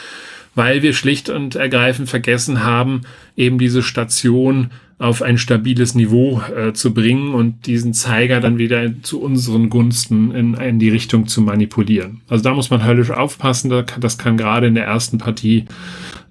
weil 0.55 0.83
wir 0.83 0.95
schlicht 0.95 1.29
und 1.29 1.55
ergreifend 1.55 2.09
vergessen 2.09 2.65
haben, 2.65 3.03
eben 3.37 3.59
diese 3.59 3.83
Station 3.83 4.71
auf 5.01 5.23
ein 5.23 5.39
stabiles 5.39 5.95
Niveau 5.95 6.43
äh, 6.55 6.75
zu 6.75 6.93
bringen 6.93 7.33
und 7.33 7.67
diesen 7.67 7.95
Zeiger 7.95 8.39
dann 8.41 8.59
wieder 8.59 9.03
zu 9.03 9.23
unseren 9.23 9.71
Gunsten 9.71 10.31
in, 10.33 10.55
in 10.55 10.79
die 10.79 10.91
Richtung 10.91 11.27
zu 11.27 11.41
manipulieren. 11.41 12.21
Also 12.29 12.45
da 12.45 12.53
muss 12.53 12.69
man 12.69 12.85
höllisch 12.85 13.11
aufpassen. 13.11 13.73
Das 13.99 14.19
kann 14.19 14.37
gerade 14.37 14.67
in 14.67 14.75
der 14.75 14.85
ersten 14.85 15.17
Partie 15.17 15.65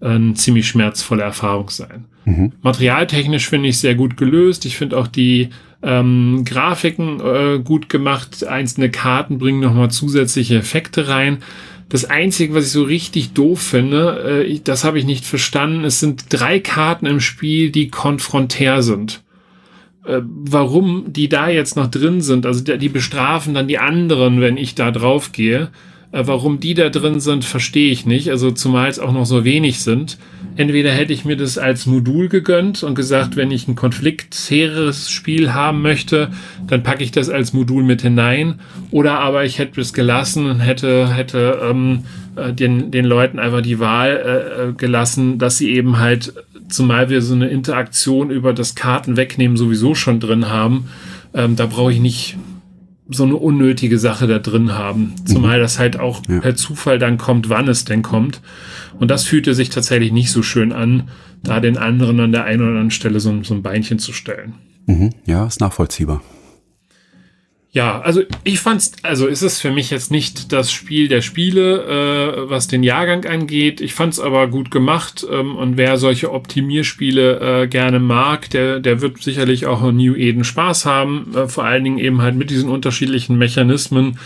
äh, 0.01 0.10
eine 0.10 0.36
ziemlich 0.36 0.67
schmerzvolle 0.67 1.23
Erfahrung 1.23 1.69
sein. 1.71 2.05
Mhm. 2.25 2.51
Materialtechnisch 2.62 3.49
finde 3.49 3.69
ich 3.69 3.79
sehr 3.79 3.95
gut 3.95 4.17
gelöst. 4.17 4.65
Ich 4.67 4.77
finde 4.77 4.99
auch 4.99 5.08
die 5.08 5.49
ähm, 5.82 6.43
Grafiken 6.45 7.19
äh, 7.21 7.60
gut 7.63 7.89
gemacht. 7.89 8.45
Einzelne 8.45 8.91
Karten 8.91 9.39
bringen 9.39 9.62
nochmal 9.62 9.89
zusätzliche 9.89 10.58
Effekte 10.58 11.08
rein. 11.08 11.39
Das 11.89 12.06
Einzige, 12.06 12.54
was 12.54 12.65
ich 12.65 12.71
so 12.71 12.84
richtig 12.84 13.34
doof 13.34 13.62
finde, 13.62 14.43
äh, 14.45 14.60
das 14.63 14.84
habe 14.84 14.99
ich 14.99 15.06
nicht 15.06 15.25
verstanden, 15.25 15.84
es 15.84 15.99
sind 15.99 16.25
drei 16.30 16.60
Karten 16.60 17.08
im 17.08 17.19
Spiel, 17.19 17.71
die 17.71 17.89
konfrontär 17.89 18.84
sind. 18.84 19.23
Äh, 20.06 20.21
warum 20.23 21.12
die 21.12 21.30
da 21.30 21.49
jetzt 21.49 21.75
noch 21.75 21.88
drin 21.88 22.21
sind, 22.21 22.45
also 22.45 22.63
die, 22.63 22.78
die 22.78 22.89
bestrafen 22.89 23.56
dann 23.56 23.67
die 23.67 23.80
anderen, 23.80 24.39
wenn 24.39 24.58
ich 24.58 24.75
da 24.75 24.91
drauf 24.91 25.32
gehe. 25.32 25.69
Äh, 26.11 26.23
warum 26.25 26.59
die 26.59 26.73
da 26.73 26.89
drin 26.89 27.19
sind, 27.19 27.45
verstehe 27.45 27.91
ich 27.91 28.05
nicht. 28.05 28.29
Also 28.29 28.51
zumal 28.51 28.89
es 28.89 28.99
auch 28.99 29.11
noch 29.11 29.25
so 29.25 29.43
wenig 29.43 29.81
sind. 29.81 30.17
Entweder 30.55 30.91
hätte 30.91 31.13
ich 31.13 31.23
mir 31.23 31.37
das 31.37 31.57
als 31.57 31.85
Modul 31.85 32.27
gegönnt 32.27 32.83
und 32.83 32.95
gesagt, 32.95 33.35
wenn 33.35 33.51
ich 33.51 33.67
ein 33.67 33.75
konfliktheres 33.75 35.09
Spiel 35.09 35.53
haben 35.53 35.81
möchte, 35.81 36.31
dann 36.67 36.83
packe 36.83 37.03
ich 37.03 37.11
das 37.11 37.29
als 37.29 37.53
Modul 37.53 37.83
mit 37.83 38.01
hinein. 38.01 38.59
Oder 38.91 39.19
aber 39.19 39.45
ich 39.45 39.59
hätte 39.59 39.79
es 39.79 39.93
gelassen 39.93 40.47
und 40.47 40.59
hätte, 40.59 41.13
hätte 41.13 41.60
ähm, 41.63 42.03
äh, 42.35 42.51
den, 42.53 42.91
den 42.91 43.05
Leuten 43.05 43.39
einfach 43.39 43.62
die 43.62 43.79
Wahl 43.79 44.10
äh, 44.10 44.69
äh, 44.69 44.73
gelassen, 44.73 45.37
dass 45.37 45.60
sie 45.60 45.69
eben 45.71 45.99
halt, 45.99 46.33
zumal 46.67 47.10
wir 47.10 47.21
so 47.21 47.35
eine 47.35 47.47
Interaktion 47.47 48.31
über 48.31 48.51
das 48.51 48.75
Karten 48.75 49.15
wegnehmen 49.15 49.57
sowieso 49.57 49.95
schon 49.95 50.19
drin 50.19 50.49
haben, 50.49 50.89
ähm, 51.33 51.55
da 51.55 51.67
brauche 51.67 51.93
ich 51.93 51.99
nicht 51.99 52.37
so 53.10 53.23
eine 53.23 53.35
unnötige 53.35 53.97
Sache 53.97 54.27
da 54.27 54.39
drin 54.39 54.73
haben. 54.73 55.15
Zumal 55.25 55.57
mhm. 55.57 55.62
das 55.62 55.79
halt 55.79 55.99
auch 55.99 56.21
ja. 56.27 56.39
per 56.39 56.55
Zufall 56.55 56.99
dann 56.99 57.17
kommt, 57.17 57.49
wann 57.49 57.67
es 57.67 57.85
denn 57.85 58.01
kommt. 58.01 58.41
Und 58.99 59.10
das 59.10 59.23
fühlte 59.23 59.53
sich 59.53 59.69
tatsächlich 59.69 60.12
nicht 60.12 60.31
so 60.31 60.43
schön 60.43 60.71
an, 60.71 61.10
da 61.43 61.60
den 61.60 61.77
anderen 61.77 62.19
an 62.19 62.31
der 62.31 62.43
einen 62.43 62.62
oder 62.62 62.69
anderen 62.69 62.91
Stelle 62.91 63.19
so, 63.19 63.43
so 63.43 63.53
ein 63.53 63.63
Beinchen 63.63 63.99
zu 63.99 64.13
stellen. 64.13 64.53
Mhm. 64.85 65.12
Ja, 65.25 65.45
ist 65.45 65.62
nachvollziehbar. 65.62 66.21
Ja, 67.71 68.01
also 68.01 68.23
ich 68.43 68.59
fand's, 68.59 68.93
also 69.03 69.27
ist 69.27 69.43
es 69.43 69.61
für 69.61 69.69
mich 69.69 69.91
jetzt 69.91 70.09
nicht 70.09 70.51
das 70.51 70.71
Spiel 70.71 71.07
der 71.07 71.21
Spiele, 71.21 71.83
äh, 71.83 72.49
was 72.49 72.67
den 72.67 72.81
Jahrgang 72.81 73.25
angeht. 73.25 73.79
Ich 73.79 73.93
fand's 73.93 74.19
aber 74.19 74.47
gut 74.47 74.71
gemacht 74.71 75.23
ähm, 75.31 75.55
und 75.55 75.77
wer 75.77 75.97
solche 75.97 76.31
Optimierspiele 76.31 77.63
äh, 77.63 77.67
gerne 77.67 77.99
mag, 77.99 78.49
der, 78.49 78.79
der 78.79 79.01
wird 79.01 79.21
sicherlich 79.21 79.67
auch 79.67 79.87
in 79.87 79.97
New 79.97 80.15
Eden 80.15 80.43
Spaß 80.43 80.87
haben. 80.87 81.31
Äh, 81.35 81.47
vor 81.47 81.63
allen 81.63 81.83
Dingen 81.83 81.99
eben 81.99 82.23
halt 82.23 82.35
mit 82.35 82.49
diesen 82.49 82.71
unterschiedlichen 82.71 83.37
Mechanismen, 83.37 84.17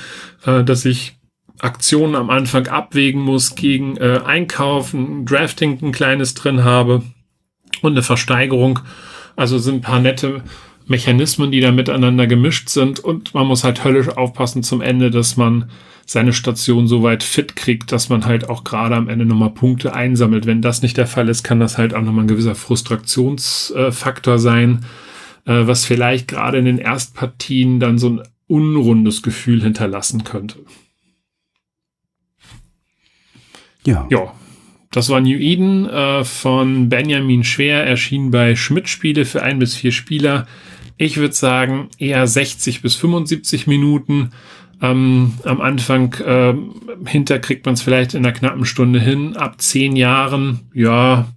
äh, 0.45 0.63
dass 0.63 0.85
ich 0.85 1.17
Aktionen 1.59 2.15
am 2.15 2.29
Anfang 2.29 2.67
abwägen 2.67 3.21
muss 3.21 3.55
gegen 3.55 3.97
äh, 3.97 4.21
Einkaufen, 4.25 5.25
Drafting 5.25 5.79
ein 5.81 5.91
kleines 5.91 6.33
drin 6.33 6.63
habe 6.63 7.03
und 7.81 7.91
eine 7.91 8.03
Versteigerung. 8.03 8.79
Also 9.35 9.57
sind 9.57 9.75
ein 9.75 9.81
paar 9.81 9.99
nette 9.99 10.43
Mechanismen, 10.87 11.51
die 11.51 11.61
da 11.61 11.71
miteinander 11.71 12.27
gemischt 12.27 12.69
sind 12.69 12.99
und 12.99 13.33
man 13.33 13.47
muss 13.47 13.63
halt 13.63 13.83
höllisch 13.83 14.09
aufpassen 14.09 14.63
zum 14.63 14.81
Ende, 14.81 15.11
dass 15.11 15.37
man 15.37 15.69
seine 16.05 16.33
Station 16.33 16.87
so 16.87 17.01
weit 17.03 17.23
fit 17.23 17.55
kriegt, 17.55 17.91
dass 17.91 18.09
man 18.09 18.25
halt 18.25 18.49
auch 18.49 18.63
gerade 18.63 18.95
am 18.95 19.07
Ende 19.07 19.25
nochmal 19.25 19.51
Punkte 19.51 19.93
einsammelt. 19.93 20.45
Wenn 20.45 20.61
das 20.61 20.81
nicht 20.81 20.97
der 20.97 21.07
Fall 21.07 21.29
ist, 21.29 21.43
kann 21.43 21.59
das 21.59 21.77
halt 21.77 21.93
auch 21.93 22.01
nochmal 22.01 22.25
ein 22.25 22.27
gewisser 22.27 22.55
Frustrationsfaktor 22.55 24.37
sein, 24.37 24.85
äh, 25.45 25.65
was 25.65 25.85
vielleicht 25.85 26.27
gerade 26.27 26.57
in 26.57 26.65
den 26.65 26.77
Erstpartien 26.77 27.79
dann 27.79 27.97
so 27.97 28.09
ein 28.09 28.21
unrundes 28.47 29.23
Gefühl 29.23 29.61
hinterlassen 29.61 30.23
könnte. 30.23 30.59
Ja. 33.85 34.07
Ja. 34.09 34.33
Das 34.91 35.09
war 35.09 35.21
New 35.21 35.37
Eden 35.37 35.89
äh, 35.89 36.23
von 36.23 36.87
Benjamin 36.87 37.43
Schwer, 37.43 37.83
erschienen 37.85 38.29
bei 38.29 38.55
Schmidt 38.55 38.87
Spiele 38.87 39.25
für 39.25 39.41
ein 39.41 39.57
bis 39.57 39.75
vier 39.75 39.91
Spieler. 39.91 40.45
Ich 40.97 41.17
würde 41.17 41.33
sagen, 41.33 41.89
eher 41.97 42.25
60 42.27 42.81
bis 42.81 42.95
75 42.95 43.67
Minuten. 43.67 44.31
Ähm, 44.81 45.33
am 45.43 45.61
Anfang 45.61 46.13
äh, 46.15 46.53
hinter 47.07 47.39
kriegt 47.39 47.65
man 47.65 47.73
es 47.73 47.81
vielleicht 47.81 48.13
in 48.13 48.25
einer 48.25 48.33
knappen 48.33 48.65
Stunde 48.65 48.99
hin. 48.99 49.35
Ab 49.35 49.61
zehn 49.61 49.95
Jahren, 49.95 50.61
ja, 50.73 51.27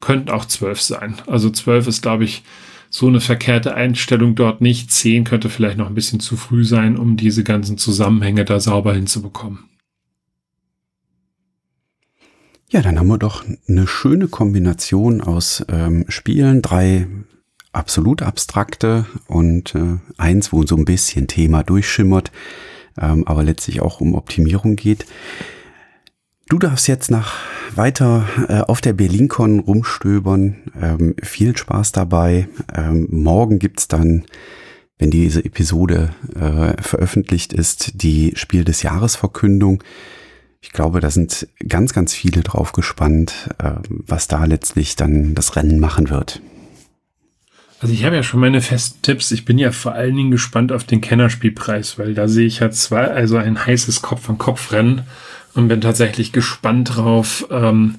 könnten 0.00 0.30
auch 0.30 0.44
zwölf 0.44 0.80
sein. 0.80 1.16
Also 1.26 1.50
zwölf 1.50 1.86
ist, 1.86 2.02
glaube 2.02 2.24
ich, 2.24 2.42
so 2.88 3.06
eine 3.06 3.20
verkehrte 3.20 3.74
Einstellung 3.74 4.34
dort 4.34 4.60
nicht. 4.60 4.90
Zehn 4.90 5.24
könnte 5.24 5.48
vielleicht 5.48 5.78
noch 5.78 5.86
ein 5.86 5.94
bisschen 5.94 6.20
zu 6.20 6.36
früh 6.36 6.64
sein, 6.64 6.96
um 6.96 7.16
diese 7.16 7.44
ganzen 7.44 7.78
Zusammenhänge 7.78 8.44
da 8.44 8.58
sauber 8.58 8.94
hinzubekommen. 8.94 9.70
Ja, 12.68 12.82
dann 12.82 12.98
haben 12.98 13.08
wir 13.08 13.18
doch 13.18 13.44
eine 13.68 13.86
schöne 13.86 14.28
Kombination 14.28 15.20
aus 15.20 15.64
ähm, 15.68 16.04
Spielen, 16.08 16.62
drei 16.62 17.08
absolut 17.72 18.22
abstrakte 18.22 19.06
und 19.26 19.74
äh, 19.74 19.98
eins, 20.18 20.52
wo 20.52 20.66
so 20.66 20.76
ein 20.76 20.84
bisschen 20.84 21.26
Thema 21.28 21.62
durchschimmert, 21.62 22.32
ähm, 23.00 23.26
aber 23.26 23.42
letztlich 23.42 23.80
auch 23.80 24.00
um 24.00 24.14
Optimierung 24.14 24.76
geht. 24.76 25.06
Du 26.48 26.58
darfst 26.58 26.88
jetzt 26.88 27.12
nach 27.12 27.36
weiter 27.76 28.26
äh, 28.48 28.60
auf 28.60 28.80
der 28.80 28.92
BerlinCon 28.92 29.60
rumstöbern. 29.60 30.56
Ähm, 30.80 31.14
viel 31.22 31.56
Spaß 31.56 31.92
dabei. 31.92 32.48
Ähm, 32.74 33.06
morgen 33.10 33.60
gibt's 33.60 33.86
dann, 33.86 34.24
wenn 34.98 35.12
diese 35.12 35.44
Episode 35.44 36.10
äh, 36.34 36.80
veröffentlicht 36.82 37.52
ist, 37.52 38.02
die 38.02 38.32
Spiel 38.34 38.64
des 38.64 38.82
Jahres 38.82 39.14
Verkündung. 39.14 39.84
Ich 40.60 40.72
glaube, 40.72 41.00
da 41.00 41.10
sind 41.10 41.48
ganz, 41.66 41.92
ganz 41.92 42.14
viele 42.14 42.42
drauf 42.42 42.72
gespannt, 42.72 43.50
äh, 43.58 43.74
was 43.88 44.26
da 44.26 44.44
letztlich 44.44 44.96
dann 44.96 45.36
das 45.36 45.54
Rennen 45.54 45.78
machen 45.78 46.10
wird. 46.10 46.42
Also 47.80 47.94
ich 47.94 48.04
habe 48.04 48.14
ja 48.14 48.22
schon 48.22 48.40
meine 48.40 48.60
festen 48.60 49.00
Tipps. 49.00 49.32
Ich 49.32 49.46
bin 49.46 49.58
ja 49.58 49.72
vor 49.72 49.92
allen 49.92 50.14
Dingen 50.14 50.30
gespannt 50.30 50.70
auf 50.70 50.84
den 50.84 51.00
Kennerspielpreis, 51.00 51.98
weil 51.98 52.14
da 52.14 52.28
sehe 52.28 52.46
ich 52.46 52.60
ja 52.60 52.70
zwei, 52.70 53.04
also 53.08 53.38
ein 53.38 53.64
heißes 53.64 54.02
Kopf-an-Kopf-Rennen 54.02 55.02
und 55.54 55.68
bin 55.68 55.80
tatsächlich 55.80 56.32
gespannt 56.32 56.96
drauf, 56.96 57.46
ähm, 57.50 57.96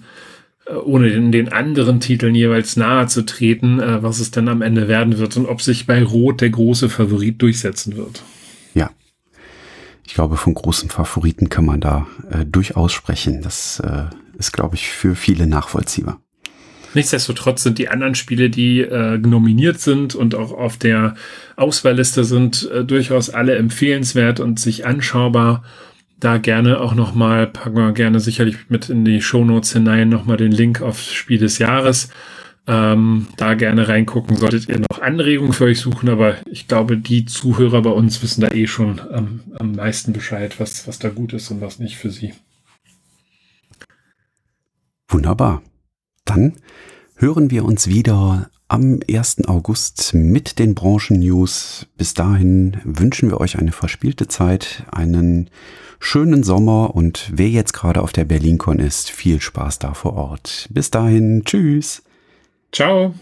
ohne 0.85 1.09
den, 1.09 1.31
den, 1.31 1.51
anderen 1.51 1.99
Titeln 1.99 2.35
jeweils 2.35 2.77
nahe 2.77 3.07
zu 3.07 3.25
treten, 3.25 3.79
äh, 3.79 4.03
was 4.03 4.19
es 4.19 4.29
denn 4.29 4.47
am 4.47 4.61
Ende 4.61 4.87
werden 4.87 5.17
wird 5.17 5.35
und 5.35 5.47
ob 5.47 5.63
sich 5.63 5.87
bei 5.87 6.03
Rot 6.03 6.41
der 6.41 6.51
große 6.51 6.87
Favorit 6.87 7.41
durchsetzen 7.41 7.97
wird. 7.97 8.21
Ja. 8.75 8.91
Ich 10.05 10.13
glaube, 10.13 10.37
von 10.37 10.53
großen 10.53 10.89
Favoriten 10.89 11.49
kann 11.49 11.65
man 11.65 11.81
da 11.81 12.05
äh, 12.29 12.45
durchaus 12.45 12.93
sprechen. 12.93 13.41
Das 13.41 13.79
äh, 13.79 14.03
ist, 14.37 14.53
glaube 14.53 14.75
ich, 14.75 14.89
für 14.89 15.15
viele 15.15 15.47
nachvollziehbar. 15.47 16.21
Nichtsdestotrotz 16.93 17.63
sind 17.63 17.77
die 17.77 17.89
anderen 17.89 18.15
Spiele, 18.15 18.49
die 18.49 18.81
äh, 18.81 19.17
nominiert 19.17 19.79
sind 19.79 20.15
und 20.15 20.35
auch 20.35 20.51
auf 20.51 20.77
der 20.77 21.15
Auswahlliste 21.55 22.23
sind, 22.23 22.69
äh, 22.71 22.83
durchaus 22.83 23.29
alle 23.29 23.55
empfehlenswert 23.55 24.39
und 24.39 24.59
sich 24.59 24.85
anschaubar. 24.85 25.63
Da 26.19 26.37
gerne 26.37 26.79
auch 26.79 26.93
nochmal, 26.93 27.47
packen 27.47 27.77
wir 27.77 27.93
gerne 27.93 28.19
sicherlich 28.19 28.57
mit 28.69 28.89
in 28.89 29.05
die 29.05 29.21
Shownotes 29.21 29.73
hinein, 29.73 30.09
nochmal 30.09 30.37
den 30.37 30.51
Link 30.51 30.81
auf 30.81 31.01
Spiel 31.01 31.39
des 31.39 31.57
Jahres. 31.57 32.09
Ähm, 32.67 33.27
da 33.37 33.55
gerne 33.55 33.87
reingucken, 33.87 34.37
solltet 34.37 34.69
ihr 34.69 34.79
noch 34.79 35.01
Anregungen 35.01 35.53
für 35.53 35.63
euch 35.63 35.79
suchen, 35.79 36.09
aber 36.09 36.35
ich 36.45 36.67
glaube, 36.67 36.95
die 36.95 37.25
Zuhörer 37.25 37.81
bei 37.81 37.89
uns 37.89 38.21
wissen 38.21 38.41
da 38.41 38.49
eh 38.49 38.67
schon 38.67 39.01
ähm, 39.11 39.39
am 39.57 39.71
meisten 39.71 40.13
Bescheid, 40.13 40.59
was, 40.59 40.87
was 40.87 40.99
da 40.99 41.09
gut 41.09 41.33
ist 41.33 41.49
und 41.49 41.59
was 41.59 41.79
nicht 41.79 41.97
für 41.97 42.11
sie. 42.11 42.33
Wunderbar. 45.07 45.63
Dann 46.33 46.53
hören 47.17 47.51
wir 47.51 47.65
uns 47.65 47.87
wieder 47.87 48.49
am 48.69 49.01
1. 49.05 49.49
August 49.49 50.13
mit 50.13 50.59
den 50.59 50.75
Branchen-News. 50.75 51.87
Bis 51.97 52.13
dahin 52.13 52.77
wünschen 52.85 53.29
wir 53.29 53.41
euch 53.41 53.59
eine 53.59 53.73
verspielte 53.73 54.29
Zeit, 54.29 54.85
einen 54.91 55.49
schönen 55.99 56.43
Sommer 56.43 56.95
und 56.95 57.29
wer 57.33 57.49
jetzt 57.49 57.73
gerade 57.73 58.01
auf 58.01 58.13
der 58.13 58.23
BerlinCon 58.23 58.79
ist, 58.79 59.09
viel 59.09 59.41
Spaß 59.41 59.79
da 59.79 59.93
vor 59.93 60.13
Ort. 60.13 60.69
Bis 60.69 60.89
dahin, 60.89 61.43
tschüss. 61.43 62.01
Ciao. 62.71 63.13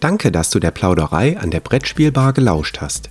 Danke, 0.00 0.32
dass 0.32 0.50
du 0.50 0.58
der 0.58 0.72
Plauderei 0.72 1.38
an 1.38 1.52
der 1.52 1.60
Brettspielbar 1.60 2.32
gelauscht 2.32 2.80
hast. 2.80 3.10